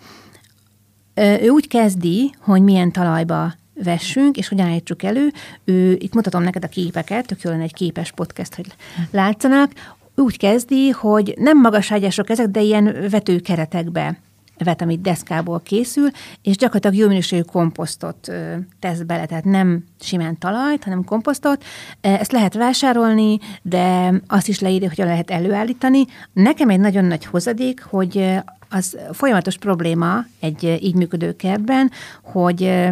Ő 1.15 1.49
úgy 1.49 1.67
kezdi, 1.67 2.35
hogy 2.39 2.61
milyen 2.61 2.91
talajba 2.91 3.53
vessünk, 3.83 4.37
és 4.37 4.47
hogyan 4.47 4.67
állítsuk 4.67 5.03
elő. 5.03 5.31
Ő, 5.65 5.91
itt 5.91 6.13
mutatom 6.13 6.43
neked 6.43 6.63
a 6.63 6.67
képeket, 6.67 7.25
tök 7.25 7.41
jól 7.41 7.53
egy 7.53 7.73
képes 7.73 8.11
podcast, 8.11 8.55
hogy 8.55 8.65
látszanak. 9.11 9.71
Úgy 10.15 10.37
kezdi, 10.37 10.89
hogy 10.89 11.33
nem 11.37 11.61
magas 11.61 11.91
ágyások 11.91 12.29
ezek, 12.29 12.47
de 12.47 12.61
ilyen 12.61 13.07
vetőkeretekbe 13.09 14.17
vet, 14.57 14.81
amit 14.81 15.01
deszkából 15.01 15.61
készül, 15.63 16.09
és 16.41 16.55
gyakorlatilag 16.55 16.97
jó 16.97 17.07
minőségű 17.07 17.41
komposztot 17.41 18.31
tesz 18.79 18.99
bele, 18.99 19.25
tehát 19.25 19.43
nem 19.43 19.83
simán 19.99 20.37
talajt, 20.37 20.83
hanem 20.83 21.03
komposztot. 21.03 21.63
Ezt 22.01 22.31
lehet 22.31 22.53
vásárolni, 22.53 23.39
de 23.61 24.13
azt 24.27 24.47
is 24.47 24.59
leírja, 24.59 24.87
hogy 24.95 25.05
lehet 25.05 25.31
előállítani. 25.31 26.05
Nekem 26.33 26.69
egy 26.69 26.79
nagyon 26.79 27.05
nagy 27.05 27.25
hozadék, 27.25 27.83
hogy 27.83 28.33
az 28.69 28.97
folyamatos 29.11 29.57
probléma 29.57 30.25
egy 30.39 30.77
így 30.81 30.95
működő 30.95 31.35
kertben, 31.35 31.91
hogy 32.23 32.89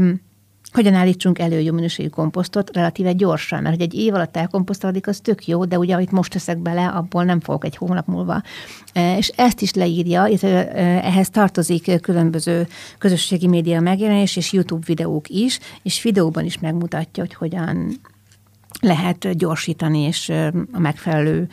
hogyan 0.73 0.93
állítsunk 0.93 1.39
elő 1.39 1.59
jó 1.59 1.73
minőségű 1.73 2.07
komposztot 2.07 2.69
relatíve 2.73 3.13
gyorsan, 3.13 3.61
mert 3.61 3.75
hogy 3.75 3.83
egy 3.83 3.93
év 3.93 4.13
alatt 4.13 4.37
elkomposztolódik, 4.37 5.07
az 5.07 5.19
tök 5.19 5.47
jó, 5.47 5.65
de 5.65 5.77
ugye, 5.77 5.95
amit 5.95 6.11
most 6.11 6.31
teszek 6.31 6.57
bele, 6.57 6.87
abból 6.87 7.23
nem 7.23 7.39
fogok 7.39 7.65
egy 7.65 7.75
hónap 7.75 8.07
múlva. 8.07 8.41
E, 8.93 9.17
és 9.17 9.27
ezt 9.27 9.61
is 9.61 9.73
leírja, 9.73 10.25
illetve 10.25 10.71
ehhez 11.01 11.29
tartozik 11.29 12.01
különböző 12.01 12.67
közösségi 12.97 13.47
média 13.47 13.79
megjelenés 13.79 14.35
és 14.35 14.53
YouTube 14.53 14.83
videók 14.85 15.29
is, 15.29 15.59
és 15.83 16.01
videóban 16.01 16.45
is 16.45 16.59
megmutatja, 16.59 17.23
hogy 17.23 17.33
hogyan 17.33 17.99
lehet 18.81 19.37
gyorsítani, 19.37 19.99
és 19.99 20.29
a 20.71 20.79
megfelelő 20.79 21.47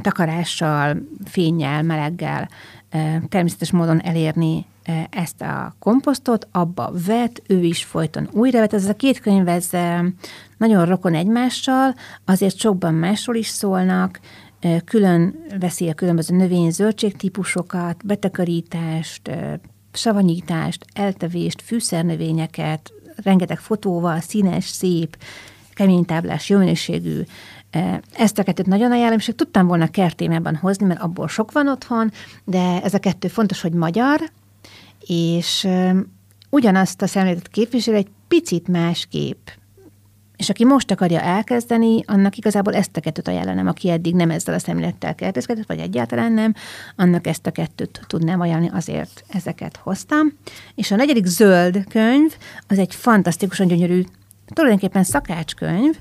takarással, 0.00 0.96
fényjel, 1.24 1.82
meleggel 1.82 2.48
természetes 3.28 3.70
módon 3.70 4.02
elérni 4.02 4.66
ezt 5.10 5.40
a 5.40 5.74
komposztot, 5.78 6.48
abba 6.52 6.92
vet, 7.06 7.42
ő 7.46 7.62
is 7.62 7.84
folyton 7.84 8.28
újra 8.32 8.58
vet. 8.58 8.74
Ez 8.74 8.88
a 8.88 8.94
két 8.94 9.20
könyv, 9.20 9.48
ez 9.48 9.68
nagyon 10.56 10.84
rokon 10.84 11.14
egymással, 11.14 11.94
azért 12.24 12.58
sokban 12.58 12.94
másról 12.94 13.36
is 13.36 13.48
szólnak, 13.48 14.20
külön 14.84 15.44
veszi 15.60 15.88
a 15.88 15.94
különböző 15.94 16.36
növény 16.36 16.70
zöldségtípusokat, 16.70 18.06
betakarítást, 18.06 19.30
savanyítást, 19.92 20.84
eltevést, 20.92 21.62
fűszernövényeket, 21.62 22.92
rengeteg 23.16 23.58
fotóval, 23.58 24.20
színes, 24.20 24.64
szép, 24.64 25.16
keménytáblás, 25.74 26.48
jó 26.48 26.58
minőségű 26.58 27.20
ezt 28.16 28.38
a 28.38 28.42
kettőt 28.42 28.66
nagyon 28.66 28.92
ajánlom, 28.92 29.18
és 29.18 29.32
tudtam 29.36 29.66
volna 29.66 29.88
kertémában 29.88 30.56
hozni, 30.56 30.86
mert 30.86 31.00
abból 31.00 31.28
sok 31.28 31.52
van 31.52 31.68
otthon, 31.68 32.12
de 32.44 32.82
ez 32.82 32.94
a 32.94 32.98
kettő 32.98 33.28
fontos, 33.28 33.60
hogy 33.60 33.72
magyar, 33.72 34.20
és 35.06 35.68
ugyanazt 36.50 37.02
a 37.02 37.06
szemléletet 37.06 37.48
képvisel 37.48 37.94
egy 37.94 38.08
picit 38.28 38.68
másképp. 38.68 39.48
És 40.36 40.48
aki 40.48 40.64
most 40.64 40.90
akarja 40.90 41.20
elkezdeni, 41.20 42.02
annak 42.06 42.36
igazából 42.36 42.74
ezt 42.74 42.96
a 42.96 43.00
kettőt 43.00 43.28
ajánlanám, 43.28 43.66
aki 43.66 43.90
eddig 43.90 44.14
nem 44.14 44.30
ezzel 44.30 44.54
a 44.54 44.58
szemlélettel 44.58 45.14
kertészkedett, 45.14 45.66
vagy 45.66 45.78
egyáltalán 45.78 46.32
nem, 46.32 46.54
annak 46.96 47.26
ezt 47.26 47.46
a 47.46 47.50
kettőt 47.50 48.00
tudnám 48.06 48.40
ajánlani, 48.40 48.70
azért 48.74 49.24
ezeket 49.28 49.76
hoztam. 49.76 50.32
És 50.74 50.90
a 50.90 50.96
negyedik 50.96 51.26
zöld 51.26 51.84
könyv, 51.88 52.36
az 52.68 52.78
egy 52.78 52.94
fantasztikusan 52.94 53.66
gyönyörű, 53.66 54.02
tulajdonképpen 54.46 55.04
szakácskönyv, 55.04 55.96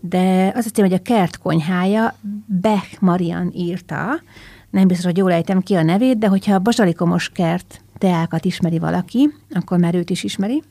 de 0.00 0.52
az 0.54 0.66
a 0.66 0.70
cím, 0.70 0.84
hogy 0.84 0.94
a 0.94 1.02
kert 1.02 1.38
konyhája, 1.38 2.14
Bech 2.46 3.00
Marian 3.00 3.52
írta, 3.54 4.20
nem 4.70 4.86
biztos, 4.86 5.06
hogy 5.06 5.16
jól 5.16 5.32
ejtem 5.32 5.60
ki 5.60 5.74
a 5.74 5.82
nevét, 5.82 6.18
de 6.18 6.26
hogyha 6.26 6.54
a 6.54 6.58
bazsalikomos 6.58 7.28
kert 7.28 7.80
teákat 7.98 8.44
ismeri 8.44 8.78
valaki, 8.78 9.30
akkor 9.50 9.78
már 9.78 9.94
őt 9.94 10.10
is 10.10 10.24
ismeri. 10.24 10.62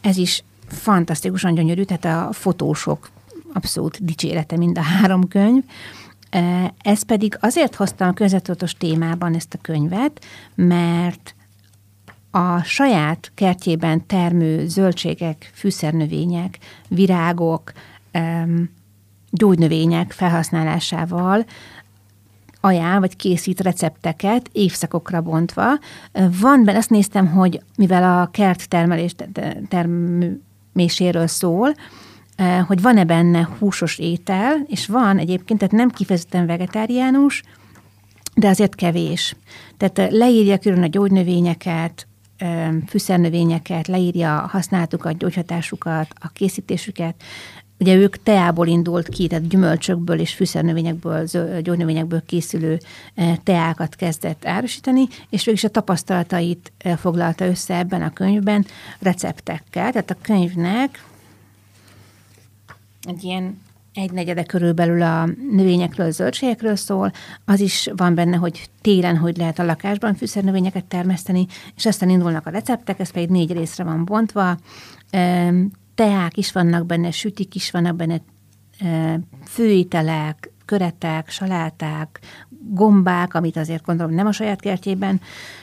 Ez 0.00 0.16
is 0.16 0.44
fantasztikusan 0.66 1.54
gyönyörű, 1.54 1.82
tehát 1.82 2.28
a 2.28 2.32
fotósok 2.32 3.10
abszolút 3.52 4.04
dicsérete 4.04 4.56
mind 4.56 4.78
a 4.78 4.82
három 4.82 5.28
könyv. 5.28 5.62
E, 6.30 6.74
ez 6.82 7.02
pedig 7.02 7.36
azért 7.40 7.74
hoztam 7.74 8.08
a 8.08 8.12
közvetudatos 8.12 8.74
témában 8.74 9.34
ezt 9.34 9.54
a 9.54 9.58
könyvet, 9.62 10.24
mert 10.54 11.34
a 12.30 12.62
saját 12.62 13.32
kertjében 13.34 14.06
termő 14.06 14.66
zöldségek, 14.66 15.50
fűszernövények, 15.54 16.58
virágok, 16.88 17.72
gyógynövények 19.30 20.12
felhasználásával 20.12 21.44
ajánl, 22.60 23.00
vagy 23.00 23.16
készít 23.16 23.60
recepteket 23.60 24.48
évszakokra 24.52 25.20
bontva. 25.20 25.78
Van 26.40 26.64
benne, 26.64 26.78
azt 26.78 26.90
néztem, 26.90 27.26
hogy 27.26 27.60
mivel 27.76 28.20
a 28.20 28.26
kert 28.26 28.68
termelés 28.68 29.14
terméséről 29.68 31.26
szól, 31.26 31.74
hogy 32.66 32.82
van-e 32.82 33.04
benne 33.04 33.48
húsos 33.58 33.98
étel, 33.98 34.56
és 34.66 34.86
van 34.86 35.18
egyébként, 35.18 35.58
tehát 35.58 35.74
nem 35.74 35.90
kifejezetten 35.90 36.46
vegetáriánus, 36.46 37.42
de 38.34 38.48
azért 38.48 38.74
kevés. 38.74 39.36
Tehát 39.76 40.12
leírja 40.12 40.58
külön 40.58 40.82
a 40.82 40.86
gyógynövényeket, 40.86 42.06
fűszernövényeket, 42.86 43.86
leírja 43.86 44.42
a 44.42 44.46
használatukat, 44.46 45.18
gyógyhatásukat, 45.18 46.08
a 46.20 46.28
készítésüket. 46.28 47.22
Ugye 47.80 47.94
ők 47.94 48.22
teából 48.22 48.66
indult 48.66 49.08
ki, 49.08 49.26
tehát 49.26 49.48
gyümölcsökből 49.48 50.18
és 50.18 50.34
fűszernövényekből, 50.34 51.24
gyógynövényekből 51.62 52.22
készülő 52.26 52.78
teákat 53.42 53.94
kezdett 53.94 54.46
árusítani, 54.46 55.06
és 55.30 55.44
végül 55.44 55.54
is 55.54 55.64
a 55.64 55.68
tapasztalatait 55.68 56.72
foglalta 56.96 57.44
össze 57.46 57.76
ebben 57.76 58.02
a 58.02 58.12
könyvben 58.12 58.66
receptekkel. 58.98 59.90
Tehát 59.90 60.10
a 60.10 60.16
könyvnek 60.22 61.04
egy 63.02 63.24
ilyen 63.24 63.58
egy 63.94 64.12
negyede 64.12 64.44
körülbelül 64.44 65.02
a 65.02 65.28
növényekről, 65.50 66.10
zöldségekről 66.10 66.76
szól, 66.76 67.12
az 67.44 67.60
is 67.60 67.88
van 67.96 68.14
benne, 68.14 68.36
hogy 68.36 68.70
télen 68.80 69.16
hogy 69.16 69.36
lehet 69.36 69.58
a 69.58 69.64
lakásban 69.64 70.14
fűszernövényeket 70.14 70.84
termeszteni, 70.84 71.46
és 71.76 71.86
aztán 71.86 72.08
indulnak 72.08 72.46
a 72.46 72.50
receptek, 72.50 73.00
ez 73.00 73.10
pedig 73.10 73.28
négy 73.28 73.52
részre 73.52 73.84
van 73.84 74.04
bontva, 74.04 74.56
teák 76.00 76.36
is 76.36 76.52
vannak 76.52 76.86
benne, 76.86 77.10
sütik 77.10 77.54
is 77.54 77.70
vannak 77.70 77.96
benne, 77.96 78.20
főételek, 79.44 80.50
köretek, 80.64 81.30
saláták, 81.30 82.20
gombák, 82.48 83.34
amit 83.34 83.56
azért 83.56 83.84
gondolom 83.84 84.14
nem 84.14 84.26
a 84.26 84.32
saját 84.32 84.60
kertjében 84.60 85.20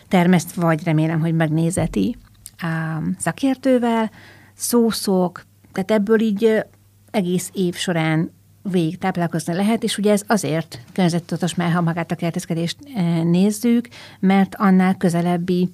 termeszt, 0.07 0.53
vagy 0.53 0.83
remélem, 0.83 1.19
hogy 1.19 1.35
megnézeti 1.35 2.17
a 2.57 3.01
szakértővel, 3.17 4.11
szószok, 4.53 5.45
tehát 5.71 5.91
ebből 5.91 6.21
így 6.21 6.65
egész 7.11 7.49
év 7.53 7.75
során 7.75 8.31
végig 8.61 8.97
táplálkozni 8.97 9.53
lehet, 9.53 9.83
és 9.83 9.97
ugye 9.97 10.11
ez 10.11 10.23
azért 10.27 10.79
környezettudatos, 10.93 11.55
mert 11.55 11.73
ha 11.73 11.81
magát 11.81 12.11
a 12.11 12.15
kertészkedést 12.15 12.77
nézzük, 13.23 13.87
mert 14.19 14.55
annál 14.55 14.95
közelebbi 14.95 15.69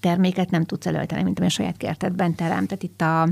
terméket 0.00 0.50
nem 0.50 0.64
tudsz 0.64 0.86
előállítani, 0.86 1.22
mint 1.22 1.38
ami 1.38 1.46
a 1.46 1.50
saját 1.50 1.76
kertedben 1.76 2.34
terem. 2.34 2.66
Tehát 2.66 2.82
itt 2.82 3.00
a, 3.00 3.28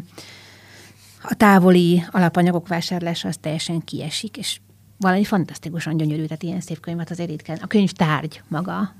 a 1.22 1.34
távoli 1.34 2.04
alapanyagok 2.10 2.68
vásárlása 2.68 3.28
az 3.28 3.36
teljesen 3.36 3.84
kiesik, 3.84 4.36
és 4.36 4.60
valami 4.98 5.24
fantasztikusan 5.24 5.96
gyönyörű, 5.96 6.24
tehát 6.24 6.42
ilyen 6.42 6.60
szép 6.60 6.80
könyvet 6.80 7.10
azért 7.10 7.42
kell. 7.42 7.56
A 7.60 7.66
könyv 7.66 7.90
tárgy 7.90 8.42
maga 8.48 8.94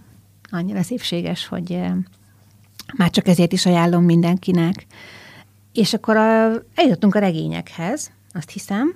annyira 0.50 0.82
szépséges, 0.82 1.46
hogy 1.46 1.80
már 2.96 3.10
csak 3.10 3.28
ezért 3.28 3.52
is 3.52 3.66
ajánlom 3.66 4.04
mindenkinek. 4.04 4.86
És 5.72 5.94
akkor 5.94 6.16
a, 6.16 6.52
eljutottunk 6.74 7.14
a 7.14 7.18
regényekhez, 7.18 8.10
azt 8.32 8.50
hiszem. 8.50 8.94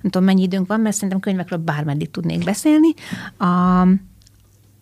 Nem 0.00 0.10
tudom, 0.10 0.24
mennyi 0.24 0.42
időnk 0.42 0.66
van, 0.66 0.80
mert 0.80 0.94
szerintem 0.94 1.20
könyvekről 1.20 1.58
bármeddig 1.58 2.10
tudnék 2.10 2.44
beszélni. 2.44 2.94
A, 3.38 3.82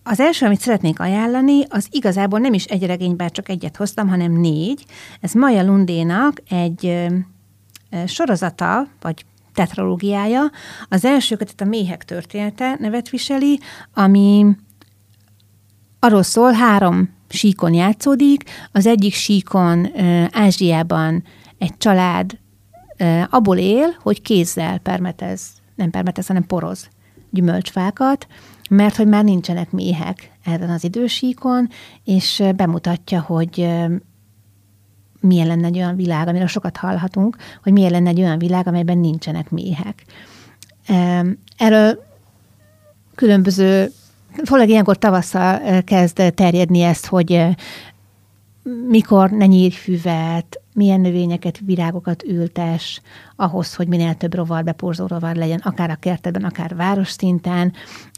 az 0.03 0.19
első, 0.19 0.45
amit 0.45 0.59
szeretnék 0.59 0.99
ajánlani, 0.99 1.63
az 1.69 1.87
igazából 1.91 2.39
nem 2.39 2.53
is 2.53 2.65
egy 2.65 2.85
regény, 2.85 3.15
bár 3.15 3.31
csak 3.31 3.49
egyet 3.49 3.77
hoztam, 3.77 4.07
hanem 4.07 4.31
négy. 4.31 4.85
Ez 5.21 5.33
Maja 5.33 5.63
Lundénak 5.63 6.41
egy 6.49 7.07
sorozata, 8.05 8.87
vagy 9.01 9.25
tetralógiája. 9.53 10.51
Az 10.89 11.05
első 11.05 11.35
kötet 11.35 11.61
a 11.61 11.65
Méhek 11.65 12.05
története 12.05 12.75
nevet 12.79 13.09
viseli, 13.09 13.59
ami 13.93 14.45
arról 15.99 16.23
szól, 16.23 16.51
három 16.51 17.09
síkon 17.29 17.73
játszódik. 17.73 18.43
Az 18.71 18.85
egyik 18.85 19.13
síkon 19.13 19.87
Ázsiában 20.31 21.23
egy 21.57 21.77
család 21.77 22.37
abból 23.29 23.57
él, 23.57 23.95
hogy 24.01 24.21
kézzel 24.21 24.77
permetez, 24.77 25.41
nem 25.75 25.89
permetez, 25.89 26.27
hanem 26.27 26.45
poroz 26.45 26.89
gyümölcsfákat, 27.31 28.27
mert 28.69 28.95
hogy 28.95 29.07
már 29.07 29.23
nincsenek 29.23 29.71
méhek 29.71 30.31
ezen 30.43 30.69
az 30.69 30.83
idősíkon, 30.83 31.69
és 32.03 32.43
bemutatja, 32.55 33.21
hogy 33.21 33.69
milyen 35.19 35.47
lenne 35.47 35.67
egy 35.67 35.77
olyan 35.77 35.95
világ, 35.95 36.27
amiről 36.27 36.47
sokat 36.47 36.77
hallhatunk, 36.77 37.37
hogy 37.63 37.73
milyen 37.73 37.91
lenne 37.91 38.09
egy 38.09 38.19
olyan 38.19 38.39
világ, 38.39 38.67
amelyben 38.67 38.97
nincsenek 38.97 39.49
méhek. 39.49 40.05
Erről 41.57 42.03
különböző, 43.15 43.91
főleg 44.45 44.69
ilyenkor 44.69 44.97
tavasszal 44.97 45.81
kezd 45.83 46.33
terjedni 46.35 46.81
ezt, 46.81 47.05
hogy 47.05 47.45
mikor 48.87 49.29
ne 49.29 49.45
nyírj 49.45 49.75
füvet, 49.75 50.58
milyen 50.79 51.01
növényeket, 51.01 51.59
virágokat 51.65 52.23
ültes, 52.23 53.01
ahhoz, 53.35 53.75
hogy 53.75 53.87
minél 53.87 54.13
több 54.13 54.33
rovar, 54.33 54.63
beporzó 54.63 55.05
rovar 55.07 55.35
legyen, 55.35 55.59
akár 55.63 55.89
a 55.89 55.95
kertedben, 55.95 56.43
akár 56.43 56.75
város 56.75 57.09
szinten. 57.09 57.73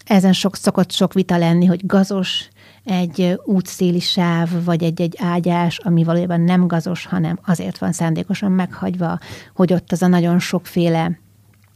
Ezen 0.06 0.34
sok, 0.34 0.56
szokott 0.56 0.92
sok 0.92 1.14
vita 1.14 1.38
lenni, 1.38 1.66
hogy 1.66 1.86
gazos 1.86 2.48
egy 2.84 3.40
útszéli 3.46 4.00
sáv, 4.00 4.64
vagy 4.66 4.84
egy-egy 4.84 5.18
ágyás, 5.20 5.78
ami 5.78 6.04
valójában 6.04 6.42
nem 6.42 6.68
gazos, 6.68 7.06
hanem 7.06 7.40
azért 7.46 7.78
van 7.78 7.92
szándékosan 7.92 8.52
meghagyva, 8.52 9.20
hogy 9.56 9.74
ott 9.74 9.92
az 9.92 10.02
a 10.02 10.08
nagyon 10.08 10.40
sokféle 10.40 11.20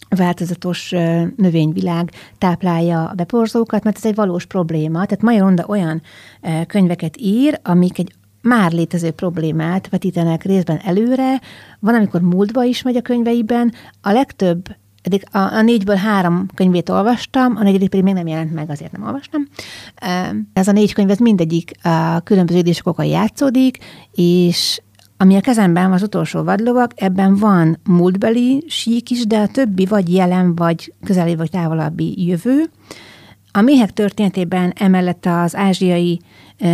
változatos 0.10 0.90
növényvilág 1.36 2.12
táplálja 2.38 3.10
a 3.10 3.14
beporzókat, 3.14 3.84
mert 3.84 3.96
ez 3.96 4.06
egy 4.06 4.16
valós 4.16 4.46
probléma. 4.46 5.06
Tehát 5.06 5.24
Maja 5.24 5.44
Ronda 5.44 5.66
olyan 5.68 6.02
könyveket 6.68 7.18
ír, 7.18 7.60
amik 7.64 8.00
egy 8.00 8.14
már 8.46 8.72
létező 8.72 9.12
problémát 9.12 9.90
vetítenek 9.90 10.44
részben 10.44 10.80
előre, 10.84 11.42
van, 11.80 11.96
amikor 11.96 12.22
múltba 12.22 12.64
is 12.64 12.82
megy 12.82 12.96
a 12.96 13.02
könyveiben, 13.02 13.74
a 14.02 14.12
legtöbb 14.12 14.76
eddig 15.02 15.24
a, 15.32 15.38
a 15.38 15.62
négyből 15.62 15.96
három 15.96 16.46
könyvét 16.56 16.90
olvastam, 16.90 17.56
a 17.56 17.64
negyedik 17.64 17.90
pedig 17.90 18.06
még 18.06 18.14
nem 18.14 18.28
jelent 18.28 18.54
meg, 18.54 18.70
azért 18.70 18.92
nem 18.92 19.04
olvastam. 19.04 19.48
Ez 20.54 20.68
a 20.68 20.72
négy 20.72 20.94
könyv, 20.94 21.10
ez 21.10 21.18
mindegyik 21.18 21.72
a 21.82 22.20
különböző 22.20 22.58
idősokokon 22.58 23.06
játszódik, 23.06 23.78
és 24.12 24.82
ami 25.18 25.36
a 25.36 25.42
kezemben 25.42 25.84
van 25.84 25.94
az 25.94 26.04
utolsó 26.04 26.44
vadlovak, 26.44 26.92
ebben 26.96 27.36
van 27.36 27.80
múltbeli 27.84 28.64
sík 28.68 29.10
is, 29.10 29.26
de 29.26 29.38
a 29.38 29.48
többi 29.48 29.86
vagy 29.86 30.14
jelen, 30.14 30.56
vagy 30.56 30.94
közeli, 31.04 31.36
vagy 31.36 31.50
távolabbi 31.50 32.28
jövő. 32.28 32.70
A 33.52 33.62
méhek 33.62 33.94
történetében 33.94 34.74
emellett 34.76 35.26
az 35.26 35.56
ázsiai 35.56 36.20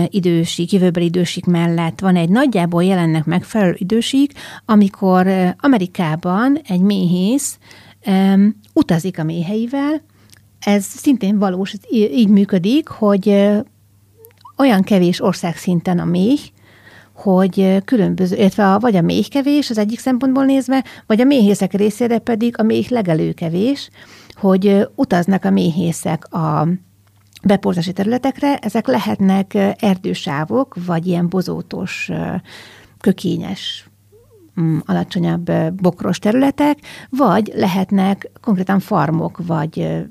idősík, 0.08 0.72
jövőbeli 0.72 1.06
idősík 1.06 1.46
mellett. 1.46 2.00
Van 2.00 2.16
egy 2.16 2.30
nagyjából 2.30 2.84
jelennek 2.84 3.26
megfelelő 3.26 3.76
idősík, 3.78 4.34
amikor 4.66 5.28
Amerikában 5.58 6.60
egy 6.68 6.82
méhész 6.82 7.58
um, 8.06 8.60
utazik 8.74 9.20
a 9.20 9.24
méheivel, 9.24 10.02
ez 10.60 10.84
szintén 10.84 11.40
valós, 11.40 11.74
így 11.92 12.28
működik, 12.28 12.88
hogy 12.88 13.50
olyan 14.58 14.82
kevés 14.82 15.22
ország 15.22 15.58
szinten 15.58 16.00
a 16.00 16.06
méh, 16.06 16.40
hogy 17.14 17.84
különböző, 17.86 18.36
illetve 18.36 18.74
a, 18.74 18.80
vagy 18.80 18.96
a 18.96 19.02
méh 19.02 19.28
kevés 19.28 19.70
az 19.70 19.78
egyik 19.78 20.00
szempontból 20.00 20.46
nézve, 20.46 20.84
vagy 21.08 21.22
a 21.22 21.24
méhészek 21.24 21.74
részére 21.74 22.20
pedig 22.20 22.60
a 22.60 22.64
méh 22.64 22.90
legelő 22.90 23.32
kevés, 23.32 23.90
hogy 24.34 24.88
utaznak 24.96 25.46
a 25.46 25.50
méhészek 25.50 26.34
a 26.34 26.68
beporzási 27.44 27.94
területekre, 27.94 28.58
ezek 28.58 28.88
lehetnek 28.88 29.54
erdősávok, 29.80 30.76
vagy 30.86 31.08
ilyen 31.08 31.30
bozótos, 31.30 32.10
kökényes 33.00 33.90
mm, 34.62 34.78
alacsonyabb 34.86 35.52
bokros 35.74 36.20
területek, 36.20 36.78
vagy 37.10 37.52
lehetnek 37.56 38.32
konkrétan 38.42 38.80
farmok, 38.80 39.46
vagy 39.46 40.06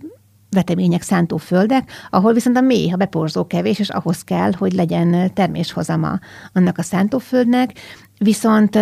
vetemények 0.50 1.02
szántó 1.02 1.36
földek, 1.36 1.90
ahol 2.10 2.32
viszont 2.32 2.56
a 2.56 2.60
mély, 2.60 2.92
a 2.92 2.96
beporzó 2.96 3.46
kevés, 3.46 3.78
és 3.78 3.88
ahhoz 3.88 4.22
kell, 4.22 4.52
hogy 4.58 4.72
legyen 4.72 5.34
terméshozama 5.34 6.18
annak 6.52 6.78
a 6.78 6.82
szántóföldnek. 6.82 7.72
Viszont 8.18 8.74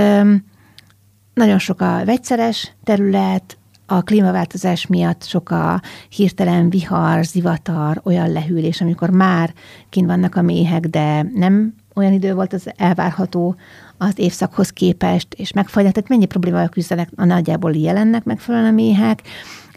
nagyon 1.35 1.59
sok 1.59 1.81
a 1.81 2.05
vegyszeres 2.05 2.73
terület, 2.85 3.58
a 3.91 4.03
klímaváltozás 4.03 4.87
miatt 4.87 5.25
sok 5.25 5.51
a 5.51 5.83
hirtelen 6.09 6.71
vihar, 6.71 7.25
zivatar, 7.25 8.01
olyan 8.05 8.33
lehűlés, 8.33 8.81
amikor 8.81 9.11
már 9.11 9.53
kint 9.89 10.07
vannak 10.07 10.35
a 10.35 10.43
méhek, 10.43 10.87
de 10.87 11.23
nem 11.35 11.75
olyan 11.95 12.13
idő 12.13 12.35
volt 12.35 12.53
az 12.53 12.71
elvárható 12.77 13.57
az 13.99 14.13
évszakhoz 14.17 14.71
képest, 14.71 15.35
és 15.35 15.53
megfagynak, 15.53 15.93
tehát 15.93 16.09
mennyi 16.09 16.27
problémával 16.27 16.69
küzdenek, 16.69 17.09
a 17.17 17.25
nagyjából 17.25 17.73
jelennek 17.77 18.25
megfelelően 18.25 18.71
a 18.71 18.75
méhek, 18.75 19.23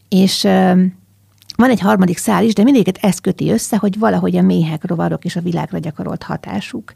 és 0.10 0.42
van 1.56 1.70
egy 1.70 1.80
harmadik 1.80 2.18
szál 2.18 2.44
is, 2.44 2.54
de 2.54 2.64
mindegyiket 2.64 3.04
ez 3.06 3.20
köti 3.20 3.52
össze, 3.52 3.78
hogy 3.78 4.00
valahogy 4.00 4.36
a 4.38 4.42
méhek, 4.42 4.86
rovarok 4.86 5.26
és 5.26 5.36
a 5.36 5.42
világra 5.42 5.78
gyakorolt 5.78 6.24
hatásuk 6.24 6.94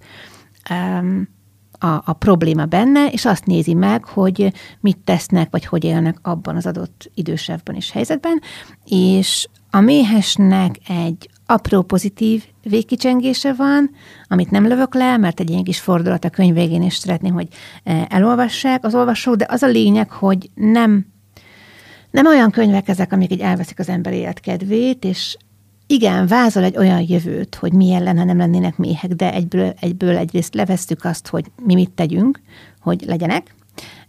a, 1.79 2.01
a 2.05 2.13
probléma 2.13 2.65
benne, 2.65 3.07
és 3.07 3.25
azt 3.25 3.45
nézi 3.45 3.73
meg, 3.73 4.05
hogy 4.05 4.53
mit 4.79 4.97
tesznek, 4.97 5.47
vagy 5.51 5.65
hogy 5.65 5.83
élnek 5.83 6.17
abban 6.21 6.55
az 6.55 6.65
adott 6.65 7.11
idősebben 7.13 7.75
és 7.75 7.91
helyzetben, 7.91 8.41
és 8.85 9.47
a 9.69 9.79
méhesnek 9.79 10.75
egy 10.87 11.29
apró 11.45 11.81
pozitív 11.81 12.43
végkicsengése 12.63 13.53
van, 13.53 13.91
amit 14.27 14.51
nem 14.51 14.67
lövök 14.67 14.93
le, 14.93 15.17
mert 15.17 15.39
egy 15.39 15.49
ilyen 15.49 15.63
kis 15.63 15.79
fordulat 15.79 16.25
a 16.25 16.29
könyv 16.29 16.53
végén 16.53 16.81
is 16.81 16.95
szeretném, 16.95 17.33
hogy 17.33 17.47
elolvassák 18.07 18.85
az 18.85 18.95
olvasók, 18.95 19.35
de 19.35 19.45
az 19.49 19.61
a 19.61 19.67
lényeg, 19.67 20.11
hogy 20.11 20.49
nem, 20.53 21.05
nem 22.11 22.25
olyan 22.25 22.51
könyvek 22.51 22.87
ezek, 22.87 23.11
amik 23.11 23.31
így 23.31 23.39
elveszik 23.39 23.79
az 23.79 23.89
ember 23.89 24.13
életkedvét, 24.13 25.03
és 25.03 25.37
igen, 25.87 26.27
vázol 26.27 26.63
egy 26.63 26.77
olyan 26.77 27.05
jövőt, 27.07 27.55
hogy 27.55 27.73
milyen 27.73 28.03
lenne, 28.03 28.19
ha 28.19 28.25
nem 28.25 28.37
lennének 28.37 28.77
méhek, 28.77 29.11
de 29.11 29.33
egyből, 29.33 29.73
egyből 29.79 30.17
egyrészt 30.17 30.53
levesztük 30.53 31.03
azt, 31.03 31.27
hogy 31.27 31.45
mi 31.63 31.73
mit 31.73 31.91
tegyünk, 31.91 32.41
hogy 32.79 33.03
legyenek, 33.05 33.55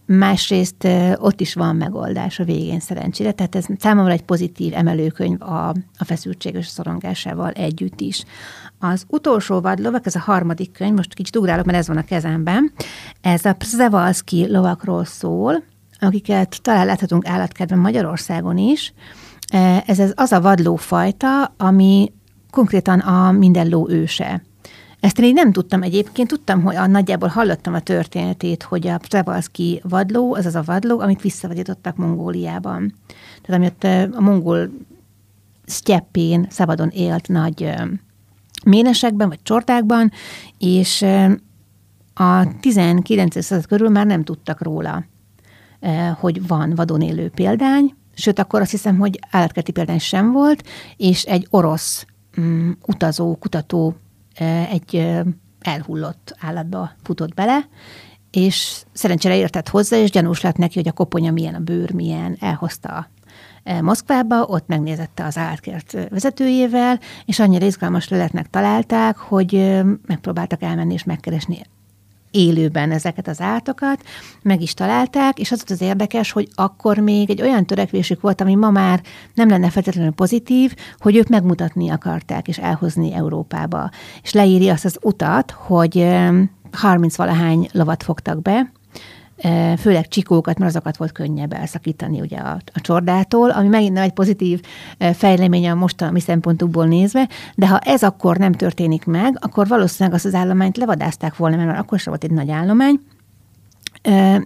másrészt 0.07 0.89
ott 1.15 1.41
is 1.41 1.55
van 1.55 1.77
megoldás 1.77 2.39
a 2.39 2.45
végén 2.45 2.81
szerencsére, 2.81 3.33
tehát 3.33 3.55
ez 3.55 3.65
számomra 3.79 4.13
egy 4.13 4.23
pozitív 4.23 4.73
emelőkönyv 4.75 5.43
a, 5.43 5.69
a 5.69 6.05
feszültség 6.05 6.55
és 6.55 6.67
a 6.67 6.71
szorongásával 6.71 7.51
együtt 7.51 8.01
is. 8.01 8.25
Az 8.79 9.05
utolsó 9.09 9.61
vadlovak, 9.61 10.07
ez 10.07 10.15
a 10.15 10.21
harmadik 10.21 10.73
könyv, 10.73 10.95
most 10.95 11.15
kicsit 11.15 11.37
ugrálok, 11.37 11.65
mert 11.65 11.79
ez 11.79 11.89
van 11.89 11.97
a 11.97 12.05
kezemben, 12.05 12.73
ez 13.21 13.45
a 13.45 13.53
Przewalski 13.53 14.51
lovakról 14.51 15.05
szól, 15.05 15.63
akiket 16.01 16.63
talán 16.63 16.87
láthatunk 16.87 17.27
állatkertben 17.27 17.79
Magyarországon 17.79 18.59
is, 18.59 18.93
Ez 19.87 20.13
az 20.15 20.33
a 20.33 20.41
vadlófajta, 20.41 21.55
ami 21.57 22.13
konkrétan 22.51 22.99
a 22.99 23.33
minden 23.33 23.69
ló 23.69 23.89
őse. 23.89 24.43
Ezt 25.01 25.19
én 25.19 25.25
így 25.25 25.35
nem 25.35 25.53
tudtam 25.53 25.83
egyébként, 25.83 26.29
tudtam, 26.29 26.63
hogy 26.63 26.77
a, 26.77 26.87
nagyjából 26.87 27.29
hallottam 27.29 27.75
a 27.75 27.81
történetét, 27.81 28.63
hogy 28.63 28.87
a 28.87 28.99
Przewalski 28.99 29.81
vadló, 29.89 30.35
az 30.35 30.47
az 30.47 30.55
a 30.55 30.63
vadló, 30.63 31.01
amit 31.01 31.23
visszavadítottak 31.23 31.97
Mongóliában. 31.97 32.95
Tehát 33.43 33.61
ami 33.61 33.67
ott 33.67 34.15
a 34.15 34.21
mongol 34.21 34.71
sztyeppén 35.65 36.47
szabadon 36.51 36.89
élt 36.89 37.29
nagy 37.29 37.75
ménesekben, 38.65 39.29
vagy 39.29 39.43
csordákban, 39.43 40.13
és 40.59 41.05
a 42.15 42.59
19. 42.61 43.45
század 43.45 43.67
körül 43.67 43.89
már 43.89 44.07
nem 44.07 44.25
tudtak 44.25 44.63
róla, 44.63 45.05
hogy 46.19 46.47
van 46.47 46.75
vadon 46.75 47.01
élő 47.01 47.29
példány, 47.29 47.95
sőt, 48.17 48.39
akkor 48.39 48.61
azt 48.61 48.71
hiszem, 48.71 48.99
hogy 48.99 49.19
állatkerti 49.31 49.73
példány 49.73 49.99
sem 49.99 50.33
volt, 50.33 50.63
és 50.97 51.23
egy 51.23 51.47
orosz 51.51 52.07
um, 52.37 52.79
utazó, 52.87 53.37
kutató 53.37 53.97
egy 54.71 55.17
elhullott 55.61 56.37
állatba 56.41 56.91
futott 57.03 57.35
bele, 57.35 57.69
és 58.31 58.85
szerencsére 58.93 59.37
értett 59.37 59.69
hozzá, 59.69 59.97
és 59.97 60.11
gyanús 60.11 60.41
lett 60.41 60.57
neki, 60.57 60.75
hogy 60.75 60.89
a 60.89 60.93
koponya 60.93 61.33
milyen, 61.33 61.55
a 61.55 61.59
bőr 61.59 61.93
milyen, 61.93 62.37
elhozta 62.41 63.11
Moszkvába, 63.81 64.45
ott 64.45 64.67
megnézette 64.67 65.25
az 65.25 65.39
állatkert 65.39 65.93
vezetőjével, 66.11 67.01
és 67.25 67.39
annyira 67.39 67.67
izgalmas 67.67 68.09
leletnek 68.09 68.51
találták, 68.51 69.17
hogy 69.17 69.83
megpróbáltak 70.07 70.63
elmenni 70.63 70.93
és 70.93 71.05
megkeresni 71.05 71.61
élőben 72.37 72.91
ezeket 72.91 73.29
az 73.29 73.41
állatokat, 73.41 74.03
meg 74.43 74.61
is 74.63 74.75
találták, 74.75 75.39
és 75.39 75.53
az 75.53 75.65
az 75.69 75.81
érdekes, 75.81 76.33
hogy 76.33 76.49
akkor 76.55 76.99
még 76.99 77.31
egy 77.31 77.43
olyan 77.43 77.67
törekvésük 77.67 78.21
volt, 78.21 78.41
ami 78.41 78.55
ma 78.55 78.71
már 78.71 79.01
nem 79.35 79.49
lenne 79.49 79.71
feltétlenül 79.71 80.13
pozitív, 80.13 80.75
hogy 80.99 81.17
ők 81.17 81.29
megmutatni 81.29 81.89
akarták, 81.89 82.49
és 82.49 82.59
elhozni 82.59 83.15
Európába. 83.15 83.91
És 84.23 84.33
leírja 84.33 84.73
azt 84.73 84.85
az 84.85 84.99
utat, 85.03 85.51
hogy 85.51 86.07
30 86.73 87.17
valahány 87.17 87.69
lovat 87.73 88.03
fogtak 88.03 88.43
be, 88.43 88.73
főleg 89.79 90.09
csikókat, 90.09 90.59
mert 90.59 90.71
azokat 90.71 90.97
volt 90.97 91.13
könnyebb 91.13 91.53
elszakítani 91.53 92.21
ugye 92.21 92.39
a, 92.39 92.59
a 92.73 92.81
csordától, 92.81 93.51
ami 93.51 93.69
megint 93.69 93.99
egy 93.99 94.13
pozitív 94.13 94.61
fejlemény 95.13 95.69
a 95.69 95.75
mostani 95.75 96.21
szempontukból 96.21 96.87
nézve, 96.87 97.29
de 97.55 97.69
ha 97.69 97.79
ez 97.79 98.03
akkor 98.03 98.37
nem 98.37 98.53
történik 98.53 99.05
meg, 99.05 99.39
akkor 99.41 99.67
valószínűleg 99.67 100.15
azt 100.15 100.25
az 100.25 100.35
állományt 100.35 100.77
levadázták 100.77 101.37
volna, 101.37 101.57
mert 101.57 101.79
akkor 101.79 101.99
sem 101.99 102.13
volt 102.13 102.25
egy 102.25 102.31
nagy 102.31 102.51
állomány, 102.51 103.01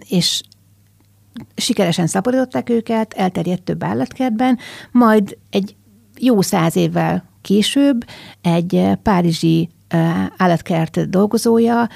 és 0.08 0.40
sikeresen 1.56 2.06
szaporodották 2.06 2.68
őket, 2.68 3.12
elterjedt 3.12 3.62
több 3.62 3.84
állatkertben, 3.84 4.58
majd 4.90 5.36
egy 5.50 5.76
jó 6.18 6.40
száz 6.40 6.76
évvel 6.76 7.24
később 7.42 8.04
egy 8.42 8.88
párizsi 9.02 9.68
állatkert 10.36 11.10
dolgozója 11.10 11.88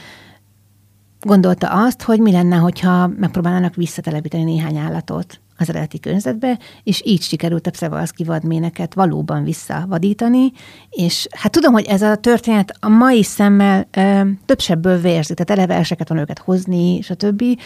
gondolta 1.24 1.68
azt, 1.68 2.02
hogy 2.02 2.20
mi 2.20 2.32
lenne, 2.32 2.56
hogyha 2.56 3.06
megpróbálnának 3.06 3.74
visszatelepíteni 3.74 4.44
néhány 4.44 4.76
állatot 4.76 5.40
az 5.56 5.68
eredeti 5.68 6.00
környezetbe, 6.00 6.58
és 6.82 7.02
így 7.04 7.22
sikerült 7.22 7.66
a 7.66 7.70
Pszevalszki 7.70 8.24
vadméneket 8.24 8.94
valóban 8.94 9.44
visszavadítani, 9.44 10.52
és 10.90 11.26
hát 11.30 11.52
tudom, 11.52 11.72
hogy 11.72 11.84
ez 11.84 12.02
a 12.02 12.16
történet 12.16 12.76
a 12.80 12.88
mai 12.88 13.22
szemmel 13.22 13.88
ö, 13.90 14.20
több 14.44 14.60
sebből 14.60 15.00
vérzik, 15.00 15.36
tehát 15.36 15.60
eleve 15.60 15.74
verseket 15.74 16.08
van 16.08 16.18
őket 16.18 16.38
hozni, 16.38 16.96
és 16.96 17.10
a 17.10 17.14
többi. 17.14 17.58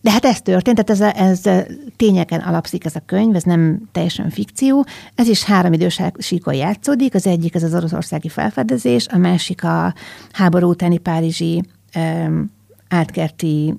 De 0.00 0.10
hát 0.10 0.24
ez 0.24 0.40
történt, 0.40 0.84
tehát 0.84 1.16
ez, 1.16 1.40
ez 1.44 1.64
tényeken 1.96 2.40
alapszik 2.40 2.84
ez 2.84 2.96
a 2.96 3.02
könyv, 3.06 3.34
ez 3.34 3.42
nem 3.42 3.88
teljesen 3.92 4.30
fikció. 4.30 4.86
Ez 5.14 5.28
is 5.28 5.44
három 5.44 5.72
idős 5.72 6.00
síkon 6.18 6.54
játszódik, 6.54 7.14
az 7.14 7.26
egyik 7.26 7.54
ez 7.54 7.62
az 7.62 7.74
oroszországi 7.74 8.28
felfedezés, 8.28 9.06
a 9.06 9.16
másik 9.16 9.64
a 9.64 9.94
háború 10.32 10.68
utáni 10.68 10.98
párizsi 10.98 11.62
átkerti 12.88 13.74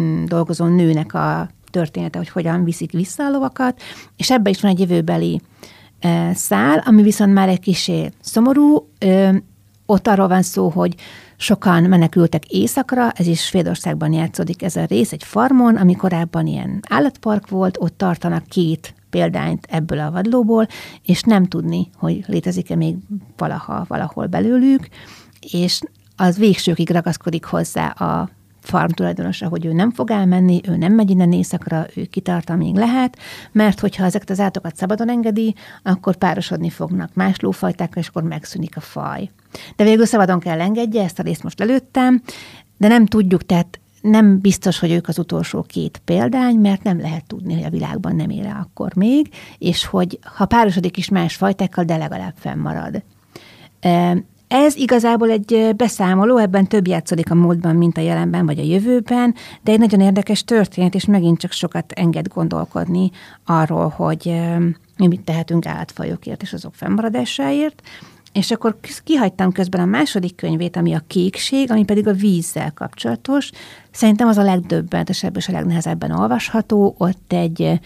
mm, 0.00 0.24
dolgozó 0.24 0.64
nőnek 0.64 1.14
a 1.14 1.48
története, 1.70 2.18
hogy 2.18 2.28
hogyan 2.28 2.64
viszik 2.64 2.92
vissza 2.92 3.24
a 3.24 3.30
lovakat, 3.30 3.82
és 4.16 4.30
ebbe 4.30 4.50
is 4.50 4.60
van 4.60 4.70
egy 4.70 4.80
jövőbeli 4.80 5.40
e, 6.00 6.34
szál, 6.34 6.82
ami 6.86 7.02
viszont 7.02 7.32
már 7.32 7.48
egy 7.48 7.60
kisé 7.60 8.10
szomorú. 8.20 8.88
Ott 9.86 10.06
arról 10.06 10.28
van 10.28 10.42
szó, 10.42 10.68
hogy 10.68 10.94
sokan 11.36 11.82
menekültek 11.82 12.46
éjszakra, 12.46 13.10
ez 13.10 13.26
is 13.26 13.44
Svédországban 13.44 14.12
játszódik 14.12 14.62
ez 14.62 14.76
a 14.76 14.84
rész, 14.84 15.12
egy 15.12 15.24
farmon, 15.24 15.76
ami 15.76 15.94
korábban 15.94 16.46
ilyen 16.46 16.80
állatpark 16.88 17.48
volt, 17.48 17.76
ott 17.80 17.98
tartanak 17.98 18.46
két 18.46 18.94
példányt 19.10 19.66
ebből 19.70 19.98
a 19.98 20.10
vadlóból, 20.10 20.66
és 21.02 21.22
nem 21.22 21.46
tudni, 21.46 21.90
hogy 21.96 22.24
létezik-e 22.26 22.76
még 22.76 22.96
valaha, 23.36 23.84
valahol 23.88 24.26
belőlük, 24.26 24.88
és 25.52 25.80
az 26.20 26.38
végsőkig 26.38 26.90
ragaszkodik 26.90 27.44
hozzá 27.44 27.86
a 27.86 28.28
farm 28.60 28.92
tulajdonosa, 28.92 29.48
hogy 29.48 29.66
ő 29.66 29.72
nem 29.72 29.90
fog 29.90 30.10
elmenni, 30.10 30.60
ő 30.68 30.76
nem 30.76 30.92
megy 30.92 31.10
innen 31.10 31.32
éjszakra, 31.32 31.86
ő 31.94 32.04
kitart, 32.04 32.50
amíg 32.50 32.74
lehet, 32.74 33.18
mert 33.52 33.80
hogyha 33.80 34.04
ezeket 34.04 34.30
az 34.30 34.40
átokat 34.40 34.76
szabadon 34.76 35.10
engedi, 35.10 35.54
akkor 35.82 36.16
párosodni 36.16 36.70
fognak 36.70 37.14
más 37.14 37.40
lófajtákkal, 37.40 38.02
és 38.02 38.08
akkor 38.08 38.22
megszűnik 38.22 38.76
a 38.76 38.80
faj. 38.80 39.30
De 39.76 39.84
végül 39.84 40.06
szabadon 40.06 40.40
kell 40.40 40.60
engedje, 40.60 41.02
ezt 41.02 41.18
a 41.18 41.22
részt 41.22 41.42
most 41.42 41.60
előttem, 41.60 42.22
de 42.78 42.88
nem 42.88 43.06
tudjuk, 43.06 43.46
tehát 43.46 43.80
nem 44.00 44.38
biztos, 44.38 44.78
hogy 44.78 44.90
ők 44.90 45.08
az 45.08 45.18
utolsó 45.18 45.62
két 45.62 46.02
példány, 46.04 46.56
mert 46.56 46.82
nem 46.82 47.00
lehet 47.00 47.26
tudni, 47.26 47.54
hogy 47.54 47.64
a 47.64 47.70
világban 47.70 48.16
nem 48.16 48.30
él 48.30 48.56
akkor 48.60 48.94
még, 48.96 49.28
és 49.58 49.84
hogy 49.84 50.18
ha 50.36 50.46
párosodik 50.46 50.96
is 50.96 51.08
más 51.08 51.34
fajtákkal, 51.34 51.84
de 51.84 51.96
legalább 51.96 52.34
fennmarad. 52.36 53.02
Ez 54.52 54.76
igazából 54.76 55.30
egy 55.30 55.72
beszámoló, 55.76 56.36
ebben 56.36 56.66
több 56.66 56.86
játszódik 56.86 57.30
a 57.30 57.34
múltban, 57.34 57.76
mint 57.76 57.96
a 57.96 58.00
jelenben 58.00 58.46
vagy 58.46 58.58
a 58.58 58.62
jövőben, 58.62 59.34
de 59.62 59.72
egy 59.72 59.78
nagyon 59.78 60.00
érdekes 60.00 60.44
történet, 60.44 60.94
és 60.94 61.04
megint 61.04 61.38
csak 61.38 61.52
sokat 61.52 61.92
enged 61.92 62.28
gondolkodni 62.28 63.10
arról, 63.44 63.88
hogy 63.88 64.40
mi 64.96 65.06
mit 65.06 65.20
tehetünk 65.20 65.66
állatfajokért 65.66 66.42
és 66.42 66.52
azok 66.52 66.74
fennmaradásáért. 66.74 67.82
És 68.32 68.50
akkor 68.50 68.76
kihagytam 69.04 69.52
közben 69.52 69.80
a 69.80 69.84
második 69.84 70.34
könyvét, 70.34 70.76
ami 70.76 70.94
a 70.94 71.02
kékség, 71.06 71.70
ami 71.70 71.84
pedig 71.84 72.08
a 72.08 72.12
vízzel 72.12 72.72
kapcsolatos. 72.72 73.50
Szerintem 73.90 74.28
az 74.28 74.36
a 74.36 74.42
legdöbbentesebb 74.42 75.36
és 75.36 75.48
a 75.48 75.52
legnehezebben 75.52 76.10
olvasható. 76.10 76.94
Ott 76.98 77.32
egy 77.32 77.80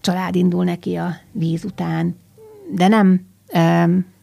család 0.00 0.34
indul 0.34 0.64
neki 0.64 0.94
a 0.94 1.16
víz 1.30 1.64
után, 1.64 2.16
de 2.74 2.88
nem 2.88 3.20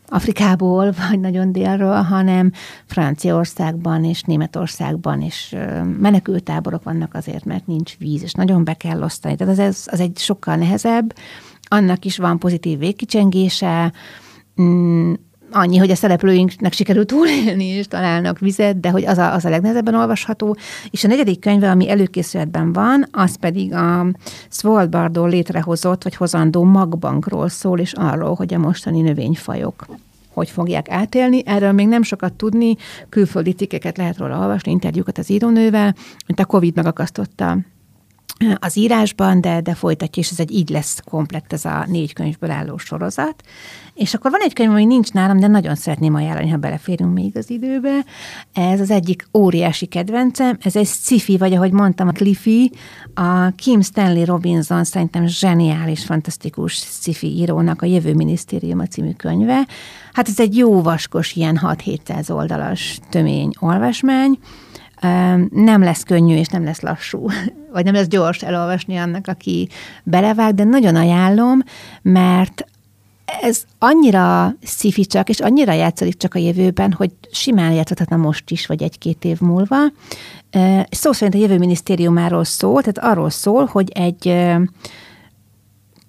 Afrikából, 0.10 0.94
vagy 1.10 1.20
nagyon 1.20 1.52
délről, 1.52 2.02
hanem 2.02 2.52
Franciaországban 2.86 4.04
és 4.04 4.22
Németországban 4.22 5.22
is 5.22 5.56
menekültáborok 6.00 6.84
vannak 6.84 7.14
azért, 7.14 7.46
mert 7.46 7.68
nincs 7.68 7.98
víz, 7.98 8.24
és 8.24 8.32
nagyon 8.34 8.64
be 8.64 8.74
kell 8.74 9.04
osztani. 9.04 9.36
Tehát 9.36 9.60
az, 9.60 9.88
az 9.92 10.00
egy 10.00 10.18
sokkal 10.18 10.56
nehezebb. 10.56 11.14
Annak 11.68 12.06
is 12.06 12.18
van 12.18 12.40
pozitív 12.40 12.80
végkicsengése, 12.80 13.94
mm, 14.62 15.14
annyi, 15.52 15.78
hogy 15.78 15.92
a 15.92 15.96
szereplőinknek 15.96 16.74
sikerült 16.74 17.08
túlélni, 17.08 17.66
és 17.66 17.88
találnak 17.88 18.40
vizet, 18.40 18.80
de 18.80 18.90
hogy 18.90 19.06
az 19.06 19.18
a, 19.18 19.34
az 19.34 19.46
a 19.46 19.50
legnehezebben 19.50 19.96
olvasható. 19.96 20.58
És 20.92 21.04
a 21.04 21.08
negyedik 21.08 21.40
könyve, 21.40 21.70
ami 21.70 21.90
előkészületben 21.90 22.74
van, 22.74 23.08
az 23.12 23.36
pedig 23.36 23.74
a 23.74 24.06
Svalbardon 24.50 25.30
létrehozott, 25.30 26.04
vagy 26.04 26.16
hozandó 26.16 26.64
magbankról 26.64 27.50
szól, 27.50 27.80
és 27.80 27.94
arról, 27.94 28.36
hogy 28.36 28.54
a 28.54 28.58
mostani 28.58 29.02
növényfajok 29.02 29.86
hogy 30.34 30.50
fogják 30.50 30.90
átélni. 30.90 31.42
Erről 31.46 31.72
még 31.72 31.88
nem 31.88 32.04
sokat 32.04 32.34
tudni, 32.34 32.76
külföldi 33.10 33.54
tikkeket 33.54 33.98
lehet 33.98 34.18
róla 34.18 34.40
olvasni, 34.40 34.72
interjúkat 34.72 35.18
az 35.18 35.30
írónővel, 35.30 35.96
mint 36.28 36.40
a 36.40 36.46
Covid 36.46 36.76
megakasztotta 36.76 37.58
az 38.60 38.78
írásban, 38.78 39.42
de, 39.42 39.62
de 39.62 39.74
folytatja, 39.74 40.22
és 40.22 40.30
ez 40.30 40.40
egy 40.40 40.52
így 40.52 40.70
lesz 40.70 41.00
komplekt, 41.06 41.54
ez 41.54 41.66
a 41.66 41.86
négy 41.88 42.14
könyvből 42.14 42.52
álló 42.52 42.78
sorozat. 42.78 43.44
És 43.94 44.14
akkor 44.14 44.32
van 44.32 44.40
egy 44.44 44.54
könyv, 44.54 44.72
ami 44.72 44.86
nincs 44.86 45.12
nálam, 45.12 45.40
de 45.40 45.48
nagyon 45.48 45.76
szeretném 45.76 46.14
ajánlani, 46.14 46.50
ha 46.50 46.58
beleférünk 46.58 47.14
még 47.14 47.38
az 47.38 47.50
időbe. 47.50 48.06
Ez 48.54 48.80
az 48.80 48.92
egyik 48.92 49.28
óriási 49.34 49.86
kedvencem, 49.86 50.58
ez 50.62 50.76
egy 50.76 50.88
sci 50.88 51.38
vagy 51.38 51.54
ahogy 51.54 51.72
mondtam, 51.72 52.08
a 52.08 52.12
Cliffy, 52.12 52.72
a 53.14 53.50
Kim 53.56 53.82
Stanley 53.82 54.26
Robinson 54.26 54.84
szerintem 54.84 55.28
zseniális, 55.28 56.06
fantasztikus 56.06 56.74
sci 56.74 57.16
írónak 57.22 57.82
a 57.82 57.86
Jövő 57.86 58.14
Minisztériuma 58.14 58.86
című 58.86 59.12
könyve. 59.12 59.68
Hát 60.14 60.28
ez 60.28 60.40
egy 60.40 60.58
jó 60.58 60.82
vaskos, 60.82 61.36
ilyen 61.36 61.60
6-700 61.64 62.32
oldalas 62.32 63.00
tömény 63.10 63.52
olvasmány, 63.60 64.40
nem 65.50 65.84
lesz 65.84 66.04
könnyű 66.04 66.36
és 66.36 66.48
nem 66.48 66.64
lesz 66.64 66.82
lassú, 66.82 67.28
vagy 67.74 67.86
nem 67.86 67.94
lesz 67.94 68.08
gyors 68.08 68.42
elolvasni 68.42 68.98
annak, 68.98 69.28
aki 69.28 69.70
belevág, 70.04 70.54
de 70.54 70.64
nagyon 70.64 70.96
ajánlom, 70.96 71.60
mert 72.02 72.66
ez 73.42 73.64
annyira 73.80 74.56
szifi 74.64 75.06
csak, 75.06 75.30
és 75.30 75.40
annyira 75.40 75.74
játszik 75.74 76.18
csak 76.18 76.36
a 76.36 76.40
jövőben, 76.40 76.92
hogy 76.92 77.12
simán 77.32 77.72
játszhatna 77.72 78.18
most 78.18 78.50
is, 78.52 78.66
vagy 78.66 78.84
egy-két 78.84 79.26
év 79.26 79.40
múlva. 79.40 79.78
Szó 80.90 81.12
szerint 81.12 81.36
a 81.36 81.48
jövő 81.48 81.58
minisztériumáról 81.58 82.44
szól, 82.44 82.82
tehát 82.82 83.12
arról 83.12 83.30
szól, 83.30 83.66
hogy 83.66 83.90
egy 83.90 84.48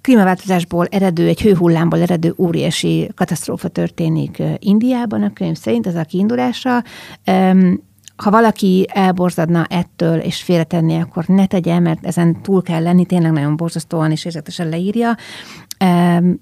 klímaváltozásból 0.00 0.86
eredő, 0.86 1.26
egy 1.26 1.40
hőhullámból 1.40 2.00
eredő 2.00 2.34
óriási 2.38 3.10
katasztrófa 3.14 3.68
történik 3.68 4.42
Indiában, 4.58 5.22
a 5.22 5.32
könyv 5.32 5.56
szerint, 5.56 5.86
ez 5.86 5.94
a 5.94 6.04
kiindulása 6.04 6.84
ha 8.20 8.30
valaki 8.30 8.86
elborzadna 8.92 9.66
ettől 9.68 10.18
és 10.18 10.42
félretenni, 10.42 11.00
akkor 11.00 11.24
ne 11.26 11.46
tegye, 11.46 11.78
mert 11.78 12.06
ezen 12.06 12.42
túl 12.42 12.62
kell 12.62 12.82
lenni, 12.82 13.04
tényleg 13.04 13.32
nagyon 13.32 13.56
borzasztóan 13.56 14.10
és 14.10 14.24
érzetesen 14.24 14.68
leírja, 14.68 15.16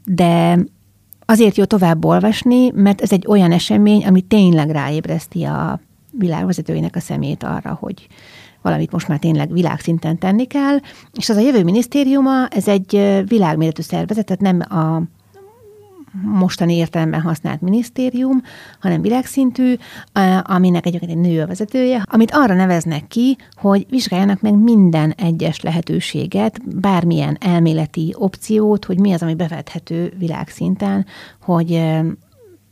de 0.05 0.59
azért 1.25 1.57
jó 1.57 1.65
tovább 1.65 2.05
olvasni, 2.05 2.71
mert 2.71 3.01
ez 3.01 3.13
egy 3.13 3.25
olyan 3.29 3.53
esemény, 3.53 4.07
ami 4.07 4.21
tényleg 4.21 4.71
ráébreszti 4.71 5.45
a 5.45 5.81
világvezetőinek 6.11 6.97
a 6.97 7.01
szemét 7.01 7.43
arra, 7.43 7.77
hogy 7.81 8.07
valamit 8.63 8.93
most 8.93 9.09
már 9.09 9.19
tényleg 9.19 9.53
világszinten 9.53 10.19
tenni 10.19 10.45
kell, 10.45 10.79
és 11.13 11.29
az 11.29 11.37
a 11.37 11.41
jövő 11.41 11.65
minisztériuma, 11.65 12.47
ez 12.47 12.69
egy 12.69 13.23
világméretű 13.27 13.83
szervezet, 13.83 14.25
tehát 14.25 14.43
nem 14.43 14.79
a 14.79 15.03
mostani 16.23 16.75
értelemben 16.75 17.21
használt 17.21 17.61
minisztérium, 17.61 18.43
hanem 18.81 19.03
világszintű, 19.03 19.75
aminek 20.43 20.87
egyébként 20.87 21.11
egy 21.11 21.31
nő 21.31 21.43
a 21.43 21.47
vezetője, 21.47 22.03
amit 22.05 22.31
arra 22.33 22.55
neveznek 22.55 23.07
ki, 23.07 23.37
hogy 23.55 23.87
vizsgáljanak 23.89 24.41
meg 24.41 24.55
minden 24.55 25.11
egyes 25.11 25.61
lehetőséget, 25.61 26.81
bármilyen 26.81 27.37
elméleti 27.41 28.15
opciót, 28.17 28.85
hogy 28.85 28.99
mi 28.99 29.13
az, 29.13 29.23
ami 29.23 29.35
bevethető 29.35 30.13
világszinten, 30.19 31.07
hogy 31.41 31.83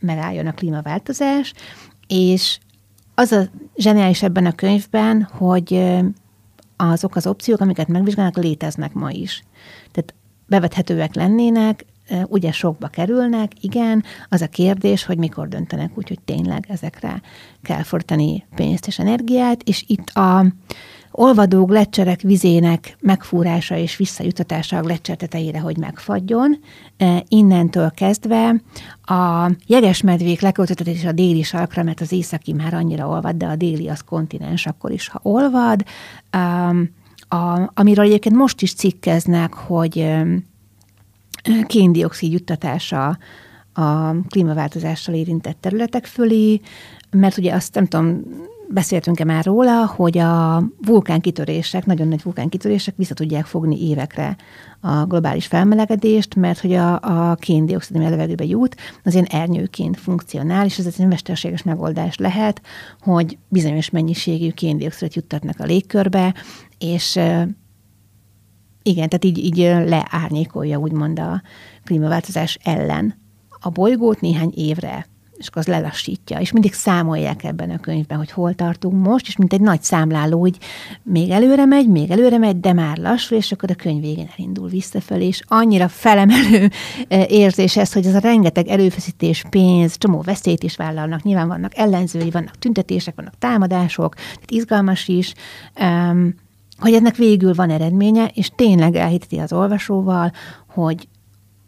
megálljon 0.01 0.47
a 0.47 0.53
klímaváltozás, 0.53 1.53
és 2.07 2.59
az 3.15 3.33
a 3.33 3.43
zseniális 3.77 4.23
ebben 4.23 4.47
a 4.47 4.53
könyvben, 4.53 5.23
hogy 5.23 5.95
azok 6.77 7.17
az 7.17 7.27
opciók, 7.27 7.61
amiket 7.61 7.89
megvizsgálnak, 7.89 8.37
léteznek 8.37 8.93
ma 8.93 9.11
is. 9.11 9.45
Tehát 9.93 10.15
bevethetőek 10.47 11.15
lennének, 11.15 11.85
ugye 12.27 12.53
sokba 12.53 12.89
kerülnek, 12.89 13.53
igen, 13.61 14.05
az 14.29 14.41
a 14.41 14.47
kérdés, 14.47 15.05
hogy 15.05 15.19
mikor 15.19 15.49
döntenek 15.49 15.91
úgy, 15.95 16.09
hogy 16.09 16.21
tényleg 16.25 16.67
ezekre 16.69 17.21
kell 17.63 17.83
fordítani 17.83 18.45
pénzt 18.55 18.87
és 18.87 18.99
energiát, 18.99 19.63
és 19.63 19.85
itt 19.87 20.09
a 20.09 20.47
olvadó 21.19 21.65
gletszerek 21.65 22.21
vizének 22.21 22.97
megfúrása 23.01 23.77
és 23.77 23.97
visszajutatása 23.97 24.77
a 24.77 24.81
gletszer 24.81 25.17
tetejére, 25.17 25.61
hogy 25.61 25.77
megfagyjon. 25.77 26.59
Innentől 27.29 27.91
kezdve 27.91 28.63
a 29.03 29.51
jegesmedvék 29.67 30.41
leköltötetés 30.41 31.05
a 31.05 31.13
déli 31.13 31.43
sarkra, 31.43 31.83
mert 31.83 32.01
az 32.01 32.13
északi 32.13 32.53
már 32.53 32.75
annyira 32.75 33.09
olvad, 33.09 33.37
de 33.37 33.47
a 33.47 33.57
déli 33.57 33.89
az 33.89 34.01
kontinens 34.01 34.67
akkor 34.67 34.91
is, 34.91 35.09
ha 35.09 35.21
olvad. 35.23 35.83
A, 37.29 37.71
amiről 37.75 38.05
egyébként 38.05 38.35
most 38.35 38.63
is 38.63 38.75
cikkeznek, 38.75 39.55
hogy 39.55 40.07
kéndioxid 41.67 42.33
juttatása 42.33 43.19
a 43.73 44.21
klímaváltozással 44.29 45.15
érintett 45.15 45.57
területek 45.61 46.07
fölé, 46.07 46.61
mert 47.11 47.39
ugye 47.39 47.55
azt 47.55 47.75
nem 47.75 47.87
tudom, 47.87 48.23
beszéltünk-e 48.69 49.25
már 49.25 49.45
róla, 49.45 49.87
hogy 49.87 50.19
a 50.19 50.63
vulkánkitörések, 50.81 51.87
nagyon 51.87 52.09
nagy 52.09 52.23
vulkánkitörések 52.23 52.97
vissza 52.97 53.15
tudják 53.15 53.45
fogni 53.45 53.89
évekre 53.89 54.37
a 54.81 55.05
globális 55.05 55.47
felmelegedést, 55.47 56.35
mert 56.35 56.61
hogy 56.61 56.73
a, 56.73 57.01
a 57.01 57.35
kéndioxid, 57.35 57.97
ami 57.97 58.05
a 58.05 58.11
levegőbe 58.11 58.45
jut, 58.45 58.77
az 59.05 59.13
ilyen 59.13 59.25
ernyőként 59.25 59.97
funkcionál, 59.97 60.65
és 60.65 60.79
ez 60.79 60.87
egy 60.99 61.07
mesterséges 61.07 61.63
megoldás 61.63 62.17
lehet, 62.17 62.61
hogy 63.01 63.39
bizonyos 63.49 63.91
mennyiségű 63.91 64.51
kéndioxidot 64.51 65.15
juttatnak 65.15 65.61
a 65.61 65.65
légkörbe, 65.65 66.35
és 66.79 67.19
igen, 68.87 69.09
tehát 69.09 69.25
így, 69.25 69.39
így 69.39 69.57
leárnyékolja 69.89 70.79
úgymond 70.79 71.19
a 71.19 71.43
klímaváltozás 71.85 72.59
ellen 72.63 73.15
a 73.61 73.71
bolygót 73.71 74.21
néhány 74.21 74.53
évre, 74.55 75.07
és 75.39 75.47
akkor 75.47 75.63
az 75.63 75.69
lelassítja. 75.69 76.39
És 76.39 76.53
mindig 76.53 76.73
számolják 76.73 77.45
ebben 77.45 77.71
a 77.71 77.79
könyvben, 77.79 78.19
hogy 78.19 78.31
hol 78.31 78.55
tartunk 78.55 79.07
most, 79.07 79.27
és 79.27 79.37
mint 79.37 79.53
egy 79.53 79.61
nagy 79.61 79.83
számláló, 79.83 80.41
hogy 80.41 80.59
még 81.03 81.31
előre 81.31 81.65
megy, 81.65 81.89
még 81.89 82.11
előre 82.11 82.39
megy, 82.39 82.61
de 82.61 82.73
már 82.73 82.97
lassul, 82.97 83.37
és 83.37 83.53
akkor 83.53 83.71
a 83.71 83.75
könyv 83.75 84.01
végén 84.01 84.31
elindul 84.37 84.69
visszafelé, 84.69 85.27
és 85.27 85.41
annyira 85.47 85.89
felemelő 85.89 86.71
érzés 87.29 87.77
ez, 87.77 87.93
hogy 87.93 88.07
az 88.07 88.15
a 88.15 88.19
rengeteg 88.19 88.67
erőfeszítés, 88.67 89.45
pénz, 89.51 89.99
csomó 89.99 90.21
veszélyt 90.21 90.63
is 90.63 90.77
vállalnak. 90.77 91.23
Nyilván 91.23 91.49
vannak 91.49 91.77
ellenzői, 91.77 92.31
vannak 92.31 92.59
tüntetések, 92.59 93.15
vannak 93.15 93.39
támadások, 93.39 94.15
tehát 94.15 94.51
izgalmas 94.51 95.09
is. 95.09 95.35
Hogy 96.79 96.95
ennek 96.95 97.17
végül 97.17 97.55
van 97.55 97.71
eredménye, 97.71 98.31
és 98.35 98.51
tényleg 98.57 98.95
elhiteti 98.95 99.39
az 99.39 99.53
olvasóval, 99.53 100.33
hogy 100.69 101.09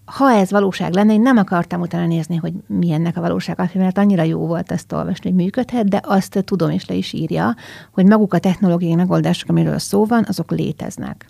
ha 0.04 0.30
ez 0.30 0.50
valóság 0.50 0.92
lenne, 0.92 1.12
én 1.12 1.20
nem 1.20 1.36
akartam 1.36 1.80
utána 1.80 2.06
nézni, 2.06 2.36
hogy 2.36 2.52
mi 2.66 2.92
ennek 2.92 3.16
a 3.16 3.20
valóság 3.20 3.70
mert 3.74 3.98
annyira 3.98 4.22
jó 4.22 4.46
volt 4.46 4.72
ezt 4.72 4.92
olvasni, 4.92 5.30
hogy 5.30 5.42
működhet, 5.42 5.88
de 5.88 6.00
azt 6.04 6.42
tudom 6.44 6.70
és 6.70 6.86
le 6.86 6.94
is 6.94 7.12
írja, 7.12 7.54
hogy 7.92 8.06
maguk 8.06 8.34
a 8.34 8.38
technológiai 8.38 8.94
megoldások, 8.94 9.48
amiről 9.48 9.78
szó 9.78 10.04
van, 10.04 10.24
azok 10.28 10.50
léteznek. 10.50 11.26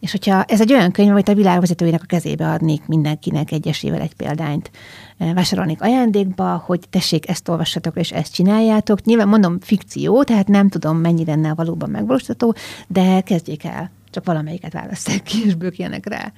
És 0.00 0.10
hogyha 0.10 0.42
ez 0.42 0.60
egy 0.60 0.72
olyan 0.72 0.90
könyv, 0.90 1.10
amit 1.10 1.28
a 1.28 1.34
világvezetőinek 1.34 2.02
a 2.02 2.06
kezébe 2.06 2.48
adnék 2.48 2.86
mindenkinek 2.86 3.52
egyesével 3.52 4.00
egy 4.00 4.14
példányt, 4.14 4.70
e, 5.18 5.32
vásárolnék 5.32 5.82
ajándékba, 5.82 6.62
hogy 6.66 6.80
tessék, 6.90 7.28
ezt 7.28 7.48
olvassatok 7.48 7.96
és 7.96 8.12
ezt 8.12 8.34
csináljátok. 8.34 9.04
Nyilván 9.04 9.28
mondom 9.28 9.60
fikció, 9.60 10.22
tehát 10.22 10.48
nem 10.48 10.68
tudom, 10.68 10.96
mennyi 10.96 11.24
lenne 11.24 11.54
valóban 11.54 11.90
megvalósítható, 11.90 12.54
de 12.88 13.20
kezdjék 13.20 13.64
el. 13.64 13.90
Csak 14.10 14.24
valamelyiket 14.24 14.72
választák 14.72 15.22
ki, 15.22 15.38
és 15.46 15.54
bőkjenek 15.54 16.08
rá. 16.08 16.32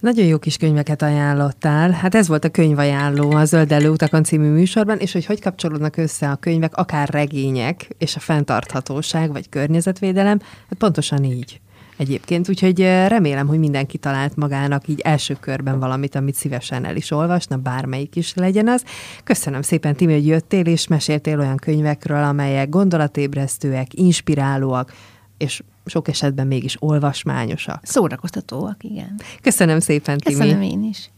Nagyon 0.00 0.26
jó 0.26 0.38
kis 0.38 0.56
könyveket 0.56 1.02
ajánlottál. 1.02 1.90
Hát 1.90 2.14
ez 2.14 2.28
volt 2.28 2.44
a 2.44 2.48
könyvajánló 2.48 3.30
a 3.30 3.44
Zöld 3.44 3.86
utakon 3.86 4.24
című 4.24 4.48
műsorban, 4.48 4.98
és 4.98 5.12
hogy 5.12 5.26
hogy 5.26 5.40
kapcsolódnak 5.40 5.96
össze 5.96 6.30
a 6.30 6.36
könyvek, 6.36 6.76
akár 6.76 7.08
regények, 7.08 7.88
és 7.98 8.16
a 8.16 8.20
fenntarthatóság, 8.20 9.32
vagy 9.32 9.48
környezetvédelem, 9.48 10.38
hát 10.40 10.78
pontosan 10.78 11.24
így 11.24 11.60
egyébként, 11.96 12.48
úgyhogy 12.48 12.80
remélem, 12.80 13.46
hogy 13.46 13.58
mindenki 13.58 13.98
talált 13.98 14.36
magának 14.36 14.88
így 14.88 15.00
első 15.00 15.36
körben 15.40 15.78
valamit, 15.78 16.14
amit 16.14 16.34
szívesen 16.34 16.84
el 16.84 16.96
is 16.96 17.10
olvasna, 17.10 17.56
bármelyik 17.56 18.16
is 18.16 18.34
legyen 18.34 18.68
az. 18.68 18.84
Köszönöm 19.24 19.62
szépen, 19.62 19.94
Timi, 19.94 20.12
hogy 20.12 20.26
jöttél, 20.26 20.66
és 20.66 20.86
meséltél 20.86 21.38
olyan 21.38 21.56
könyvekről, 21.56 22.24
amelyek 22.24 22.68
gondolatébresztőek, 22.68 23.94
inspirálóak, 23.94 24.92
és 25.38 25.62
sok 25.84 26.08
esetben 26.08 26.46
mégis 26.46 26.76
olvasmányosak. 26.78 27.80
Szórakoztatóak, 27.82 28.84
igen. 28.84 29.20
Köszönöm 29.42 29.80
szépen, 29.80 30.18
Timi. 30.18 30.38
Köszönöm 30.38 30.62
én 30.62 30.82
is. 30.82 31.10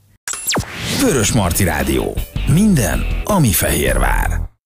Vörös 1.00 1.32
Marti 1.32 1.64
Rádió. 1.64 2.14
Minden, 2.52 3.00
ami 3.24 3.52
Fehérvár. 3.52 4.48